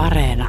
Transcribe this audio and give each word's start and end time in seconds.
Areena. 0.00 0.48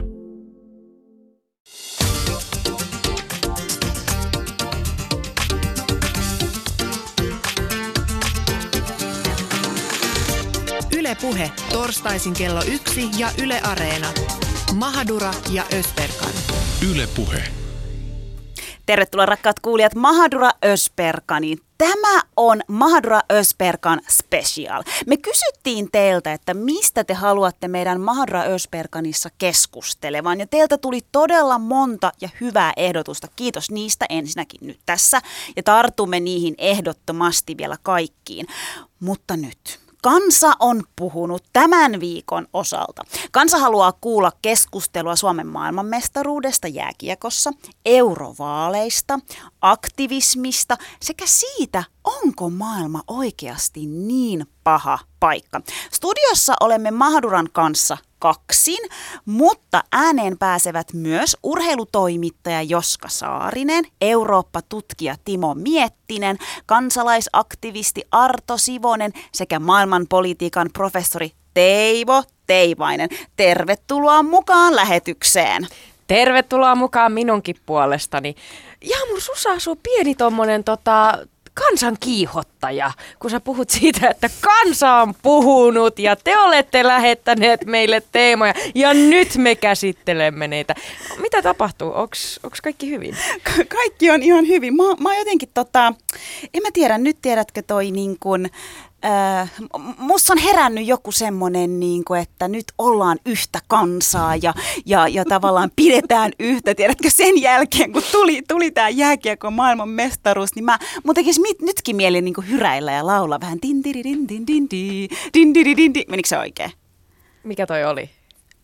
Yle 10.98 11.16
Puhe, 11.21 11.52
torstaisin 11.71 12.34
kello 12.34 12.61
yksi 12.73 13.09
ja 13.18 13.29
Yle 13.43 13.61
Areena. 13.61 14.07
Mahadura 14.73 15.33
ja 15.50 15.63
Ösperkan. 15.79 16.31
Yle 16.91 17.07
Puhe. 17.15 17.43
Tervetuloa 18.86 19.25
rakkaat 19.25 19.59
kuulijat 19.59 19.95
Mahadura 19.95 20.52
Ösperkaniin. 20.65 21.59
Tämä 21.82 22.21
on 22.38 22.61
Mahadura 22.68 23.21
Ösperkan 23.32 24.02
special. 24.09 24.84
Me 25.07 25.18
kysyttiin 25.18 25.91
teiltä, 25.91 26.34
että 26.34 26.54
mistä 26.54 27.04
te 27.04 27.14
haluatte 27.14 27.68
meidän 27.68 28.02
Mahadura 28.02 28.41
Ösperkanissa 28.41 29.29
keskustelevan. 29.38 30.39
Ja 30.39 30.47
teiltä 30.47 30.78
tuli 30.78 31.02
todella 31.11 31.60
monta 31.60 32.12
ja 32.22 32.30
hyvää 32.41 32.74
ehdotusta. 32.78 33.28
Kiitos 33.36 33.72
niistä 33.72 34.05
ensinnäkin 34.10 34.60
nyt 34.68 34.80
tässä. 34.86 35.22
Ja 35.55 35.64
tartumme 35.64 36.20
niihin 36.20 36.55
ehdottomasti 36.58 37.58
vielä 37.58 37.78
kaikkiin. 37.84 38.48
Mutta 39.00 39.38
nyt 39.38 39.80
Kansa 40.02 40.54
on 40.60 40.84
puhunut 40.96 41.44
tämän 41.54 42.00
viikon 42.00 42.48
osalta. 42.54 43.04
Kansa 43.32 43.58
haluaa 43.58 43.94
kuulla 44.02 44.32
keskustelua 44.41 45.16
Suomen 45.16 45.48
maailmanmestaruudesta 45.48 46.68
jääkiekossa, 46.68 47.52
eurovaaleista, 47.86 49.20
aktivismista 49.62 50.77
sekä 51.02 51.26
siitä, 51.27 51.84
onko 52.04 52.50
maailma 52.50 53.02
oikeasti 53.08 53.86
niin 53.86 54.46
paha 54.64 55.00
paikka. 55.20 55.62
Studiossa 55.91 56.54
olemme 56.60 56.91
Mahduran 56.91 57.49
kanssa 57.54 57.98
kaksin, 58.22 58.90
mutta 59.26 59.84
ääneen 59.92 60.38
pääsevät 60.38 60.94
myös 60.94 61.38
urheilutoimittaja 61.44 62.62
Joska 62.62 63.10
Saarinen, 63.10 63.86
Eurooppa-tutkija 64.02 65.16
Timo 65.25 65.53
Miettinen, 65.53 66.38
kansalaisaktivisti 66.66 68.03
Arto 68.11 68.58
Sivonen 68.58 69.11
sekä 69.31 69.59
maailmanpolitiikan 69.59 70.69
professori 70.73 71.31
Teivo 71.53 72.23
Teivainen. 72.47 73.09
Tervetuloa 73.36 74.23
mukaan 74.23 74.75
lähetykseen. 74.75 75.67
Tervetuloa 76.08 76.75
mukaan 76.75 77.11
minunkin 77.11 77.56
puolestani. 77.66 78.35
Ja 78.81 78.97
mun 79.09 79.22
sussa 79.22 79.52
asuu 79.52 79.75
pieni 79.83 80.16
tommonen 80.16 80.63
tota, 80.63 81.17
kansan 81.67 81.97
kiihottaja, 81.99 82.91
kun 83.19 83.31
sä 83.31 83.39
puhut 83.39 83.69
siitä, 83.69 84.07
että 84.09 84.29
kansa 84.41 84.95
on 84.95 85.13
puhunut 85.21 85.99
ja 85.99 86.15
te 86.15 86.37
olette 86.37 86.83
lähettäneet 86.83 87.65
meille 87.65 88.03
teemoja 88.11 88.53
ja 88.75 88.93
nyt 88.93 89.37
me 89.37 89.55
käsittelemme 89.55 90.47
niitä. 90.47 90.75
Mitä 91.17 91.41
tapahtuu? 91.41 91.91
Onko 91.93 92.15
kaikki 92.63 92.89
hyvin? 92.89 93.17
Ka- 93.43 93.65
kaikki 93.77 94.11
on 94.11 94.23
ihan 94.23 94.47
hyvin. 94.47 94.75
Mä, 94.75 94.83
mä 94.99 95.17
jotenkin 95.17 95.49
tota, 95.53 95.93
en 96.53 96.61
mä 96.63 96.69
tiedä, 96.73 96.97
nyt 96.97 97.17
tiedätkö 97.21 97.61
toi 97.67 97.91
niin 97.91 98.17
kuin, 98.19 98.49
Äh, 99.05 99.52
musta 99.97 100.33
on 100.33 100.39
herännyt 100.39 100.88
joku 100.88 101.11
semmoinen, 101.11 101.80
niin 101.80 102.05
kuin, 102.05 102.21
että 102.21 102.47
nyt 102.47 102.66
ollaan 102.77 103.19
yhtä 103.25 103.59
kansaa 103.67 104.35
ja, 104.35 104.53
ja, 104.85 105.07
ja 105.07 105.25
tavallaan 105.25 105.71
pidetään 105.81 106.31
yhtä. 106.39 106.75
Tiedätkö, 106.75 107.09
sen 107.09 107.41
jälkeen 107.41 107.94
kun 107.94 108.03
tuli, 108.11 108.41
tuli 108.47 108.72
tämä 108.72 108.89
jääkiekko 108.89 109.52
maailman 109.52 109.89
mestaruus, 109.89 110.55
niin 110.55 110.66
mä, 110.66 110.79
mun 111.03 111.16
tekisi 111.16 111.41
mit, 111.41 111.61
nytkin 111.61 111.95
mieli 111.95 112.22
niin 112.22 112.33
kuin 112.33 112.49
hyräillä 112.49 112.91
ja 112.91 113.05
laulaa 113.05 113.39
vähän 113.39 113.57
din 113.61 113.83
din 113.83 114.03
din 114.03 114.27
din 114.27 114.47
din 114.47 114.67
din 115.33 115.53
din 115.53 115.77
din 115.77 115.94
din 115.94 116.05
Menikö 116.07 116.27
se 116.29 116.38
oikein? 116.38 116.72
Mikä 117.44 117.67
toi 117.67 117.85
oli? 117.85 118.09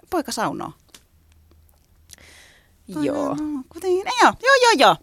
Poika 0.09 0.31
saunoo. 0.31 0.71
Joo. 2.87 3.05
Joo, 3.05 3.35
joo, 4.23 4.33
joo, 4.43 4.71
joo. 4.77 4.95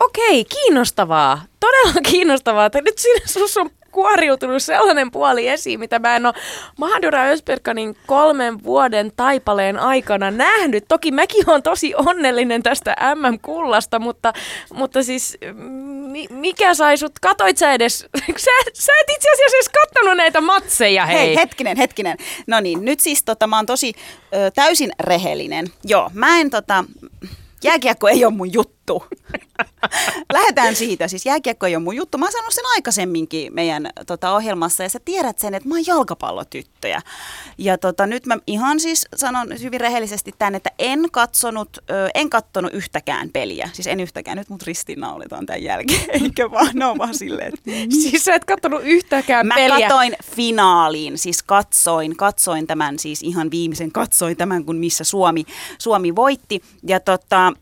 Okei, 0.00 0.44
kiinnostavaa. 0.44 1.42
Todella 1.60 2.00
kiinnostavaa. 2.10 2.70
Nyt 2.74 2.98
siinä 2.98 3.26
sus 3.26 3.56
on 3.56 3.70
kuoriutunut 3.92 4.62
sellainen 4.62 5.10
puoli 5.10 5.48
esiin, 5.48 5.80
mitä 5.80 5.98
mä 5.98 6.16
en 6.16 6.26
ole 6.26 6.34
Mahadura 6.78 7.24
Ösperkanin 7.24 7.96
kolmen 8.06 8.64
vuoden 8.64 9.12
taipaleen 9.16 9.78
aikana 9.78 10.30
nähnyt. 10.30 10.84
Toki 10.88 11.10
mäkin 11.10 11.50
olen 11.50 11.62
tosi 11.62 11.94
onnellinen 11.94 12.62
tästä 12.62 12.96
MM-kullasta, 13.14 13.98
mutta, 13.98 14.32
mutta 14.74 15.02
siis 15.02 15.38
mi, 16.12 16.26
mikä 16.30 16.74
sai 16.74 16.96
sut, 16.96 17.12
katoit 17.20 17.58
sä 17.58 17.72
edes, 17.72 17.98
sä, 18.36 18.50
sä 18.74 18.92
et 19.00 19.10
itse 19.10 19.28
asiassa 19.32 19.56
edes 19.56 19.68
kattonut 19.68 20.16
näitä 20.16 20.40
matseja, 20.40 21.06
hei. 21.06 21.18
hei 21.18 21.36
hetkinen, 21.36 21.76
hetkinen. 21.76 22.16
No 22.46 22.60
niin, 22.60 22.84
nyt 22.84 23.00
siis 23.00 23.24
tota, 23.24 23.46
mä 23.46 23.56
oon 23.56 23.66
tosi 23.66 23.92
ö, 24.34 24.50
täysin 24.50 24.92
rehellinen. 25.00 25.66
Joo, 25.84 26.10
mä 26.14 26.40
en 26.40 26.50
tota, 26.50 26.84
jääkiekko 27.64 28.08
ei 28.08 28.24
ole 28.24 28.34
mun 28.34 28.52
juttu. 28.52 29.04
Lähdetään 30.32 30.76
siitä. 30.76 31.08
Siis 31.08 31.26
jääkiekko 31.26 31.66
ei 31.66 31.76
ole 31.76 31.84
mun 31.84 31.96
juttu. 31.96 32.18
Mä 32.18 32.26
oon 32.26 32.32
sanonut 32.32 32.54
sen 32.54 32.64
aikaisemminkin 32.74 33.54
meidän 33.54 33.90
tota, 34.06 34.34
ohjelmassa 34.34 34.82
ja 34.82 34.88
sä 34.88 35.00
tiedät 35.04 35.38
sen, 35.38 35.54
että 35.54 35.68
mä 35.68 35.74
oon 35.74 35.86
jalkapallotyttöjä. 35.86 37.00
Ja 37.58 37.78
tota, 37.78 38.06
nyt 38.06 38.26
mä 38.26 38.38
ihan 38.46 38.80
siis 38.80 39.08
sanon 39.16 39.48
hyvin 39.62 39.80
rehellisesti 39.80 40.34
tämän, 40.38 40.54
että 40.54 40.70
en 40.78 41.04
katsonut, 41.12 41.68
ö, 41.90 42.08
en 42.14 42.30
kattonut 42.30 42.74
yhtäkään 42.74 43.30
peliä. 43.30 43.70
Siis 43.72 43.86
en 43.86 44.00
yhtäkään. 44.00 44.38
Nyt 44.38 44.48
mut 44.48 44.62
ristinnaulitaan 44.62 45.46
tämän 45.46 45.62
jälkeen. 45.62 46.10
Eikä 46.22 46.50
vaan, 46.50 46.70
no 46.74 46.94
vaan 46.98 47.14
silleen. 47.14 47.52
Että... 47.54 47.70
Siis 47.90 48.24
sä 48.24 48.34
et 48.34 48.44
kattonut 48.44 48.80
yhtäkään 48.84 49.46
mä 49.46 49.54
peliä. 49.54 49.74
Mä 49.74 49.80
katoin 49.80 50.16
finaaliin, 50.36 51.18
siis 51.18 51.42
katsoin, 51.42 52.16
katsoin 52.16 52.66
tämän 52.66 52.98
siis 52.98 53.22
ihan 53.22 53.50
viimeisen, 53.50 53.92
katsoin 53.92 54.36
tämän, 54.36 54.64
kun 54.64 54.76
missä 54.76 55.04
Suomi, 55.04 55.44
Suomi 55.78 56.16
voitti. 56.16 56.62
Ja 56.86 57.00
tota, 57.00 57.52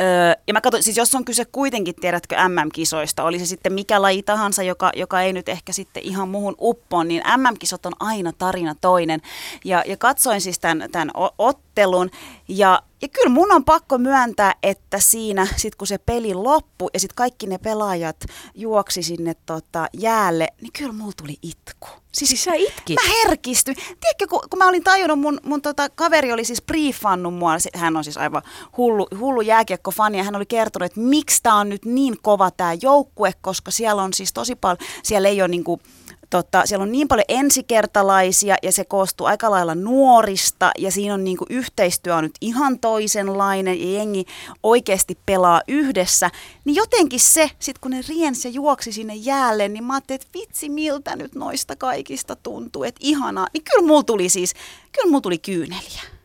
Öö, 0.00 0.34
ja 0.46 0.52
mä 0.52 0.60
katsoin, 0.60 0.82
siis 0.82 0.96
jos 0.96 1.14
on 1.14 1.24
kyse 1.24 1.44
kuitenkin, 1.44 1.94
tiedätkö, 1.94 2.36
MM-kisoista, 2.48 3.24
oli 3.24 3.38
se 3.38 3.46
sitten 3.46 3.72
mikä 3.72 4.02
laji 4.02 4.22
tahansa, 4.22 4.62
joka, 4.62 4.90
joka 4.96 5.20
ei 5.20 5.32
nyt 5.32 5.48
ehkä 5.48 5.72
sitten 5.72 6.02
ihan 6.02 6.28
muuhun 6.28 6.54
uppoon, 6.58 7.08
niin 7.08 7.22
MM-kisot 7.36 7.86
on 7.86 7.92
aina 8.00 8.32
tarina 8.32 8.74
toinen. 8.80 9.20
Ja, 9.64 9.82
ja 9.86 9.96
katsoin 9.96 10.40
siis 10.40 10.58
tämän, 10.58 10.88
tämän 10.92 11.10
ottelun, 11.38 12.10
ja 12.48 12.82
ja 13.02 13.08
kyllä 13.08 13.28
mun 13.28 13.52
on 13.52 13.64
pakko 13.64 13.98
myöntää, 13.98 14.54
että 14.62 14.98
siinä, 15.00 15.46
sit 15.56 15.74
kun 15.74 15.86
se 15.86 15.98
peli 15.98 16.34
loppui 16.34 16.90
ja 16.94 17.00
sitten 17.00 17.16
kaikki 17.16 17.46
ne 17.46 17.58
pelaajat 17.58 18.16
juoksi 18.54 19.02
sinne 19.02 19.34
tota, 19.46 19.86
jäälle, 19.92 20.48
niin 20.60 20.72
kyllä 20.78 20.92
mulla 20.92 21.12
tuli 21.16 21.36
itku. 21.42 21.88
Siis, 22.12 22.28
siis 22.28 22.44
sä 22.44 22.54
itkit? 22.54 22.96
Mä 23.06 23.12
herkistyin. 23.24 23.76
Tiedätkö, 23.76 24.26
kun, 24.30 24.40
kun 24.50 24.58
mä 24.58 24.68
olin 24.68 24.84
tajunnut, 24.84 25.20
mun, 25.20 25.40
mun 25.42 25.62
tota, 25.62 25.88
kaveri 25.88 26.32
oli 26.32 26.44
siis 26.44 26.62
briefannut 26.62 27.34
mua, 27.34 27.52
hän 27.74 27.96
on 27.96 28.04
siis 28.04 28.16
aivan 28.16 28.42
hullu, 28.76 29.06
hullu 29.18 29.40
jääkiekkofani, 29.40 30.18
ja 30.18 30.24
hän 30.24 30.36
oli 30.36 30.46
kertonut, 30.46 30.86
että 30.86 31.00
miksi 31.00 31.42
tää 31.42 31.54
on 31.54 31.68
nyt 31.68 31.84
niin 31.84 32.16
kova 32.22 32.50
tämä 32.50 32.74
joukkue, 32.82 33.32
koska 33.40 33.70
siellä 33.70 34.02
on 34.02 34.12
siis 34.12 34.32
tosi 34.32 34.56
paljon, 34.56 34.78
siellä 35.02 35.28
ei 35.28 35.42
ole 35.42 35.48
niinku, 35.48 35.80
tota, 36.30 36.62
siellä 36.66 36.82
on 36.82 36.92
niin 36.92 37.08
paljon 37.08 37.24
ensikertalaisia 37.28 38.56
ja 38.62 38.72
se 38.72 38.84
koostuu 38.84 39.26
aika 39.26 39.50
lailla 39.50 39.74
nuorista 39.74 40.70
ja 40.78 40.90
siinä 40.90 41.14
on 41.14 41.24
niin 41.24 41.36
kuin 41.36 41.48
yhteistyö 41.50 42.16
on 42.16 42.24
nyt 42.24 42.38
ihan 42.40 42.78
toisenlainen 42.78 43.80
ja 43.80 43.98
jengi 43.98 44.24
oikeasti 44.62 45.18
pelaa 45.26 45.62
yhdessä. 45.68 46.30
Niin 46.64 46.76
jotenkin 46.76 47.20
se, 47.20 47.50
sit 47.58 47.78
kun 47.78 47.90
ne 47.90 48.00
riensi 48.08 48.48
ja 48.48 48.52
juoksi 48.52 48.92
sinne 48.92 49.14
jäälle, 49.14 49.68
niin 49.68 49.84
mä 49.84 49.94
ajattelin, 49.94 50.20
että 50.22 50.38
vitsi 50.38 50.68
miltä 50.68 51.16
nyt 51.16 51.34
noista 51.34 51.76
kaikista 51.76 52.36
tuntuu, 52.36 52.84
että 52.84 53.00
ihanaa. 53.02 53.46
Niin 53.54 53.64
kyllä 53.64 53.86
mulla 53.86 54.02
tuli 54.02 54.28
siis, 54.28 54.54
kyllä 54.92 55.10
mulla 55.10 55.20
tuli 55.20 55.38
kyyneliä. 55.38 56.19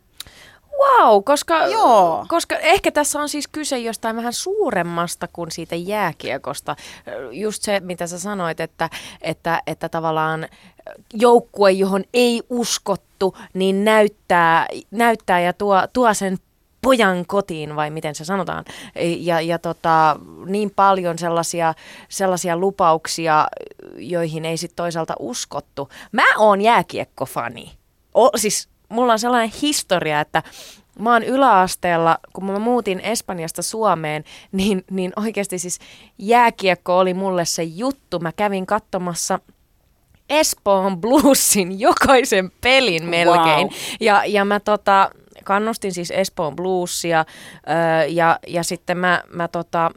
Wow, 0.78 1.24
koska, 1.24 1.66
Joo. 1.66 2.26
koska 2.28 2.56
ehkä 2.56 2.92
tässä 2.92 3.20
on 3.20 3.28
siis 3.28 3.48
kyse 3.48 3.78
jostain 3.78 4.16
vähän 4.16 4.32
suuremmasta 4.32 5.28
kuin 5.32 5.50
siitä 5.50 5.76
jääkiekosta. 5.76 6.76
Just 7.32 7.62
se, 7.62 7.80
mitä 7.80 8.06
sä 8.06 8.18
sanoit, 8.18 8.60
että, 8.60 8.90
että, 9.22 9.62
että 9.66 9.88
tavallaan 9.88 10.48
joukkue, 11.14 11.72
johon 11.72 12.04
ei 12.14 12.42
uskottu, 12.50 13.36
niin 13.54 13.84
näyttää, 13.84 14.66
näyttää 14.90 15.40
ja 15.40 15.52
tuo, 15.52 15.82
tuo 15.92 16.14
sen 16.14 16.38
pojan 16.82 17.26
kotiin, 17.26 17.76
vai 17.76 17.90
miten 17.90 18.14
se 18.14 18.24
sanotaan. 18.24 18.64
Ja, 19.18 19.40
ja 19.40 19.58
tota, 19.58 20.16
niin 20.46 20.70
paljon 20.76 21.18
sellaisia, 21.18 21.74
sellaisia 22.08 22.56
lupauksia, 22.56 23.48
joihin 23.98 24.44
ei 24.44 24.56
sitten 24.56 24.76
toisaalta 24.76 25.14
uskottu. 25.18 25.88
Mä 26.12 26.36
oon 26.38 26.60
jääkiekkofani. 26.60 27.72
O, 28.14 28.30
siis 28.36 28.68
mulla 28.88 29.12
on 29.12 29.18
sellainen 29.18 29.58
historia, 29.62 30.20
että 30.20 30.42
mä 30.98 31.12
oon 31.12 31.22
yläasteella, 31.22 32.18
kun 32.32 32.44
mä 32.44 32.58
muutin 32.58 33.00
Espanjasta 33.00 33.62
Suomeen, 33.62 34.24
niin, 34.52 34.84
niin 34.90 35.12
oikeasti 35.16 35.58
siis 35.58 35.78
jääkiekko 36.18 36.98
oli 36.98 37.14
mulle 37.14 37.44
se 37.44 37.62
juttu. 37.62 38.18
Mä 38.18 38.32
kävin 38.32 38.66
katsomassa 38.66 39.38
Espoon 40.30 41.00
Bluesin 41.00 41.80
jokaisen 41.80 42.50
pelin 42.60 43.04
melkein. 43.04 43.66
Wow. 43.66 43.76
Ja, 44.00 44.22
ja 44.26 44.44
mä 44.44 44.60
tota, 44.60 45.10
kannustin 45.44 45.92
siis 45.92 46.10
Espoon 46.10 46.56
Bluesia 46.56 47.24
öö, 47.68 48.04
ja, 48.04 48.38
ja 48.46 48.64
sitten 48.64 48.98
mä, 48.98 49.22
mä 49.32 49.48
tota, 49.48 49.90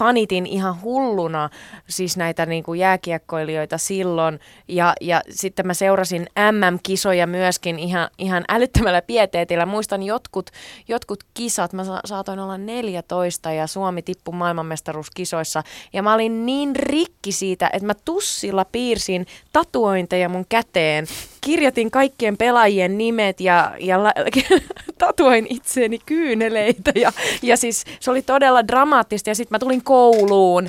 fanitin 0.00 0.46
ihan 0.46 0.82
hulluna 0.82 1.50
siis 1.88 2.16
näitä 2.16 2.46
niin 2.46 2.64
kuin 2.64 2.80
jääkiekkoilijoita 2.80 3.78
silloin. 3.78 4.40
Ja, 4.68 4.92
ja 5.00 5.22
sitten 5.30 5.66
mä 5.66 5.74
seurasin 5.74 6.26
MM-kisoja 6.52 7.26
myöskin 7.26 7.78
ihan, 7.78 8.10
ihan 8.18 8.44
älyttömällä 8.48 9.02
pieteetillä. 9.02 9.66
Muistan 9.66 10.02
jotkut, 10.02 10.50
jotkut 10.88 11.24
kisat, 11.34 11.72
mä 11.72 11.82
saatoin 12.04 12.38
olla 12.38 12.58
14 12.58 13.52
ja 13.52 13.66
Suomi 13.66 14.02
tippui 14.02 14.34
maailmanmestaruuskisoissa. 14.34 15.62
Ja 15.92 16.02
mä 16.02 16.14
olin 16.14 16.46
niin 16.46 16.76
rikki 16.76 17.32
siitä, 17.32 17.70
että 17.72 17.86
mä 17.86 17.94
tussilla 18.04 18.64
piirsin 18.64 19.26
tatuointeja 19.52 20.28
mun 20.28 20.46
käteen. 20.48 21.06
Kirjoitin 21.40 21.90
kaikkien 21.90 22.36
pelaajien 22.36 22.98
nimet 22.98 23.40
ja, 23.40 23.72
ja 23.80 24.02
la, 24.02 24.12
tatuoin 24.98 25.46
itseeni 25.50 25.98
kyyneleitä. 26.06 26.92
Ja, 26.94 27.12
ja 27.42 27.56
siis 27.56 27.84
se 28.00 28.10
oli 28.10 28.22
todella 28.22 28.66
dramaattista 28.66 29.30
ja 29.30 29.34
sitten 29.34 29.54
mä 29.54 29.58
tulin 29.58 29.84
kouluun 29.84 30.68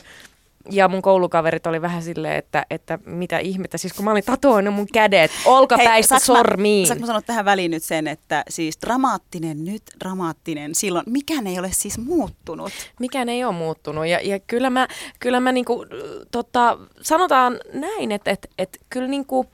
ja 0.70 0.88
mun 0.88 1.02
koulukaverit 1.02 1.68
oli 1.68 1.82
vähän 1.82 2.04
silleen, 2.04 2.36
että, 2.36 2.66
että 2.70 3.00
mitä 3.06 3.40
ihmettä, 3.40 3.78
siis 3.78 3.94
kun 3.94 4.06
mä 4.06 4.12
olin 4.12 4.24
tatuoinut 4.24 4.74
mun 4.74 4.88
kädet 4.94 5.32
olkapäistä 5.46 6.16
Hei, 6.16 6.26
sormiin. 6.26 6.88
Saanko 6.88 7.02
mä 7.02 7.08
sanoa 7.08 7.22
tähän 7.22 7.46
väliin 7.46 7.72
nyt 7.72 7.84
sen, 7.84 8.08
että 8.08 8.44
siis 8.50 8.78
dramaattinen 8.82 9.66
nyt, 9.66 9.84
dramaattinen 10.00 10.76
silloin, 10.76 11.06
mikään 11.10 11.48
ei 11.48 11.60
ole 11.60 11.70
siis 11.72 11.98
muuttunut? 11.98 12.72
Mikään 13.00 13.30
ei 13.30 13.44
ole 13.44 13.54
muuttunut 13.54 14.08
ja, 14.08 14.20
ja 14.24 14.40
kyllä 14.40 14.70
mä, 14.70 14.88
kyllä 15.20 15.40
mä 15.40 15.52
niinku, 15.52 15.86
tota, 16.32 16.78
sanotaan 17.02 17.60
näin, 17.74 18.12
että, 18.12 18.32
että, 18.32 18.48
että 18.58 18.80
kyllä 18.90 19.08
niinku, 19.08 19.46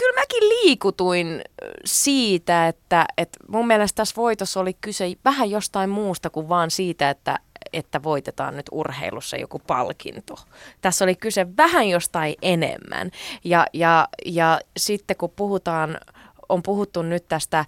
kyllä 0.00 0.20
mäkin 0.20 0.48
liikutuin 0.48 1.42
siitä, 1.84 2.68
että, 2.68 3.06
että 3.16 3.38
mun 3.48 3.66
mielestä 3.66 3.96
tässä 3.96 4.16
voitossa 4.16 4.60
oli 4.60 4.74
kyse 4.80 5.12
vähän 5.24 5.50
jostain 5.50 5.90
muusta 5.90 6.30
kuin 6.30 6.48
vaan 6.48 6.70
siitä, 6.70 7.10
että, 7.10 7.38
että 7.72 8.02
voitetaan 8.02 8.56
nyt 8.56 8.66
urheilussa 8.72 9.36
joku 9.36 9.58
palkinto. 9.66 10.34
Tässä 10.80 11.04
oli 11.04 11.14
kyse 11.14 11.46
vähän 11.56 11.88
jostain 11.88 12.34
enemmän. 12.42 13.10
Ja, 13.44 13.66
ja, 13.72 14.08
ja 14.26 14.60
sitten 14.76 15.16
kun 15.16 15.32
puhutaan, 15.36 15.98
on 16.48 16.62
puhuttu 16.62 17.02
nyt 17.02 17.28
tästä 17.28 17.64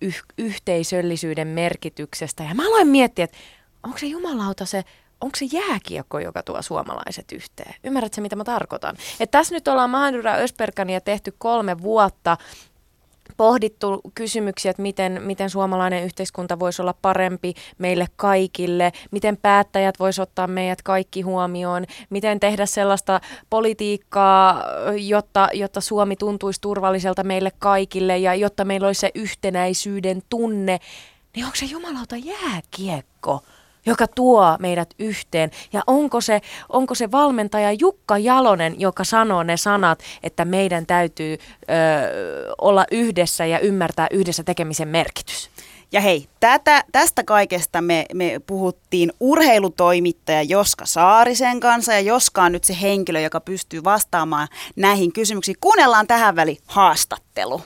yh- 0.00 0.24
yhteisöllisyyden 0.38 1.48
merkityksestä, 1.48 2.42
ja 2.42 2.54
mä 2.54 2.66
aloin 2.66 2.88
miettiä, 2.88 3.24
että 3.24 3.38
onko 3.82 3.98
se 3.98 4.06
jumalauta 4.06 4.64
se 4.64 4.84
onko 5.20 5.36
se 5.36 5.46
jääkiekko, 5.52 6.18
joka 6.18 6.42
tuo 6.42 6.62
suomalaiset 6.62 7.32
yhteen? 7.32 7.74
Ymmärrätkö, 7.84 8.20
mitä 8.20 8.36
mä 8.36 8.44
tarkoitan? 8.44 8.96
Et 9.20 9.30
tässä 9.30 9.54
nyt 9.54 9.68
ollaan 9.68 9.90
Mahdura 9.90 10.34
Ösperkania 10.34 11.00
tehty 11.00 11.34
kolme 11.38 11.82
vuotta 11.82 12.36
pohdittu 13.36 14.00
kysymyksiä, 14.14 14.70
että 14.70 14.82
miten, 14.82 15.22
miten 15.22 15.50
suomalainen 15.50 16.04
yhteiskunta 16.04 16.58
voisi 16.58 16.82
olla 16.82 16.94
parempi 17.02 17.54
meille 17.78 18.06
kaikille, 18.16 18.92
miten 19.10 19.36
päättäjät 19.36 19.98
voisi 19.98 20.22
ottaa 20.22 20.46
meidät 20.46 20.82
kaikki 20.82 21.22
huomioon, 21.22 21.84
miten 22.10 22.40
tehdä 22.40 22.66
sellaista 22.66 23.20
politiikkaa, 23.50 24.64
jotta, 24.96 25.48
jotta 25.52 25.80
Suomi 25.80 26.16
tuntuisi 26.16 26.60
turvalliselta 26.60 27.24
meille 27.24 27.52
kaikille 27.58 28.18
ja 28.18 28.34
jotta 28.34 28.64
meillä 28.64 28.86
olisi 28.86 29.00
se 29.00 29.10
yhtenäisyyden 29.14 30.22
tunne, 30.28 30.78
niin 31.36 31.44
onko 31.44 31.56
se 31.56 31.66
jumalauta 31.66 32.16
jääkiekko? 32.16 33.42
Joka 33.86 34.06
tuo 34.06 34.56
meidät 34.58 34.94
yhteen. 34.98 35.50
Ja 35.72 35.82
onko 35.86 36.20
se, 36.20 36.40
onko 36.68 36.94
se 36.94 37.10
valmentaja 37.10 37.72
Jukka 37.72 38.18
Jalonen, 38.18 38.80
joka 38.80 39.04
sanoo 39.04 39.42
ne 39.42 39.56
sanat, 39.56 40.02
että 40.22 40.44
meidän 40.44 40.86
täytyy 40.86 41.32
ö, 41.32 41.66
olla 42.58 42.84
yhdessä 42.90 43.46
ja 43.46 43.58
ymmärtää 43.58 44.06
yhdessä 44.10 44.44
tekemisen 44.44 44.88
merkitys? 44.88 45.50
Ja 45.92 46.00
hei, 46.00 46.28
tätä, 46.40 46.84
tästä 46.92 47.24
kaikesta 47.24 47.80
me, 47.80 48.06
me 48.14 48.40
puhuttiin 48.46 49.12
urheilutoimittaja 49.20 50.42
Joska 50.42 50.86
Saarisen 50.86 51.60
kanssa 51.60 51.92
ja 51.92 52.00
Joska 52.00 52.42
on 52.42 52.52
nyt 52.52 52.64
se 52.64 52.76
henkilö, 52.82 53.20
joka 53.20 53.40
pystyy 53.40 53.84
vastaamaan 53.84 54.48
näihin 54.76 55.12
kysymyksiin. 55.12 55.56
Kuunnellaan 55.60 56.06
tähän 56.06 56.36
väli 56.36 56.58
haastattelu. 56.66 57.60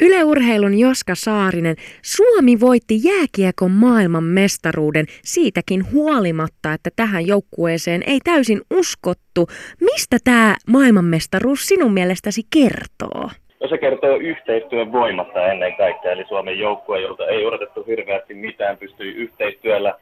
Yleurheilun 0.00 0.78
Joska 0.78 1.14
Saarinen, 1.14 1.76
Suomi 2.02 2.60
voitti 2.60 2.94
jääkiekon 3.04 3.70
maailman 3.70 4.24
mestaruuden 4.24 5.06
siitäkin 5.24 5.92
huolimatta, 5.92 6.72
että 6.72 6.90
tähän 6.96 7.26
joukkueeseen 7.26 8.02
ei 8.06 8.18
täysin 8.24 8.60
uskottu. 8.74 9.46
Mistä 9.80 10.16
tämä 10.24 10.54
maailmanmestaruus 10.66 11.66
sinun 11.66 11.92
mielestäsi 11.92 12.42
kertoo? 12.52 13.30
No 13.60 13.68
se 13.68 13.78
kertoo 13.78 14.16
yhteistyön 14.16 14.92
voimasta 14.92 15.46
ennen 15.46 15.76
kaikkea, 15.76 16.12
eli 16.12 16.24
Suomen 16.28 16.58
joukkue, 16.58 17.00
jolta 17.00 17.26
ei 17.26 17.46
odotettu 17.46 17.84
hirveästi 17.86 18.34
mitään, 18.34 18.76
pystyi 18.76 19.14
yhteistyöllä 19.14 19.94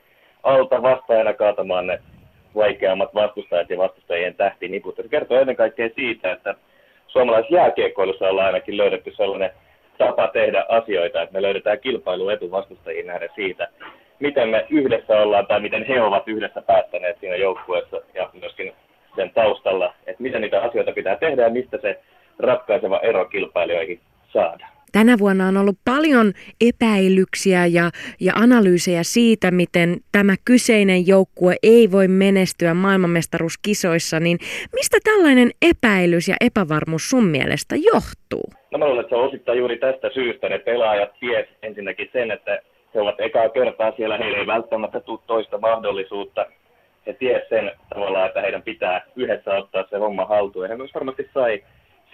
alta 0.42 0.82
vastaajana 0.82 1.32
kaatamaan 1.32 1.86
ne 1.86 2.00
vaikeammat 2.54 3.14
vastustajat 3.14 3.70
ja 3.70 3.78
vastustajien 3.78 4.34
tähtiniput. 4.34 4.96
Se 4.96 5.08
kertoo 5.08 5.40
ennen 5.40 5.56
kaikkea 5.56 5.88
siitä, 5.94 6.32
että 6.32 6.54
suomalaisessa 7.08 7.54
jääkiekkoilussa 7.54 8.28
ollaan 8.28 8.46
ainakin 8.46 8.76
löydetty 8.76 9.12
sellainen 9.16 9.50
tapa 9.98 10.28
tehdä 10.28 10.64
asioita, 10.68 11.22
että 11.22 11.32
me 11.32 11.42
löydetään 11.42 11.80
kilpailuetu 11.80 12.50
vastustajiin 12.50 13.06
nähdä 13.06 13.28
siitä, 13.34 13.68
miten 14.18 14.48
me 14.48 14.66
yhdessä 14.70 15.12
ollaan 15.12 15.46
tai 15.46 15.60
miten 15.60 15.84
he 15.86 16.02
ovat 16.02 16.28
yhdessä 16.28 16.62
päättäneet 16.62 17.20
siinä 17.20 17.36
joukkueessa 17.36 18.00
ja 18.14 18.30
myöskin 18.40 18.72
sen 19.16 19.30
taustalla, 19.30 19.94
että 20.06 20.22
miten 20.22 20.40
niitä 20.40 20.62
asioita 20.62 20.92
pitää 20.92 21.16
tehdä 21.16 21.42
ja 21.42 21.50
mistä 21.50 21.78
se 21.82 22.00
ratkaiseva 22.38 23.00
ero 23.00 23.24
kilpailijoihin 23.24 24.00
saadaan. 24.32 24.75
Tänä 24.96 25.18
vuonna 25.18 25.48
on 25.48 25.56
ollut 25.56 25.78
paljon 25.84 26.32
epäilyksiä 26.68 27.66
ja, 27.66 27.90
ja 28.20 28.32
analyysejä 28.36 29.02
siitä, 29.02 29.50
miten 29.50 29.96
tämä 30.12 30.34
kyseinen 30.44 31.06
joukkue 31.06 31.54
ei 31.62 31.92
voi 31.92 32.08
menestyä 32.08 32.74
maailmanmestaruuskisoissa, 32.74 34.20
niin 34.20 34.38
mistä 34.72 34.98
tällainen 35.04 35.50
epäilys 35.70 36.28
ja 36.28 36.36
epävarmuus 36.40 37.10
sun 37.10 37.26
mielestä 37.26 37.74
johtuu? 37.92 38.46
No 38.70 38.78
mä 38.78 38.86
luulen, 38.86 39.00
että 39.00 39.08
se 39.08 39.16
on 39.16 39.28
osittain 39.28 39.58
juuri 39.58 39.78
tästä 39.78 40.10
syystä. 40.14 40.48
Ne 40.48 40.58
pelaajat 40.58 41.10
ties 41.20 41.46
ensinnäkin 41.62 42.08
sen, 42.12 42.30
että 42.30 42.60
he 42.94 43.00
ovat 43.00 43.20
ekaa 43.20 43.48
kertaa 43.48 43.92
siellä, 43.96 44.18
heillä 44.18 44.38
ei 44.38 44.46
välttämättä 44.46 45.00
tule 45.00 45.20
toista 45.26 45.58
mahdollisuutta. 45.58 46.46
He 47.06 47.12
ties 47.12 47.48
sen 47.48 47.72
tavallaan, 47.88 48.26
että 48.26 48.40
heidän 48.40 48.62
pitää 48.62 49.06
yhdessä 49.16 49.50
ottaa 49.54 49.84
se 49.90 49.96
homma 49.96 50.24
haltuun. 50.24 50.64
Ja 50.64 50.68
he 50.68 50.76
myös 50.76 50.94
varmasti 50.94 51.30
sai 51.34 51.62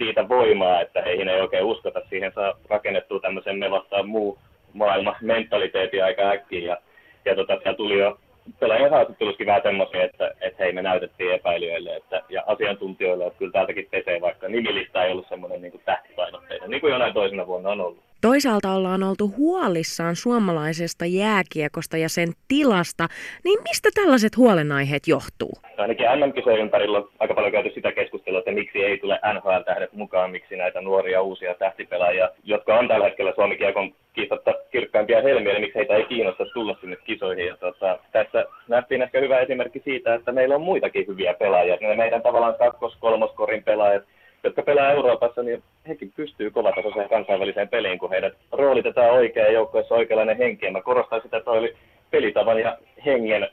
siitä 0.03 0.29
voimaa, 0.29 0.81
että 0.81 1.01
heihin 1.01 1.29
ei 1.29 1.41
oikein 1.41 1.63
uskota. 1.63 2.01
Siihen 2.09 2.31
saa 2.35 2.53
rakennettua 2.69 3.19
tämmöisen 3.19 3.59
me 3.59 3.71
vastaan 3.71 4.07
muu 4.07 4.37
maailma 4.73 5.15
mentaliteetin 5.21 6.03
aika 6.03 6.29
äkkiä. 6.29 6.67
Ja, 6.67 6.77
ja 7.25 7.35
tota, 7.35 7.53
siellä 7.53 7.77
tuli 7.77 7.99
jo 7.99 8.19
pelaajien 8.59 8.91
haastattelussakin 8.91 9.47
vähän 9.47 9.61
semmoisia, 9.63 10.03
että, 10.03 10.31
että 10.41 10.63
hei 10.63 10.73
me 10.73 10.81
näytettiin 10.81 11.33
epäilijöille 11.33 11.95
että, 11.95 12.21
ja 12.29 12.43
asiantuntijoille, 12.47 13.25
että 13.25 13.39
kyllä 13.39 13.51
täältäkin 13.51 13.87
pesee, 13.91 14.21
vaikka 14.21 14.47
nimilista 14.47 15.03
ei 15.03 15.11
ollut 15.11 15.29
semmoinen 15.29 15.61
niin 15.61 15.81
tähtipainotteinen, 15.85 16.69
niin 16.69 16.81
kuin 16.81 16.91
jonain 16.91 17.13
toisena 17.13 17.47
vuonna 17.47 17.69
on 17.69 17.81
ollut. 17.81 18.12
Toisaalta 18.29 18.71
ollaan 18.71 19.03
oltu 19.03 19.33
huolissaan 19.37 20.15
suomalaisesta 20.15 21.05
jääkiekosta 21.05 21.97
ja 21.97 22.09
sen 22.09 22.29
tilasta, 22.47 23.07
niin 23.43 23.59
mistä 23.63 23.89
tällaiset 23.95 24.37
huolenaiheet 24.37 25.07
johtuu? 25.07 25.53
Ainakin 25.77 26.05
MM-kisojen 26.05 26.59
ympärillä 26.59 26.97
on 26.97 27.09
aika 27.19 27.33
paljon 27.33 27.51
käyty 27.51 27.71
sitä 27.75 27.91
keskustelua, 27.91 28.39
että 28.39 28.51
miksi 28.51 28.83
ei 28.83 28.97
tule 28.97 29.19
NHL-tähdet 29.33 29.93
mukaan, 29.93 30.31
miksi 30.31 30.55
näitä 30.55 30.81
nuoria 30.81 31.21
uusia 31.21 31.55
tähtipelaajia, 31.55 32.29
jotka 32.43 32.79
on 32.79 32.87
tällä 32.87 33.05
hetkellä 33.05 33.33
Suomi 33.35 33.57
Kiekon 33.57 33.95
kiistatta 34.13 34.53
kirkkaimpia 34.71 35.21
helmiä, 35.21 35.53
niin 35.53 35.61
miksi 35.61 35.79
heitä 35.79 35.95
ei 35.95 36.05
kiinnosta 36.05 36.45
tulla 36.53 36.77
sinne 36.81 36.95
kisoihin. 36.95 37.47
Ja 37.47 37.57
tota, 37.57 37.99
tässä 38.11 38.45
nähtiin 38.67 39.01
ehkä 39.01 39.19
hyvä 39.19 39.39
esimerkki 39.39 39.81
siitä, 39.85 40.13
että 40.15 40.31
meillä 40.31 40.55
on 40.55 40.61
muitakin 40.61 41.07
hyviä 41.07 41.33
pelaajia. 41.33 41.77
Meidän 41.97 42.21
tavallaan 42.21 42.55
kakkos 42.55 42.95
kolmoskorin 42.99 43.63
pelaajat, 43.63 44.03
jotka 44.43 44.61
pelaa 44.61 44.91
Euroopassa, 44.91 45.43
niin 45.43 45.63
hekin 45.87 46.11
pystyy 46.15 46.51
kovatasoiseen 46.51 47.09
kansainväliseen 47.09 47.69
peliin, 47.69 47.99
kun 47.99 48.09
heidät 48.09 48.33
roolitetaan 48.51 49.11
oikein 49.11 49.53
joukkoissa 49.53 49.95
oikeanlainen 49.95 50.37
henki. 50.37 50.65
Ja 50.65 50.71
mä 50.71 50.81
korostan 50.81 51.21
sitä, 51.21 51.37
että 51.37 51.51
oli 51.51 51.75
pelitavan 52.11 52.59
ja 52.59 52.77
hengen 53.05 53.47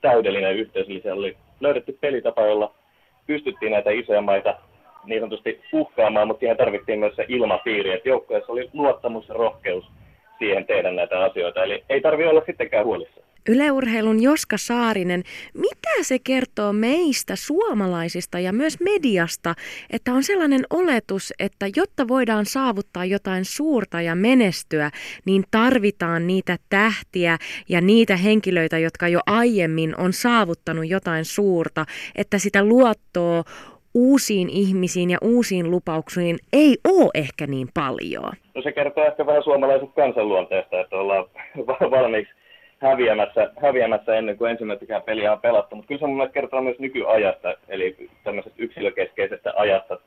täydellinen 0.00 0.56
yhteys. 0.56 0.88
Eli 0.88 1.00
se 1.00 1.12
oli 1.12 1.36
löydetty 1.60 1.98
pelitapa, 2.00 2.46
jolla 2.46 2.74
pystyttiin 3.26 3.72
näitä 3.72 3.90
isoja 3.90 4.20
maita 4.20 4.54
niin 5.04 5.20
sanotusti 5.20 5.60
uhkaamaan, 5.72 6.26
mutta 6.26 6.40
siihen 6.40 6.56
tarvittiin 6.56 6.98
myös 6.98 7.16
se 7.16 7.24
ilmapiiri, 7.28 7.92
että 7.92 8.08
joukkoissa 8.08 8.52
oli 8.52 8.70
luottamus 8.72 9.28
ja 9.28 9.34
rohkeus 9.34 9.84
siihen 10.38 10.66
tehdä 10.66 10.90
näitä 10.90 11.20
asioita. 11.20 11.64
Eli 11.64 11.84
ei 11.88 12.00
tarvitse 12.00 12.30
olla 12.30 12.42
sittenkään 12.46 12.84
huolissaan. 12.84 13.26
Yleurheilun 13.48 14.22
Joska 14.22 14.56
Saarinen, 14.56 15.22
mitä 15.54 16.02
se 16.02 16.18
kertoo 16.18 16.72
meistä 16.72 17.36
suomalaisista 17.36 18.38
ja 18.38 18.52
myös 18.52 18.80
mediasta, 18.80 19.54
että 19.90 20.12
on 20.12 20.22
sellainen 20.22 20.66
oletus, 20.70 21.32
että 21.38 21.66
jotta 21.76 22.08
voidaan 22.08 22.46
saavuttaa 22.46 23.04
jotain 23.04 23.44
suurta 23.44 24.00
ja 24.00 24.14
menestyä, 24.14 24.90
niin 25.24 25.44
tarvitaan 25.50 26.26
niitä 26.26 26.56
tähtiä 26.68 27.38
ja 27.68 27.80
niitä 27.80 28.16
henkilöitä, 28.16 28.78
jotka 28.78 29.08
jo 29.08 29.20
aiemmin 29.26 30.00
on 30.00 30.12
saavuttanut 30.12 30.88
jotain 30.88 31.24
suurta, 31.24 31.86
että 32.16 32.38
sitä 32.38 32.64
luottoa 32.64 33.44
uusiin 33.94 34.50
ihmisiin 34.50 35.10
ja 35.10 35.18
uusiin 35.22 35.70
lupauksiin 35.70 36.38
ei 36.52 36.76
ole 36.84 37.10
ehkä 37.14 37.46
niin 37.46 37.68
paljon. 37.74 38.32
No 38.54 38.62
se 38.62 38.72
kertoo 38.72 39.04
ehkä 39.04 39.26
vähän 39.26 39.42
suomalaisesta 39.42 39.94
kansanluonteesta, 39.94 40.80
että 40.80 40.96
ollaan 40.96 41.24
valmiiksi 41.90 42.34
häviämässä, 42.82 43.50
häviämässä 43.62 44.14
ennen 44.14 44.38
kuin 44.38 44.50
ensimmäistäkään 44.50 45.02
peliä 45.02 45.32
on 45.32 45.40
pelattu. 45.40 45.76
Mutta 45.76 45.88
kyllä 45.88 45.98
se 45.98 46.06
mun 46.06 46.16
mielestä 46.16 46.34
kertoo 46.34 46.60
myös 46.60 46.78
nykyajasta, 46.78 47.54
eli 47.68 47.96
tämmöisestä 48.24 48.62
yksilökeskeisestä 48.62 49.52
ajasta, 49.56 49.98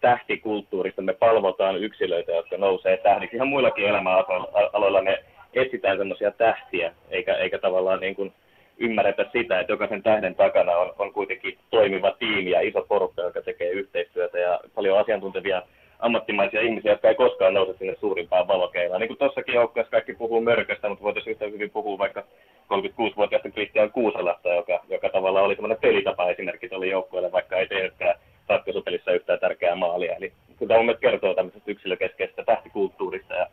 tähtikulttuurista. 0.00 1.02
Me 1.02 1.12
palvotaan 1.12 1.76
yksilöitä, 1.76 2.32
jotka 2.32 2.56
nousee 2.56 2.96
tähdiksi. 2.96 3.36
Ihan 3.36 3.48
muillakin 3.48 3.88
elämäaloilla 3.88 5.02
me 5.02 5.24
etsitään 5.54 5.98
semmoisia 5.98 6.30
tähtiä, 6.30 6.92
eikä, 7.10 7.34
eikä 7.34 7.58
tavallaan 7.58 8.00
niin 8.00 8.14
kuin 8.14 8.32
ymmärretä 8.78 9.26
sitä, 9.32 9.60
että 9.60 9.72
jokaisen 9.72 10.02
tähden 10.02 10.34
takana 10.34 10.76
on, 10.76 10.92
on 10.98 11.12
kuitenkin 11.12 11.58
toimiva 11.70 12.10
tiimi 12.18 12.50
ja 12.50 12.60
iso 12.60 12.82
porukka, 12.88 13.22
joka 13.22 13.42
tekee 13.42 13.70
yhteistyötä 13.70 14.38
ja 14.38 14.60
paljon 14.74 14.98
asiantuntevia 14.98 15.62
ammattimaisia 16.02 16.60
ihmisiä, 16.60 16.92
jotka 16.92 17.08
ei 17.08 17.14
koskaan 17.14 17.54
nouse 17.54 17.78
sinne 17.78 17.96
suurimpaan 18.00 18.48
valokeilaan. 18.48 19.00
Niin 19.00 19.08
kuin 19.08 19.18
tuossakin 19.18 19.54
joukkueessa 19.54 19.90
kaikki 19.90 20.14
puhuu 20.14 20.40
mörköstä, 20.40 20.88
mutta 20.88 21.04
voitaisiin 21.04 21.32
yhtä 21.32 21.44
hyvin 21.44 21.70
puhua 21.70 21.98
vaikka 21.98 22.20
36-vuotiaasta 22.20 23.50
Christian 23.50 23.92
Kuusalasta, 23.92 24.48
joka, 24.48 24.80
joka 24.88 25.08
tavallaan 25.08 25.44
oli 25.44 25.54
semmoinen 25.54 25.78
pelitapa 25.80 26.30
esimerkki 26.30 26.68
tuolle 26.68 26.86
joukkueelle, 26.86 27.32
vaikka 27.32 27.56
ei 27.56 27.66
tehnytkään 27.66 28.14
ratkaisupelissä 28.48 29.12
yhtään 29.12 29.38
tärkeää 29.38 29.76
maalia. 29.76 30.16
Eli 30.16 30.32
kyllä 30.58 30.76
tämä 30.76 30.94
kertoo 30.94 31.34
tämmöisestä 31.34 31.70
yksilökeskeisestä 31.70 32.44
tähtikulttuurista. 32.44 33.34
Ja 33.34 33.46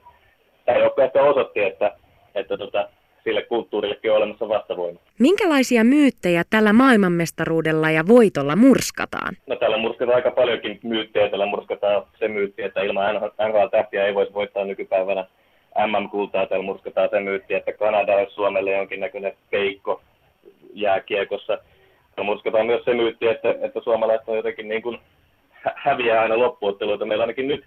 tämä 0.65 0.77
joukkue 0.77 1.03
ehkä 1.03 1.23
osoitti, 1.23 1.59
että, 1.59 1.91
että 2.35 2.57
tota, 2.57 2.89
sille 3.23 3.41
kulttuurillekin 3.41 4.11
on 4.11 4.17
olemassa 4.17 4.49
vastavoima. 4.49 4.99
Minkälaisia 5.19 5.83
myyttejä 5.83 6.43
tällä 6.49 6.73
maailmanmestaruudella 6.73 7.91
ja 7.91 8.07
voitolla 8.07 8.55
murskataan? 8.55 9.35
No 9.47 9.55
tällä 9.55 9.77
murskataan 9.77 10.15
aika 10.15 10.31
paljonkin 10.31 10.79
myyttejä. 10.83 11.29
Tällä 11.29 11.45
murskataan 11.45 12.03
se 12.19 12.27
myytti, 12.27 12.61
että 12.61 12.81
ilman 12.81 13.15
NHL-tähtiä 13.15 14.05
ei 14.05 14.15
voisi 14.15 14.33
voittaa 14.33 14.65
nykypäivänä 14.65 15.25
MM-kultaa. 15.87 16.45
Täällä 16.45 16.65
murskataan 16.65 17.09
se 17.09 17.19
myytti, 17.19 17.53
että 17.53 17.73
Kanada 17.73 18.15
olisi 18.15 18.33
Suomelle 18.33 18.71
jonkinnäköinen 18.71 19.33
peikko 19.49 20.01
jääkiekossa. 20.73 21.57
Täällä 22.15 22.31
murskataan 22.31 22.65
myös 22.65 22.85
se 22.85 22.93
myytti, 22.93 23.27
että, 23.27 23.55
että 23.61 23.81
suomalaiset 23.83 24.29
on 24.29 24.37
jotenkin 24.37 24.69
niin 24.69 24.81
kuin 24.81 24.99
häviää 25.75 26.21
aina 26.21 26.39
loppuotteluita. 26.39 27.05
Meillä 27.05 27.23
ainakin 27.23 27.47
nyt 27.47 27.65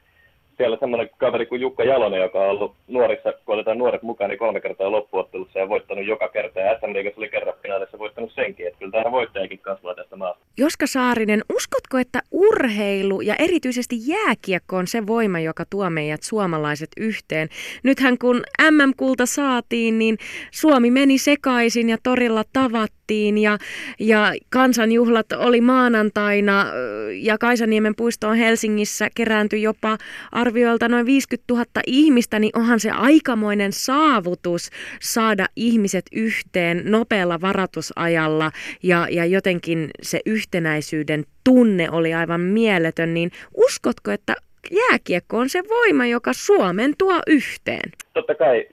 siellä 0.63 0.77
semmoinen 0.81 1.11
kaveri 1.19 1.47
kuin 1.47 1.61
Jukka 1.61 1.85
Jalonen, 1.85 2.21
joka 2.21 2.39
on 2.45 2.51
ollut 2.51 2.75
nuorissa, 2.89 3.33
kun 3.45 3.55
otetaan 3.55 3.79
nuoret 3.79 4.03
mukaan, 4.03 4.31
niin 4.31 4.39
kolme 4.39 4.61
kertaa 4.61 4.91
loppuottelussa 4.91 5.59
ja 5.59 5.69
voittanut 5.69 6.07
joka 6.07 6.29
kerta. 6.29 6.61
Ja 6.61 6.79
SM 6.79 6.93
Liigassa 6.93 7.21
oli 7.21 7.29
kerran 7.29 7.55
finaalissa 7.63 7.99
voittanut 7.99 8.33
senkin, 8.35 8.67
että 8.67 8.79
kyllä 8.79 8.93
tämä 8.93 9.13
voittajakin 9.13 9.59
kasvaa 9.59 9.95
tästä 9.95 10.17
maasta. 10.17 10.45
Joska 10.59 10.87
Saarinen, 10.87 11.43
uskotko, 11.55 11.99
että 11.99 12.21
urheilu 12.31 13.21
ja 13.21 13.35
erityisesti 13.39 13.97
jääkiekko 14.07 14.77
on 14.77 14.87
se 14.87 15.07
voima, 15.07 15.41
joka 15.41 15.65
tuo 15.71 15.91
meidät 15.91 16.23
suomalaiset 16.23 16.91
yhteen? 16.97 17.49
Nythän 17.83 18.19
kun 18.19 18.43
MM-kulta 18.71 19.27
saatiin, 19.27 19.99
niin 19.99 20.19
Suomi 20.51 20.91
meni 20.91 21.19
sekaisin 21.19 21.89
ja 21.89 21.97
torilla 22.03 22.43
tavattiin 22.53 23.02
ja, 23.39 23.59
ja 23.99 24.33
kansanjuhlat 24.51 25.33
oli 25.33 25.61
maanantaina 25.61 26.67
ja 27.13 27.39
Kaisaniemen 27.39 27.95
puistoon 27.95 28.37
Helsingissä 28.37 29.09
kerääntyi 29.15 29.63
jopa 29.63 29.99
arvioilta 30.33 30.89
noin 30.89 31.07
50 31.07 31.55
000 31.55 31.65
ihmistä, 31.87 32.39
niin 32.39 32.51
onhan 32.57 32.81
se 32.81 32.91
aikamoinen 32.91 33.73
saavutus 33.73 34.71
saada 35.01 35.47
ihmiset 35.57 36.05
yhteen 36.13 36.83
nopealla 36.85 37.41
varatusajalla 37.41 38.51
ja, 38.83 39.07
ja 39.11 39.25
jotenkin 39.25 39.91
se 40.03 40.21
yhtenäisyyden 40.27 41.25
tunne 41.45 41.91
oli 41.91 42.15
aivan 42.15 42.41
mieletön, 42.41 43.15
niin 43.15 43.31
uskotko, 43.55 44.11
että 44.11 44.35
jääkiekko 44.71 45.39
on 45.39 45.49
se 45.49 45.63
voima, 45.69 46.07
joka 46.07 46.33
Suomen 46.33 46.95
tuo 46.99 47.21
yhteen? 47.27 47.93
Totta 48.15 48.35
kai 48.35 48.67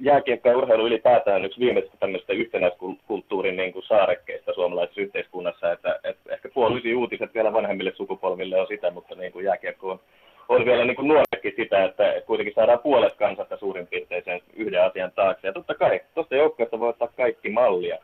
jääkiekko 0.00 0.48
ja 0.48 0.56
urheilu 0.56 0.86
ylipäätään 0.86 1.44
yksi 1.44 1.60
viimeisistä 1.60 1.96
tämmöistä 2.00 2.32
yhtenäiskulttuurin 2.32 3.56
niin 3.56 3.72
kuin 3.72 3.84
saarekkeista 3.84 4.52
suomalaisessa 4.54 5.00
yhteiskunnassa, 5.00 5.72
että, 5.72 6.00
että 6.04 6.32
ehkä 6.32 6.48
puolisi 6.54 6.94
uutiset 6.94 7.34
vielä 7.34 7.52
vanhemmille 7.52 7.92
sukupolville 7.96 8.60
on 8.60 8.66
sitä, 8.66 8.90
mutta 8.90 9.14
niin 9.14 9.32
kuin 9.32 9.44
jääkiekko 9.44 9.90
on 9.90 10.00
on 10.48 10.64
vielä 10.64 10.84
niin 10.84 10.96
kuin 10.96 11.08
nuorekin 11.08 11.52
sitä, 11.56 11.84
että, 11.84 12.12
että 12.12 12.26
kuitenkin 12.26 12.54
saadaan 12.54 12.78
puolet 12.78 13.14
kansasta 13.14 13.56
suurin 13.56 13.86
piirtein 13.86 14.24
sen 14.24 14.40
yhden 14.54 14.84
asian 14.84 15.12
taakse. 15.12 15.46
Ja 15.46 15.52
totta 15.52 15.74
kai, 15.74 16.00
tuosta 16.14 16.36
joukkueesta 16.36 16.80
voi 16.80 16.88
ottaa 16.88 17.08
kaikki 17.16 17.50
mallia. 17.50 17.98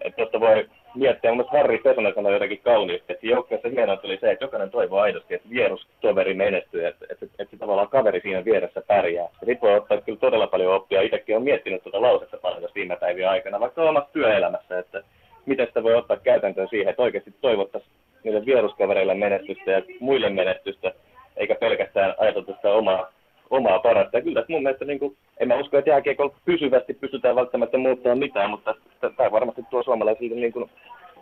Että 0.00 0.16
tuosta 0.16 0.40
voi 0.40 0.68
miettiä, 0.94 1.30
mielestä 1.30 1.56
Harri 1.56 1.78
Pesonen 1.78 2.14
sanoi 2.14 2.32
jotenkin 2.32 2.60
kauniisti, 2.64 3.12
että 3.12 3.26
joukkueessa 3.26 3.68
hienoa 3.68 4.00
oli 4.04 4.18
se, 4.20 4.30
että 4.30 4.44
jokainen 4.44 4.70
toivoo 4.70 5.00
aidosti, 5.00 5.34
että 5.34 5.50
vierustoveri 5.50 6.34
menestyy, 6.34 6.86
että, 6.86 7.06
että, 7.10 7.24
että, 7.24 7.42
että 7.42 7.56
tavallaan 7.56 7.88
kaveri 7.88 8.20
siinä 8.20 8.44
vieressä 8.44 8.82
pärjää. 8.86 9.24
Ja 9.24 9.46
sitten 9.46 9.60
voi 9.60 9.76
ottaa 9.76 10.00
kyllä 10.00 10.18
todella 10.18 10.46
paljon 10.46 10.74
oppia. 10.74 11.02
Itsekin 11.02 11.34
olen 11.34 11.44
miettinyt 11.44 11.82
tuota 11.82 12.02
lausetta 12.02 12.36
paljon 12.36 12.70
viime 12.74 12.96
päivien 12.96 13.28
aikana, 13.28 13.60
vaikka 13.60 13.82
omassa 13.82 14.12
työelämässä, 14.12 14.78
että 14.78 15.02
miten 15.46 15.66
sitä 15.66 15.82
voi 15.82 15.94
ottaa 15.94 16.16
käytäntöön 16.16 16.68
siihen, 16.68 16.88
että 16.88 17.02
oikeasti 17.02 17.34
toivottaisiin 17.40 17.92
niille 18.24 18.46
vieruskavereille 18.46 19.14
menestystä 19.14 19.70
ja 19.70 19.82
muille 20.00 20.30
menestystä 20.30 20.92
eikä 21.36 21.54
pelkästään 21.54 22.14
ajateltu 22.18 22.52
sitä 22.52 22.72
omaa, 22.72 23.12
omaa 23.50 23.78
parasta. 23.78 24.16
Ja 24.16 24.22
kyllä 24.22 24.44
mun 24.48 24.62
mielestä, 24.62 24.84
niin 24.84 24.98
kuin, 24.98 25.16
en 25.40 25.48
mä 25.48 25.54
usko, 25.56 25.78
että 25.78 25.90
jääkiekolla 25.90 26.34
pysyvästi 26.44 26.94
pystytään 26.94 27.36
välttämättä 27.36 27.78
muuttamaan 27.78 28.18
mitään, 28.18 28.50
mutta 28.50 28.74
tämä 29.00 29.32
varmasti 29.32 29.62
tuo 29.70 29.82
suomalaisille 29.82 30.40
niin 30.40 30.52
kuin, 30.52 30.70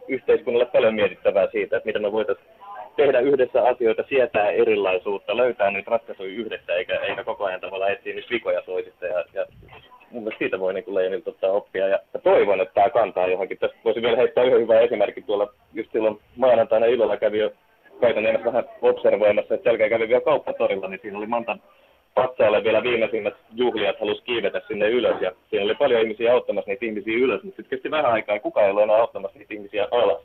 yhteiskunnalle 0.09 0.67
paljon 0.67 0.95
mietittävää 0.95 1.49
siitä, 1.53 1.77
että 1.77 1.87
miten 1.87 2.03
me 2.03 2.13
voitaisiin 2.13 2.49
tehdä 2.97 3.21
yhdessä 3.21 3.65
asioita, 3.69 4.05
sietää 4.09 4.51
erilaisuutta, 4.51 5.37
löytää 5.37 5.71
niitä 5.71 5.91
ratkaisuja 5.91 6.29
yhdessä, 6.29 6.75
eikä, 6.75 6.97
eikä 6.97 7.25
koko 7.25 7.45
ajan 7.45 7.61
tavalla 7.61 7.89
etsiä 7.89 8.15
niitä 8.15 8.31
vikoja 8.31 8.63
toisista. 8.63 9.07
Ja, 9.07 9.25
ja 9.35 9.47
mun 10.11 10.23
mielestä 10.23 10.39
siitä 10.39 10.61
voi 10.61 10.75
niin 10.75 10.95
Leijonilta 10.95 11.31
ottaa 11.31 11.51
oppia. 11.51 11.89
Ja, 11.89 11.99
toivon, 12.23 12.61
että 12.61 12.75
tämä 12.75 12.91
kantaa 12.91 13.27
johonkin. 13.27 13.59
Tästä 13.59 13.77
voisi 13.85 14.03
vielä 14.03 14.17
heittää 14.17 14.45
yhden 14.45 14.61
hyvän 14.61 14.83
esimerkin 14.83 15.25
tuolla. 15.25 15.53
Just 15.75 15.93
silloin 15.93 16.21
maanantaina 16.37 16.87
illalla 16.87 17.17
kävi 17.17 17.39
jo 17.39 17.51
Kaitaniemet 18.01 18.45
vähän 18.45 18.65
observoimassa, 18.83 19.55
että 19.55 19.71
selkeä 19.71 19.89
kävi 19.89 20.09
vielä 20.09 20.21
kauppatorilla, 20.21 20.89
niin 20.89 21.01
siinä 21.03 21.19
oli 21.19 21.27
monta 21.27 21.59
patsaalle 22.15 22.65
vielä 22.65 22.83
viimeisimmät 22.83 23.35
juhliat 23.55 24.01
halusi 24.01 24.23
kiivetä 24.23 24.63
sinne 24.69 24.89
ylös 24.89 25.21
ja 25.21 25.33
siinä 25.51 25.65
oli 25.65 25.75
paljon 25.75 26.01
ihmisiä 26.03 26.33
auttamassa 26.33 26.71
niitä 26.71 26.87
ihmisiä 26.87 27.17
ylös, 27.17 27.43
mutta 27.43 27.57
sitten 27.57 27.77
kesti 27.77 27.91
vähän 27.91 28.13
aikaa 28.13 28.37
ja 28.37 28.41
kukaan 28.41 28.65
ei 28.65 28.71
ollut 28.71 28.83
enää 28.83 28.97
auttamassa 28.97 29.39
niitä 29.39 29.55
ihmisiä 29.55 29.89
alas. 29.91 30.23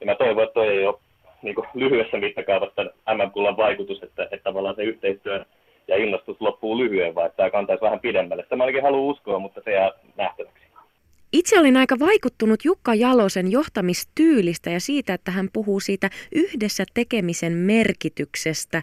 Ja 0.00 0.06
mä 0.06 0.14
toivon, 0.14 0.44
että 0.44 0.54
toi 0.54 0.68
ei 0.68 0.86
ole 0.86 0.98
niin 1.42 1.54
lyhyessä 1.74 2.16
mittakaavassa 2.16 2.82
MM-kullan 3.14 3.56
vaikutus, 3.56 4.02
että, 4.02 4.22
että 4.22 4.44
tavallaan 4.44 4.74
se 4.74 4.82
yhteistyö 4.82 5.44
ja 5.88 5.96
innostus 5.96 6.40
loppuu 6.40 6.78
lyhyen, 6.78 7.14
vaan 7.14 7.26
että 7.26 7.36
tämä 7.36 7.50
kantaisi 7.50 7.82
vähän 7.82 8.00
pidemmälle. 8.00 8.42
Sitä 8.42 8.56
mä 8.56 8.64
ainakin 8.64 8.82
haluan 8.82 9.02
uskoa, 9.02 9.38
mutta 9.38 9.60
se 9.64 9.72
jää 9.72 9.90
nähtäväksi. 10.16 10.67
Itse 11.32 11.58
olin 11.60 11.76
aika 11.76 11.98
vaikuttunut 11.98 12.64
Jukka 12.64 12.94
Jalosen 12.94 13.52
johtamistyylistä 13.52 14.70
ja 14.70 14.80
siitä, 14.80 15.14
että 15.14 15.30
hän 15.30 15.48
puhuu 15.52 15.80
siitä 15.80 16.10
yhdessä 16.34 16.84
tekemisen 16.94 17.52
merkityksestä. 17.52 18.82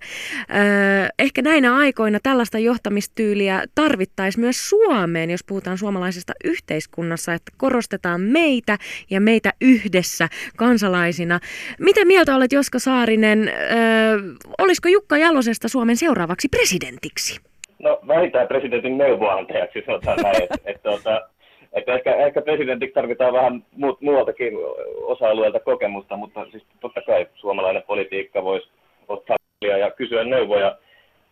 Öö, 0.50 1.08
ehkä 1.20 1.42
näinä 1.42 1.76
aikoina 1.76 2.20
tällaista 2.24 2.60
johtamistyyliä 2.60 3.64
tarvittaisiin 3.76 4.42
myös 4.42 4.70
Suomeen, 4.70 5.32
jos 5.32 5.44
puhutaan 5.44 5.78
suomalaisesta 5.78 6.34
yhteiskunnassa, 6.44 7.34
että 7.34 7.52
korostetaan 7.58 8.22
meitä 8.22 8.78
ja 9.10 9.22
meitä 9.22 9.54
yhdessä 9.62 10.30
kansalaisina. 10.58 11.40
Mitä 11.80 12.06
mieltä 12.06 12.36
olet 12.36 12.52
Josko 12.52 12.80
Saarinen, 12.80 13.48
öö, 13.48 14.18
olisiko 14.58 14.90
Jukka 14.90 15.18
Jalosesta 15.18 15.68
Suomen 15.68 15.98
seuraavaksi 15.98 16.48
presidentiksi? 16.50 17.40
No 17.80 18.00
vähintään 18.08 18.48
presidentin 18.48 18.98
neuvoantajaksi, 18.98 19.84
sanotaan 19.86 20.18
näin. 20.18 20.44
Että, 20.44 20.56
että, 20.56 20.72
että 20.72 20.90
tuota, 20.90 21.22
että 21.76 21.94
ehkä, 21.94 22.16
ehkä 22.16 22.42
presidentiksi 22.42 22.94
tarvitaan 22.94 23.34
vähän 23.34 23.64
muut, 23.72 24.02
muualtakin 24.02 24.54
osa-alueelta 25.02 25.60
kokemusta, 25.60 26.18
mutta 26.18 26.46
siis 26.52 26.64
totta 26.80 27.02
kai 27.02 27.28
suomalainen 27.36 27.84
politiikka 27.84 28.44
voisi 28.44 28.70
ottaa 29.08 29.38
ja 29.62 29.92
kysyä 29.92 30.24
neuvoja. 30.24 30.78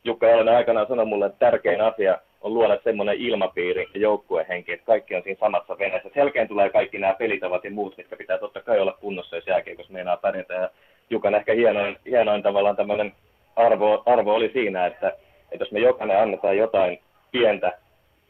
Jukka 0.03 0.27
Jalonen 0.27 0.55
aikanaan 0.55 0.88
sanoi 0.88 1.05
mulle, 1.05 1.25
että 1.25 1.39
tärkein 1.39 1.81
asia 1.81 2.17
on 2.41 2.53
luoda 2.53 2.79
semmoinen 2.83 3.17
ilmapiiri 3.17 3.88
ja 3.93 4.00
joukkuehenki, 4.00 4.71
että 4.73 4.85
kaikki 4.85 5.15
on 5.15 5.23
siinä 5.23 5.39
samassa 5.39 5.77
veneessä. 5.79 6.09
Selkeän 6.13 6.47
tulee 6.47 6.69
kaikki 6.69 6.97
nämä 6.97 7.13
pelitavat 7.13 7.63
ja 7.63 7.71
muut, 7.71 7.97
mitkä 7.97 8.15
pitää 8.15 8.38
totta 8.38 8.62
kai 8.62 8.79
olla 8.79 8.97
kunnossa, 9.01 9.35
jos 9.35 9.47
jääkiekossa 9.47 9.93
meinaa 9.93 10.17
pärjätä. 10.17 10.53
Ja 10.53 10.69
Jukan 11.09 11.35
ehkä 11.35 11.53
hienoin, 11.53 11.97
hienoin 12.05 12.43
tavallaan 12.43 12.75
tämmöinen 12.75 13.12
arvo, 13.55 14.03
arvo 14.05 14.33
oli 14.33 14.50
siinä, 14.53 14.85
että, 14.85 15.07
että 15.51 15.63
jos 15.63 15.71
me 15.71 15.79
jokainen 15.79 16.19
annetaan 16.19 16.57
jotain 16.57 17.00
pientä 17.31 17.77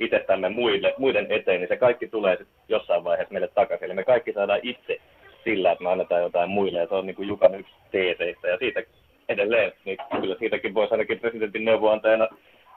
itsestämme 0.06 0.50
muille, 0.50 0.94
muiden 0.98 1.32
eteen, 1.32 1.60
niin 1.60 1.68
se 1.68 1.78
kaikki 1.78 2.08
tulee 2.08 2.38
sit 2.38 2.48
jossain 2.68 3.04
vaiheessa 3.04 3.34
meille 3.34 3.48
takaisin. 3.48 3.86
Eli 3.86 3.94
me 3.94 4.04
kaikki 4.04 4.34
saadaan 4.34 4.60
itse 4.64 4.98
sillä, 5.44 5.72
että 5.72 5.84
me 5.84 5.90
annetaan 5.90 6.22
jotain 6.22 6.50
muille, 6.50 6.80
ja 6.80 6.88
se 6.88 6.96
on 6.96 7.06
niin 7.06 7.16
kuin 7.16 7.28
Jukan 7.28 7.56
yksi 7.56 7.74
teeseistä, 7.92 8.48
ja 8.48 8.58
siitä 8.58 8.84
edelleen, 9.30 9.72
niin 9.86 9.98
kyllä 10.22 10.36
siitäkin 10.40 10.74
voisi 10.74 10.94
ainakin 10.94 11.20
presidentin 11.20 11.66
neuvoantajana 11.66 12.28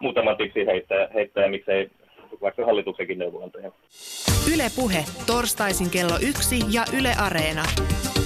muutaman 0.01 0.37
tipsi 0.37 0.67
heittää, 0.67 1.09
heittää 1.15 1.45
ja 1.45 1.51
miksei 1.51 1.91
vaikka 2.41 2.67
hallituksenkin 2.67 3.19
neuvoantaja. 3.19 3.73
Yle 4.55 4.71
Puhe, 4.77 5.05
torstaisin 5.27 5.91
kello 5.91 6.15
yksi 6.29 6.57
ja 6.71 6.85
Yle 6.99 7.13
Areena. 7.19 7.63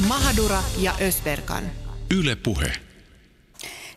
Mahadura 0.08 0.58
ja 0.82 0.92
Ösberkan. 1.08 1.64
Yle 2.18 2.36
Puhe. 2.44 2.66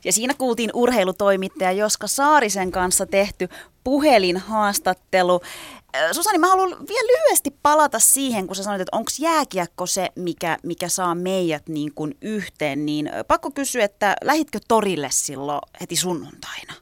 Ja 0.05 0.11
siinä 0.11 0.33
kuultiin 0.37 0.69
urheilutoimittaja 0.73 1.71
Joska 1.71 2.07
Saarisen 2.07 2.71
kanssa 2.71 3.05
tehty 3.05 3.47
puhelinhaastattelu. 3.83 5.41
Susani, 6.11 6.37
mä 6.37 6.47
haluan 6.47 6.69
vielä 6.69 7.07
lyhyesti 7.07 7.55
palata 7.63 7.99
siihen, 7.99 8.47
kun 8.47 8.55
sä 8.55 8.63
sanoit, 8.63 8.81
että 8.81 8.97
onko 8.97 9.11
jääkiekko 9.19 9.85
se, 9.85 10.09
mikä, 10.15 10.57
mikä 10.63 10.87
saa 10.87 11.15
meidät 11.15 11.69
niin 11.69 11.93
kuin 11.93 12.17
yhteen, 12.21 12.85
niin 12.85 13.09
pakko 13.27 13.51
kysyä, 13.51 13.85
että 13.85 14.15
lähitkö 14.23 14.59
torille 14.67 15.07
silloin 15.11 15.61
heti 15.81 15.95
sunnuntaina 15.95 16.73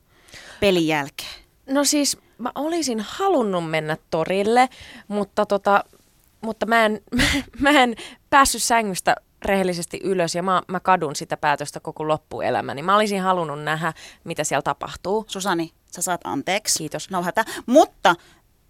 pelin 0.60 0.88
jälkeen? 0.88 1.41
No 1.70 1.84
siis 1.84 2.17
mä 2.38 2.51
olisin 2.55 3.00
halunnut 3.00 3.70
mennä 3.70 3.98
torille, 4.10 4.70
mutta, 5.08 5.46
tota, 5.46 5.84
mutta 6.41 6.65
mä, 6.65 6.86
en, 6.86 7.01
mä 7.60 7.70
en 7.70 7.96
päässyt 8.29 8.63
sängystä 8.63 9.15
rehellisesti 9.46 10.00
ylös 10.03 10.36
ja 10.36 10.43
mä, 10.43 10.62
mä 10.67 10.79
kadun 10.79 11.15
sitä 11.15 11.38
päätöstä 11.38 11.79
koko 11.79 12.08
loppuelämäni. 12.08 12.81
Mä 12.81 12.96
olisin 12.96 13.22
halunnut 13.22 13.63
nähdä, 13.63 13.93
mitä 14.24 14.43
siellä 14.43 14.62
tapahtuu. 14.62 15.25
Susani, 15.27 15.72
sä 15.91 16.01
saat 16.01 16.21
anteeksi. 16.24 16.77
Kiitos. 16.77 17.10
No 17.10 17.24
hätä. 17.24 17.45
Mutta 17.65 18.15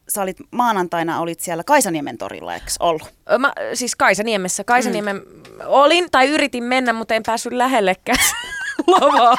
sä 0.09 0.21
olit 0.21 0.37
maanantaina 0.51 1.19
olit 1.19 1.39
siellä 1.39 1.63
Kaisaniemen 1.63 2.17
torilla, 2.17 2.53
eikö 2.53 2.65
ollut? 2.79 3.13
Mä, 3.37 3.53
siis 3.73 3.95
Kaisaniemessä. 3.95 4.63
Kaisaniemen 4.63 5.15
mm. 5.15 5.23
olin 5.65 6.07
tai 6.11 6.27
yritin 6.27 6.63
mennä, 6.63 6.93
mutta 6.93 7.15
en 7.15 7.23
päässyt 7.25 7.53
lähellekään 7.53 8.19
lavaa. 8.87 9.35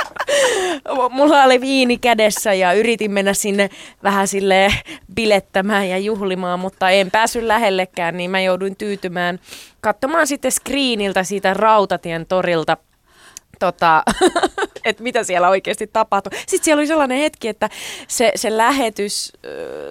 Mulla 1.10 1.42
oli 1.42 1.60
viini 1.60 1.98
kädessä 1.98 2.54
ja 2.54 2.72
yritin 2.72 3.10
mennä 3.10 3.34
sinne 3.34 3.70
vähän 4.02 4.28
sille 4.28 4.74
bilettämään 5.14 5.88
ja 5.88 5.98
juhlimaan, 5.98 6.60
mutta 6.60 6.90
en 6.90 7.10
päässyt 7.10 7.44
lähellekään, 7.44 8.16
niin 8.16 8.30
mä 8.30 8.40
jouduin 8.40 8.76
tyytymään 8.76 9.38
katsomaan 9.80 10.26
sitten 10.26 10.52
screeniltä 10.52 11.24
siitä 11.24 11.54
Rautatien 11.54 12.26
torilta– 12.26 12.76
tota, 13.62 14.02
että 14.84 15.02
mitä 15.02 15.24
siellä 15.24 15.48
oikeasti 15.48 15.86
tapahtui. 15.86 16.38
Sitten 16.38 16.64
siellä 16.64 16.80
oli 16.80 16.86
sellainen 16.86 17.18
hetki, 17.18 17.48
että 17.48 17.70
se, 18.08 18.32
se 18.34 18.56
lähetys 18.56 19.32
äh, 19.34 19.50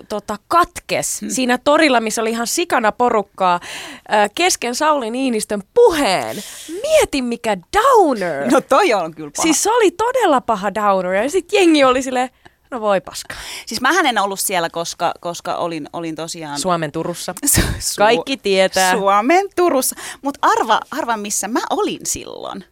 tota, 0.10 0.38
katkes 0.48 1.22
hmm. 1.22 1.30
siinä 1.30 1.58
torilla, 1.58 2.00
missä 2.00 2.22
oli 2.22 2.30
ihan 2.30 2.48
sikana 2.48 2.92
porukkaa 2.92 3.60
äh, 4.14 4.30
kesken 4.36 4.76
Sauli 4.76 5.10
Niinistön 5.10 5.64
puheen. 5.74 6.44
Mieti 6.82 7.22
mikä 7.22 7.58
downer. 7.78 8.52
No 8.52 8.62
toi 8.62 8.94
on 8.94 9.16
kyllä 9.16 9.32
paha. 9.36 9.44
Siis 9.44 9.64
se 9.64 9.72
oli 9.72 9.92
todella 9.92 10.42
paha 10.42 10.74
downer 10.74 11.14
ja 11.14 11.30
sitten 11.30 11.58
jengi 11.60 11.84
oli 11.84 12.02
silleen, 12.02 12.30
No 12.72 12.82
voi 12.82 13.02
paska. 13.02 13.36
Siis 13.66 13.82
mä 13.82 13.90
en 14.00 14.18
ollut 14.18 14.40
siellä, 14.40 14.70
koska, 14.70 15.14
koska 15.20 15.56
olin, 15.56 15.90
olin 15.94 16.16
tosiaan... 16.16 16.60
Suomen 16.60 16.92
Turussa. 16.92 17.36
Su- 17.46 17.98
Kaikki 17.98 18.38
tietää. 18.38 18.92
Suomen 18.92 19.46
Turussa. 19.56 19.96
Mutta 20.22 20.40
arva, 20.42 20.80
arva, 20.92 21.18
missä 21.18 21.48
mä 21.48 21.60
olin 21.70 22.00
silloin. 22.04 22.64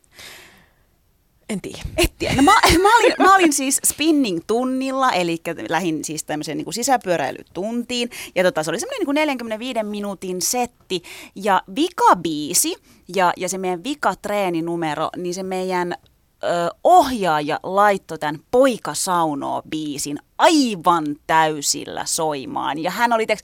En 1.49 1.61
tiedä. 1.61 1.79
Et 1.97 2.13
tiedä. 2.19 2.35
No, 2.35 2.41
mä, 2.41 2.51
mä, 2.81 2.97
olin, 2.97 3.13
mä 3.19 3.35
olin 3.35 3.53
siis 3.53 3.81
spinning-tunnilla, 3.85 5.11
eli 5.11 5.41
lähin 5.69 6.05
siis 6.05 6.23
tämmöiseen 6.23 6.57
niin 6.57 6.73
sisäpyöräilytuntiin. 6.73 8.09
Ja 8.35 8.43
tota, 8.43 8.63
se 8.63 8.71
oli 8.71 8.79
semmoinen 8.79 9.07
niin 9.07 9.15
45 9.15 9.83
minuutin 9.83 10.41
setti. 10.41 11.03
Ja 11.35 11.61
vikabiisi 11.75 12.75
ja, 13.15 13.33
ja 13.37 13.49
se 13.49 13.57
meidän 13.57 13.83
vikatreeninumero, 13.83 15.09
niin 15.17 15.33
se 15.33 15.43
meidän 15.43 15.95
ö, 16.43 16.47
ohjaaja 16.83 17.59
laittoi 17.63 18.19
tämän 18.19 18.39
Poika 18.51 18.93
saunoo 18.93 19.61
biisin 19.69 20.19
aivan 20.37 21.05
täysillä 21.27 22.05
soimaan. 22.05 22.79
Ja 22.79 22.91
hän 22.91 23.13
oli, 23.13 23.25
teks, 23.25 23.41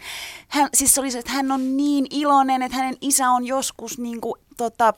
hän, 0.47 0.69
siis 0.73 0.97
oli 0.97 1.11
se, 1.11 1.19
että 1.19 1.31
hän 1.31 1.51
on 1.51 1.77
niin 1.77 2.07
iloinen, 2.09 2.61
että 2.61 2.77
hänen 2.77 2.97
isä 3.01 3.29
on 3.29 3.47
joskus 3.47 3.97
niin 3.97 4.21
kuin, 4.21 4.41
tota, 4.57 4.93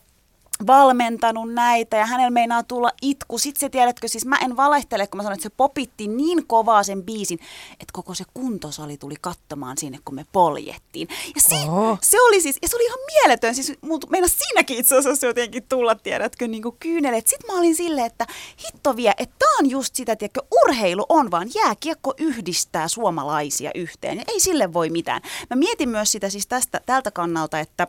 valmentanut 0.67 1.53
näitä 1.53 1.97
ja 1.97 2.05
hänellä 2.05 2.29
meinaa 2.29 2.63
tulla 2.63 2.91
itku. 3.01 3.37
Sitten 3.37 3.59
se 3.59 3.69
tiedätkö, 3.69 4.07
siis 4.07 4.25
mä 4.25 4.37
en 4.37 4.57
valehtele, 4.57 5.07
kun 5.07 5.17
mä 5.17 5.23
sanoin, 5.23 5.37
että 5.37 5.43
se 5.49 5.53
popitti 5.57 6.07
niin 6.07 6.47
kovaa 6.47 6.83
sen 6.83 7.03
biisin, 7.03 7.39
että 7.71 7.93
koko 7.93 8.13
se 8.13 8.23
kuntosali 8.33 8.97
tuli 8.97 9.15
katsomaan 9.21 9.77
sinne, 9.77 9.99
kun 10.05 10.15
me 10.15 10.25
poljettiin. 10.31 11.07
Ja 11.35 11.41
si- 11.41 11.55
se 12.01 12.21
oli 12.21 12.41
siis, 12.41 12.57
ja 12.61 12.67
se 12.67 12.75
oli 12.75 12.85
ihan 12.85 12.99
mieletön, 13.13 13.55
siis 13.55 13.73
meina 14.09 14.27
siinäkin 14.27 14.77
itse 14.77 14.97
asiassa 14.97 15.27
jotenkin 15.27 15.63
tulla, 15.69 15.95
tiedätkö, 15.95 16.47
niin 16.47 16.63
kuin 16.63 16.75
kyynelet. 16.79 17.27
Sitten 17.27 17.51
mä 17.53 17.59
olin 17.59 17.75
silleen, 17.75 18.07
että 18.07 18.27
hitto 18.65 18.95
vie, 18.95 19.13
että 19.17 19.35
tää 19.39 19.49
on 19.59 19.69
just 19.69 19.95
sitä, 19.95 20.15
tiedätkö, 20.15 20.41
urheilu 20.63 21.05
on 21.09 21.31
vaan, 21.31 21.47
jääkiekko 21.55 22.13
yhdistää 22.17 22.87
suomalaisia 22.87 23.71
yhteen 23.75 24.17
ja 24.17 24.23
ei 24.27 24.39
sille 24.39 24.73
voi 24.73 24.89
mitään. 24.89 25.21
Mä 25.49 25.55
mietin 25.55 25.89
myös 25.89 26.11
sitä 26.11 26.29
siis 26.29 26.47
tästä, 26.47 26.81
tältä 26.85 27.11
kannalta, 27.11 27.59
että 27.59 27.87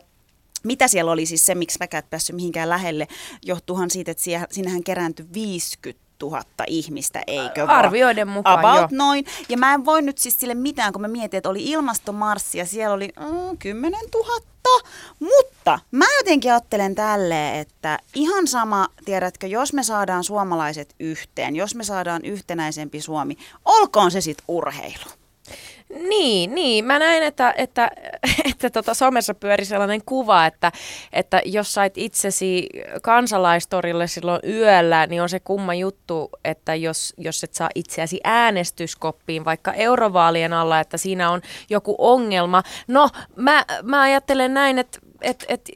mitä 0.63 0.87
siellä 0.87 1.11
oli 1.11 1.25
siis 1.25 1.45
se, 1.45 1.55
miksi 1.55 1.79
mä 1.79 1.99
et 1.99 2.09
päässyt 2.09 2.35
mihinkään 2.35 2.69
lähelle, 2.69 3.07
johtuuhan 3.45 3.91
siitä, 3.91 4.11
että 4.11 4.23
siinähän 4.51 4.83
kerääntyi 4.83 5.25
50 5.33 6.09
000 6.21 6.43
ihmistä, 6.67 7.21
eikö 7.27 7.67
vaan? 7.67 7.79
Arvioiden 7.79 8.27
mukaan, 8.27 8.59
About 8.59 8.91
jo. 8.91 8.97
noin. 8.97 9.25
Ja 9.49 9.57
mä 9.57 9.73
en 9.73 9.85
voi 9.85 10.01
nyt 10.01 10.17
siis 10.17 10.39
sille 10.39 10.55
mitään, 10.55 10.93
kun 10.93 11.01
mä 11.01 11.07
mietin, 11.07 11.37
että 11.37 11.49
oli 11.49 11.63
ilmastomarssi 11.63 12.57
ja 12.57 12.65
siellä 12.65 12.93
oli 12.93 13.09
mm, 13.19 13.57
10 13.57 13.99
000. 14.13 14.49
Mutta 15.19 15.79
mä 15.91 16.05
jotenkin 16.17 16.51
ajattelen 16.51 16.95
tälleen, 16.95 17.55
että 17.55 17.99
ihan 18.15 18.47
sama, 18.47 18.87
tiedätkö, 19.05 19.47
jos 19.47 19.73
me 19.73 19.83
saadaan 19.83 20.23
suomalaiset 20.23 20.95
yhteen, 20.99 21.55
jos 21.55 21.75
me 21.75 21.83
saadaan 21.83 22.25
yhtenäisempi 22.25 23.01
Suomi, 23.01 23.37
olkoon 23.65 24.11
se 24.11 24.21
sitten 24.21 24.45
urheilu. 24.47 25.18
Niin, 25.89 26.55
niin. 26.55 26.85
Mä 26.85 26.99
näin, 26.99 27.23
että, 27.23 27.53
että, 27.57 27.91
että 28.51 28.69
tota 28.69 28.93
somessa 28.93 29.33
pyöri 29.33 29.65
sellainen 29.65 30.01
kuva, 30.05 30.45
että, 30.45 30.71
että 31.13 31.41
jos 31.45 31.73
sait 31.73 31.97
itsesi 31.97 32.69
kansalaistorille 33.01 34.07
silloin 34.07 34.39
yöllä, 34.47 35.07
niin 35.07 35.21
on 35.21 35.29
se 35.29 35.39
kumma 35.39 35.73
juttu, 35.73 36.29
että 36.43 36.75
jos, 36.75 37.13
jos 37.17 37.43
et 37.43 37.53
saa 37.53 37.69
itseäsi 37.75 38.19
äänestyskoppiin 38.23 39.45
vaikka 39.45 39.73
eurovaalien 39.73 40.53
alla, 40.53 40.79
että 40.79 40.97
siinä 40.97 41.31
on 41.31 41.41
joku 41.69 41.95
ongelma. 41.97 42.63
No, 42.87 43.09
mä, 43.35 43.65
mä 43.83 44.01
ajattelen 44.01 44.53
näin, 44.53 44.79
että 44.79 44.99
et, 45.21 45.45
et 45.47 45.69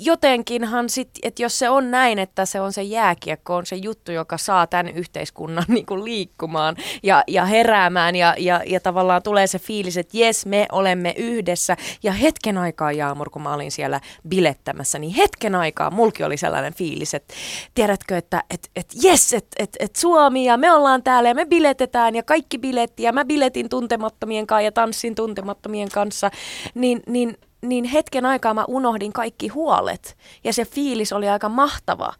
jotenkinhan 0.00 0.90
sit, 0.90 1.10
että 1.22 1.42
jos 1.42 1.58
se 1.58 1.68
on 1.68 1.90
näin, 1.90 2.18
että 2.18 2.46
se 2.46 2.60
on 2.60 2.72
se 2.72 2.82
jääkiekko, 2.82 3.56
on 3.56 3.66
se 3.66 3.76
juttu, 3.76 4.12
joka 4.12 4.38
saa 4.38 4.66
tämän 4.66 4.88
yhteiskunnan 4.88 5.64
niin 5.74 5.86
kuin 5.86 6.04
liikkumaan 6.04 6.76
ja, 7.02 7.24
ja 7.26 7.44
heräämään 7.44 8.16
ja, 8.16 8.34
ja, 8.38 8.60
ja 8.66 8.80
tavallaan 8.80 9.22
tulee 9.22 9.46
se 9.46 9.58
fiilis, 9.58 9.96
että 9.96 10.18
jes, 10.18 10.46
me 10.46 10.66
olemme 10.72 11.14
yhdessä. 11.16 11.76
Ja 12.02 12.12
hetken 12.12 12.58
aikaa, 12.58 12.92
Jaamur, 12.92 13.30
kun 13.30 13.42
mä 13.42 13.54
olin 13.54 13.72
siellä 13.72 14.00
bilettämässä, 14.28 14.98
niin 14.98 15.14
hetken 15.14 15.54
aikaa 15.54 15.90
mulki 15.90 16.24
oli 16.24 16.36
sellainen 16.36 16.74
fiilis, 16.74 17.14
että 17.14 17.34
tiedätkö, 17.74 18.16
että 18.16 18.44
et, 18.50 18.70
et 18.76 18.86
jes, 19.02 19.32
että 19.32 19.56
et, 19.58 19.76
et 19.80 19.96
Suomi 19.96 20.44
ja 20.44 20.56
me 20.56 20.72
ollaan 20.72 21.02
täällä 21.02 21.28
ja 21.28 21.34
me 21.34 21.46
biletetään 21.46 22.14
ja 22.14 22.22
kaikki 22.22 22.58
biletti 22.58 23.02
ja 23.02 23.12
mä 23.12 23.24
biletin 23.24 23.68
tuntemattomien 23.68 24.46
kanssa 24.46 24.64
ja 24.64 24.72
tanssin 24.72 25.14
tuntemattomien 25.14 25.88
kanssa, 25.88 26.30
niin, 26.74 27.02
niin 27.06 27.36
niin 27.64 27.84
hetken 27.84 28.26
aikaa 28.26 28.54
mä 28.54 28.64
unohdin 28.68 29.12
kaikki 29.12 29.48
huolet 29.48 30.16
ja 30.44 30.52
se 30.52 30.64
fiilis 30.64 31.12
oli 31.12 31.28
aika 31.28 31.48
mahtava. 31.48 32.12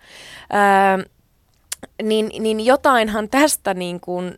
Öö, 0.54 1.04
niin, 2.02 2.42
niin 2.42 2.66
jotainhan 2.66 3.28
tästä 3.28 3.74
niin 3.74 4.00
kuin 4.00 4.35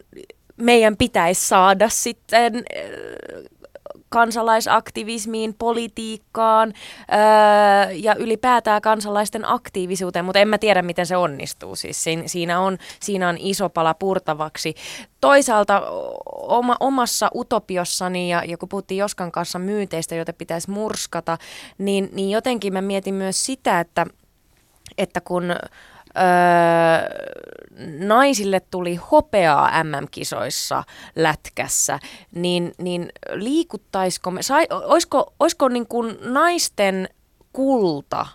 meidän 0.56 0.96
pitäisi 0.96 1.48
saada 1.48 1.88
sitten 1.88 2.64
kansalaisaktivismiin, 4.16 5.54
politiikkaan 5.54 6.72
öö, 7.12 7.92
ja 7.92 8.14
ylipäätään 8.14 8.82
kansalaisten 8.82 9.48
aktiivisuuteen, 9.48 10.24
mutta 10.24 10.38
en 10.38 10.48
mä 10.48 10.58
tiedä, 10.58 10.82
miten 10.82 11.06
se 11.06 11.16
onnistuu. 11.16 11.76
Siis 11.76 12.04
siinä, 12.26 12.60
on, 12.60 12.78
siinä 13.00 13.28
on 13.28 13.36
iso 13.38 13.68
pala 13.68 13.94
purtavaksi. 13.94 14.74
Toisaalta 15.20 15.82
oma, 16.26 16.76
omassa 16.80 17.30
utopiossani, 17.34 18.30
ja, 18.30 18.44
ja 18.44 18.56
kun 18.56 18.68
puhuttiin 18.68 18.98
Joskan 18.98 19.32
kanssa 19.32 19.58
myyteistä, 19.58 20.14
joita 20.14 20.32
pitäisi 20.32 20.70
murskata, 20.70 21.38
niin, 21.78 22.08
niin 22.12 22.30
jotenkin 22.30 22.72
mä 22.72 22.80
mietin 22.80 23.14
myös 23.14 23.46
sitä, 23.46 23.80
että, 23.80 24.06
että 24.98 25.20
kun 25.20 25.44
öö, 26.16 27.26
naisille 27.98 28.60
tuli 28.60 28.94
hopeaa 28.94 29.84
MM-kisoissa 29.84 30.84
lätkässä, 31.16 31.98
niin, 32.34 32.72
niin 32.78 33.12
liikuttaisiko 33.32 34.30
me, 34.30 34.42
sai, 34.42 34.66
olisiko, 34.70 35.34
olisiko 35.40 35.68
niin 35.68 35.86
kuin 35.86 36.18
naisten 36.20 37.08
kulta 37.52 38.26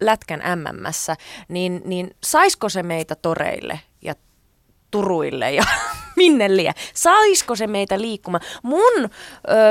lätkän 0.00 0.42
MMssä, 0.58 1.16
niin, 1.48 1.82
niin 1.84 2.16
saisiko 2.24 2.68
se 2.68 2.82
meitä 2.82 3.14
toreille 3.14 3.80
ja 4.02 4.14
turuille 4.90 5.52
ja 5.52 5.64
minne 6.24 6.56
lie. 6.56 6.72
Saisiko 6.94 7.56
se 7.56 7.66
meitä 7.66 8.00
liikkumaan? 8.00 8.44
Mun 8.62 8.94
ö, 9.04 9.08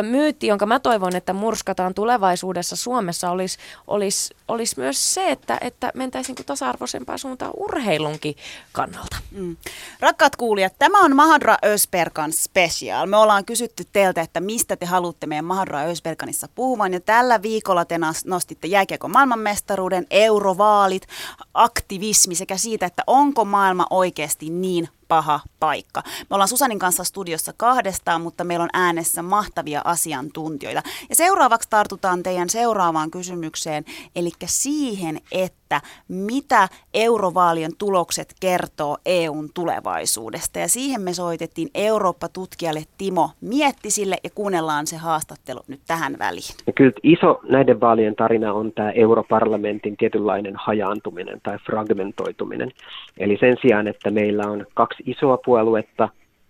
myytti, 0.03 0.47
jonka 0.47 0.65
mä 0.65 0.79
toivon, 0.79 1.15
että 1.15 1.33
murskataan 1.33 1.93
tulevaisuudessa 1.93 2.75
Suomessa, 2.75 3.29
olisi, 3.29 3.57
olisi, 3.87 4.35
olisi 4.47 4.79
myös 4.79 5.13
se, 5.13 5.31
että, 5.31 5.57
että 5.61 5.91
mentäisiin 5.93 6.35
niin 6.35 6.45
tasa-arvoisempaan 6.45 7.19
suuntaan 7.19 7.51
urheilunkin 7.57 8.35
kannalta. 8.71 9.17
Mm. 9.31 9.57
Rakkaat 9.99 10.35
kuulijat, 10.35 10.73
tämä 10.79 10.99
on 10.99 11.15
Mahadra 11.15 11.57
Ösperkan 11.65 12.33
special. 12.33 13.05
Me 13.05 13.17
ollaan 13.17 13.45
kysytty 13.45 13.85
teiltä, 13.93 14.21
että 14.21 14.39
mistä 14.39 14.75
te 14.75 14.85
haluatte 14.85 15.27
meidän 15.27 15.45
Mahadra 15.45 15.81
Ösperkanissa 15.81 16.47
puhuvan. 16.55 16.93
Ja 16.93 16.99
tällä 16.99 17.41
viikolla 17.41 17.85
te 17.85 17.99
nostitte 18.25 18.67
jääkiekon 18.67 19.11
maailmanmestaruuden, 19.11 20.07
eurovaalit, 20.09 21.07
aktivismi 21.53 22.35
sekä 22.35 22.57
siitä, 22.57 22.85
että 22.85 23.03
onko 23.07 23.45
maailma 23.45 23.87
oikeasti 23.89 24.49
niin 24.49 24.89
paha 25.07 25.39
paikka. 25.59 26.03
Me 26.05 26.33
ollaan 26.33 26.47
Susanin 26.47 26.79
kanssa 26.79 27.03
studiossa 27.03 27.53
kahdestaan, 27.57 28.21
mutta 28.21 28.43
meillä 28.43 28.63
on 28.63 28.69
äänessä 28.73 29.21
mahtavia 29.21 29.81
asiantuntijoita. 29.85 30.83
Ja 31.09 31.15
seuraavaksi 31.15 31.69
tartutaan 31.69 32.23
teidän 32.23 32.49
seuraavaan 32.49 33.11
kysymykseen, 33.11 33.85
eli 34.15 34.31
siihen, 34.45 35.21
että 35.31 35.62
mitä 36.07 36.67
eurovaalien 36.93 37.71
tulokset 37.77 38.33
kertoo 38.39 38.97
EUn 39.05 39.49
tulevaisuudesta. 39.53 40.59
Ja 40.59 40.67
siihen 40.67 41.01
me 41.01 41.13
soitettiin 41.13 41.69
Eurooppa-tutkijalle 41.75 42.83
Timo 42.97 43.29
Miettisille 43.41 44.17
ja 44.23 44.29
kuunnellaan 44.35 44.87
se 44.87 44.97
haastattelu 44.97 45.59
nyt 45.67 45.81
tähän 45.87 46.15
väliin. 46.19 46.55
Ja 46.67 46.73
kyllä 46.73 46.91
iso 47.03 47.39
näiden 47.49 47.79
vaalien 47.79 48.15
tarina 48.15 48.53
on 48.53 48.71
tämä 48.71 48.91
europarlamentin 48.91 49.97
tietynlainen 49.97 50.53
hajaantuminen 50.55 51.41
tai 51.43 51.57
fragmentoituminen. 51.65 52.71
Eli 53.17 53.37
sen 53.39 53.57
sijaan, 53.61 53.87
että 53.87 54.11
meillä 54.11 54.43
on 54.43 54.65
kaksi 54.73 55.03
isoa 55.05 55.37
puoluetta, 55.45 56.09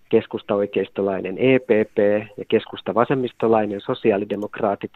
keskusta-oikeistolainen 0.10 1.38
EPP 1.38 1.98
ja 2.38 2.46
keskusta-vasemmistolainen 2.48 3.82
sosiaalidemokraatit, 3.82 4.92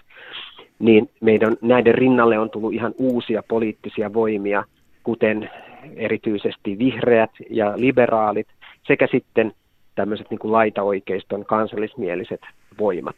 niin 0.79 1.09
meidän 1.21 1.57
näiden 1.61 1.95
rinnalle 1.95 2.39
on 2.39 2.49
tullut 2.49 2.73
ihan 2.73 2.93
uusia 2.97 3.43
poliittisia 3.47 4.13
voimia, 4.13 4.63
kuten 5.03 5.49
erityisesti 5.95 6.77
vihreät 6.77 7.31
ja 7.49 7.73
liberaalit, 7.75 8.47
sekä 8.87 9.07
sitten 9.11 9.53
tämmöiset 9.95 10.29
niin 10.29 10.39
kuin 10.39 10.51
laitaoikeiston 10.51 11.45
kansallismieliset 11.45 12.41
voimat. 12.79 13.15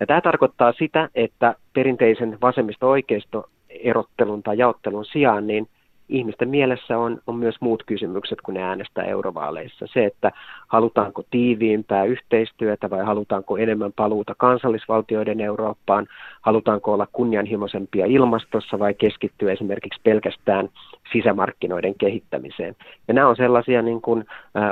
Ja 0.00 0.06
tämä 0.06 0.20
tarkoittaa 0.20 0.72
sitä, 0.72 1.08
että 1.14 1.54
perinteisen 1.72 2.38
vasemmisto-oikeisto 2.42 3.44
erottelun 3.68 4.42
tai 4.42 4.58
jaottelun 4.58 5.04
sijaan, 5.04 5.46
niin 5.46 5.68
ihmisten 6.08 6.48
mielessä 6.48 6.98
on, 6.98 7.20
on 7.26 7.36
myös 7.36 7.54
muut 7.60 7.82
kysymykset, 7.86 8.40
kun 8.40 8.54
ne 8.54 8.62
äänestää 8.62 9.04
eurovaaleissa. 9.04 9.86
Se, 9.92 10.04
että 10.04 10.32
halutaanko 10.68 11.22
tiiviimpää 11.30 12.04
yhteistyötä 12.04 12.90
vai 12.90 13.04
halutaanko 13.04 13.56
enemmän 13.56 13.92
paluuta 13.92 14.34
kansallisvaltioiden 14.34 15.40
Eurooppaan, 15.40 16.06
halutaanko 16.40 16.92
olla 16.92 17.06
kunnianhimoisempia 17.12 18.06
ilmastossa 18.06 18.78
vai 18.78 18.94
keskittyä 18.94 19.52
esimerkiksi 19.52 20.00
pelkästään 20.04 20.68
sisämarkkinoiden 21.12 21.94
kehittämiseen. 21.98 22.76
Ja 23.08 23.14
nämä 23.14 23.28
on 23.28 23.36
sellaisia 23.36 23.82
niin 23.82 24.00
kuin 24.00 24.24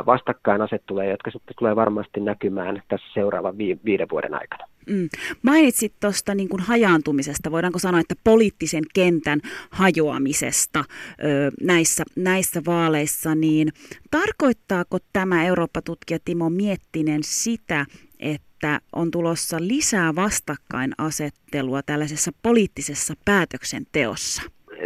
vastakkainasetteluja, 0.06 1.10
jotka 1.10 1.30
sitten 1.30 1.54
tulee 1.58 1.76
varmasti 1.76 2.20
näkymään 2.20 2.82
tässä 2.88 3.06
seuraavan 3.14 3.58
vi- 3.58 3.78
viiden 3.84 4.08
vuoden 4.10 4.34
aikana. 4.34 4.73
Mm. 4.86 5.08
Mainitsit 5.42 5.94
tuosta 6.00 6.34
niin 6.34 6.48
hajaantumisesta, 6.58 7.50
voidaanko 7.50 7.78
sanoa, 7.78 8.00
että 8.00 8.14
poliittisen 8.24 8.84
kentän 8.94 9.40
hajoamisesta 9.70 10.78
ö, 10.78 11.50
näissä, 11.60 12.04
näissä 12.16 12.62
vaaleissa, 12.66 13.34
niin 13.34 13.72
tarkoittaako 14.10 14.98
tämä 15.12 15.44
Eurooppa-tutkija 15.44 16.18
Timo 16.24 16.50
Miettinen 16.50 17.20
sitä, 17.24 17.86
että 18.20 18.80
on 18.92 19.10
tulossa 19.10 19.56
lisää 19.60 20.14
vastakkainasettelua 20.14 21.82
tällaisessa 21.82 22.32
poliittisessa 22.42 23.14
päätöksenteossa? 23.24 24.42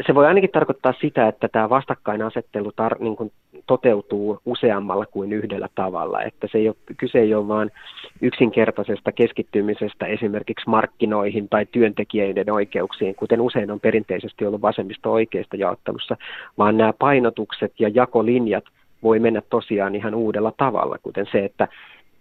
Se 0.07 0.15
voi 0.15 0.27
ainakin 0.27 0.51
tarkoittaa 0.51 0.95
sitä, 1.01 1.29
että 1.29 1.49
tämä 1.49 1.71
vastakkainasettelu 1.71 2.71
tar- 2.71 3.03
niin 3.03 3.17
kuin 3.17 3.33
toteutuu 3.67 4.41
useammalla 4.45 5.07
kuin 5.07 5.33
yhdellä 5.33 5.69
tavalla. 5.75 6.23
Että 6.23 6.47
se 6.53 6.59
ei 6.59 6.69
ole, 6.69 6.77
kyse 6.97 7.19
ei 7.19 7.35
ole 7.35 7.49
vain 7.49 7.71
yksinkertaisesta 8.23 9.13
keskittymisestä 9.13 10.07
esimerkiksi 10.07 10.69
markkinoihin 10.69 11.49
tai 11.49 11.67
työntekijöiden 11.67 12.53
oikeuksiin, 12.53 13.15
kuten 13.15 13.41
usein 13.41 13.71
on 13.71 13.81
perinteisesti 13.81 14.47
ollut 14.47 14.63
vasemmisto-oikeista 14.63 15.57
jaottelussa, 15.57 16.17
vaan 16.59 16.77
nämä 16.77 16.93
painotukset 16.99 17.73
ja 17.79 17.89
jakolinjat 17.89 18.65
voi 19.03 19.19
mennä 19.19 19.43
tosiaan 19.51 19.95
ihan 19.95 20.15
uudella 20.15 20.53
tavalla, 20.57 20.99
kuten 21.03 21.27
se, 21.33 21.45
että 21.45 21.69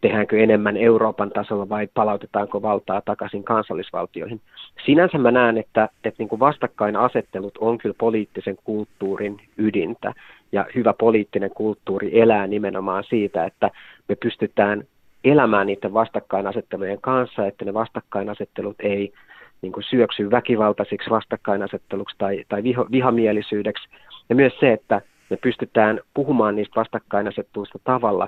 tehdäänkö 0.02 0.44
enemmän 0.44 0.78
Euroopan 0.78 1.30
tasolla 1.30 1.70
vai 1.70 1.88
palautetaanko 1.94 2.62
valtaa 2.62 3.02
takaisin 3.02 3.44
kansallisvaltioihin. 3.44 4.42
Sinänsä 4.86 5.18
mä 5.18 5.32
näen, 5.32 5.58
että, 5.58 5.90
että 6.04 6.18
niin 6.18 6.30
kuin 6.30 6.40
vastakkainasettelut 6.40 7.58
on 7.58 7.78
kyllä 7.78 7.96
poliittisen 7.98 8.58
kulttuurin 8.64 9.42
ydintä 9.58 10.14
ja 10.52 10.66
hyvä 10.76 10.94
poliittinen 10.94 11.50
kulttuuri 11.50 12.20
elää 12.20 12.48
nimenomaan 12.48 13.04
siitä, 13.04 13.46
että 13.46 13.72
me 14.10 14.16
pystytään 14.16 14.84
elämään 15.24 15.68
niiden 15.68 15.94
vastakkainasettelujen 15.94 17.02
kanssa, 17.02 17.46
että 17.46 17.66
ne 17.66 17.74
vastakkainasettelut 17.74 18.76
ei 18.80 19.14
niin 19.62 19.72
kuin 19.72 19.84
syöksy 19.84 20.32
väkivaltaisiksi 20.32 21.10
vastakkainasetteluksi 21.10 22.16
tai, 22.18 22.44
tai 22.50 22.64
viho, 22.64 22.88
vihamielisyydeksi. 22.92 23.90
Ja 24.30 24.36
myös 24.36 24.54
se, 24.60 24.74
että 24.74 25.02
me 25.30 25.38
pystytään 25.38 26.00
puhumaan 26.14 26.56
niistä 26.56 26.80
vastakkainasetteluista 26.80 27.80
tavalla, 27.84 28.28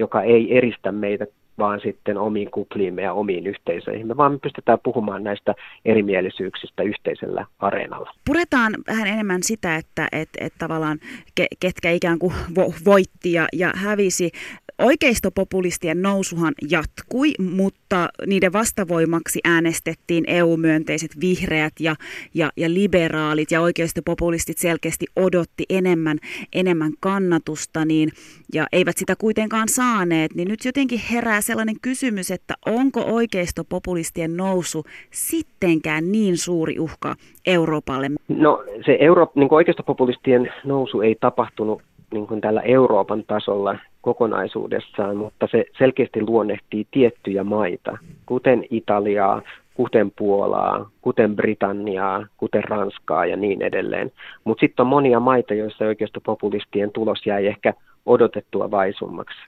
joka 0.00 0.22
ei 0.22 0.56
eristä 0.56 0.92
meitä 0.92 1.26
vaan 1.60 1.80
sitten 1.80 2.18
omiin 2.18 2.50
kupliimme 2.50 3.02
ja 3.02 3.12
omiin 3.12 3.46
yhteisöihin, 3.46 4.16
vaan 4.16 4.32
me 4.32 4.38
pystytään 4.38 4.78
puhumaan 4.82 5.24
näistä 5.24 5.54
erimielisyyksistä 5.84 6.82
yhteisellä 6.82 7.46
areenalla. 7.58 8.12
Puretaan 8.26 8.72
vähän 8.86 9.06
enemmän 9.06 9.42
sitä, 9.42 9.76
että 9.76 10.08
et, 10.12 10.28
et 10.40 10.52
tavallaan 10.58 10.98
ke, 11.34 11.46
ketkä 11.60 11.90
ikään 11.90 12.18
kuin 12.18 12.32
vo, 12.56 12.74
voitti 12.84 13.32
ja, 13.32 13.46
ja 13.52 13.72
hävisi. 13.74 14.30
Oikeistopopulistien 14.78 16.02
nousuhan 16.02 16.54
jatkui, 16.70 17.32
mutta 17.38 18.08
niiden 18.26 18.52
vastavoimaksi 18.52 19.40
äänestettiin 19.44 20.24
EU-myönteiset 20.26 21.20
vihreät 21.20 21.72
ja, 21.80 21.94
ja, 22.34 22.50
ja 22.56 22.74
liberaalit 22.74 23.50
ja 23.50 23.60
oikeistopopulistit 23.60 24.58
selkeästi 24.58 25.06
odotti 25.16 25.64
enemmän, 25.70 26.18
enemmän 26.52 26.92
kannatusta 27.00 27.84
niin, 27.84 28.10
ja 28.54 28.66
eivät 28.72 28.98
sitä 28.98 29.16
kuitenkaan 29.16 29.68
saaneet. 29.68 30.34
Niin 30.34 30.48
nyt 30.48 30.64
jotenkin 30.64 31.00
herää 31.10 31.40
sellainen 31.50 31.80
kysymys, 31.82 32.30
että 32.30 32.54
onko 32.66 33.00
oikeistopopulistien 33.00 34.36
nousu 34.36 34.84
sittenkään 35.10 36.12
niin 36.12 36.36
suuri 36.36 36.78
uhka 36.78 37.14
Euroopalle? 37.46 38.06
No 38.28 38.64
se 38.86 38.96
Euro, 39.00 39.32
niin 39.34 39.48
oikeistopopulistien 39.50 40.52
nousu 40.64 41.00
ei 41.00 41.16
tapahtunut 41.20 41.82
niin 42.12 42.26
kuin 42.26 42.40
tällä 42.40 42.60
Euroopan 42.60 43.24
tasolla 43.26 43.78
kokonaisuudessaan, 44.00 45.16
mutta 45.16 45.48
se 45.50 45.64
selkeästi 45.78 46.22
luonnehtii 46.22 46.86
tiettyjä 46.90 47.44
maita, 47.44 47.98
kuten 48.26 48.64
Italiaa, 48.70 49.42
kuten 49.74 50.12
Puolaa, 50.18 50.90
kuten 51.00 51.36
Britanniaa, 51.36 52.26
kuten 52.36 52.64
Ranskaa 52.64 53.26
ja 53.26 53.36
niin 53.36 53.62
edelleen. 53.62 54.12
Mutta 54.44 54.60
sitten 54.60 54.82
on 54.82 54.86
monia 54.86 55.20
maita, 55.20 55.54
joissa 55.54 55.84
oikeistopopulistien 55.84 56.92
tulos 56.92 57.26
jäi 57.26 57.46
ehkä 57.46 57.74
odotettua 58.06 58.70
vaisummaksi. 58.70 59.38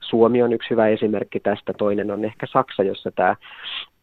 Suomi 0.00 0.42
on 0.42 0.52
yksi 0.52 0.70
hyvä 0.70 0.88
esimerkki 0.88 1.40
tästä, 1.40 1.72
toinen 1.72 2.10
on 2.10 2.24
ehkä 2.24 2.46
Saksa, 2.52 2.82
jossa 2.82 3.10
tämä 3.10 3.36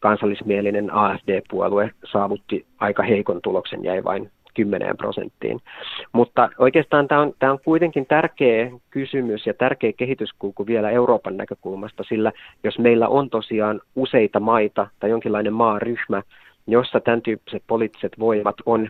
kansallismielinen 0.00 0.94
AFD-puolue 0.94 1.90
saavutti 2.12 2.66
aika 2.78 3.02
heikon 3.02 3.40
tuloksen, 3.42 3.84
jäi 3.84 4.04
vain 4.04 4.30
10 4.54 4.96
prosenttiin. 4.96 5.60
Mutta 6.12 6.50
oikeastaan 6.58 7.08
tämä 7.08 7.20
on, 7.20 7.32
tämä 7.38 7.52
on 7.52 7.58
kuitenkin 7.64 8.06
tärkeä 8.06 8.70
kysymys 8.90 9.46
ja 9.46 9.54
tärkeä 9.54 9.92
kehityskulku 9.92 10.66
vielä 10.66 10.90
Euroopan 10.90 11.36
näkökulmasta, 11.36 12.02
sillä 12.08 12.32
jos 12.64 12.78
meillä 12.78 13.08
on 13.08 13.30
tosiaan 13.30 13.80
useita 13.96 14.40
maita 14.40 14.86
tai 15.00 15.10
jonkinlainen 15.10 15.52
maaryhmä, 15.52 16.22
jossa 16.66 17.00
tämän 17.00 17.22
tyyppiset 17.22 17.62
poliittiset 17.66 18.12
voimat 18.18 18.56
on 18.66 18.88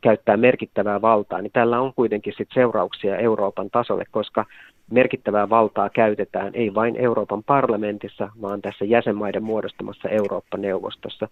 käyttää 0.00 0.36
merkittävää 0.36 1.02
valtaa, 1.02 1.42
niin 1.42 1.52
tällä 1.52 1.80
on 1.80 1.92
kuitenkin 1.94 2.34
sit 2.36 2.48
seurauksia 2.54 3.16
Euroopan 3.16 3.70
tasolle, 3.70 4.04
koska 4.10 4.44
merkittävää 4.90 5.50
valtaa 5.50 5.90
käytetään 5.90 6.50
ei 6.54 6.74
vain 6.74 6.96
Euroopan 6.96 7.42
parlamentissa, 7.42 8.30
vaan 8.42 8.62
tässä 8.62 8.84
jäsenmaiden 8.84 9.42
muodostamassa 9.42 10.08
Eurooppa-neuvostossa. 10.08 11.28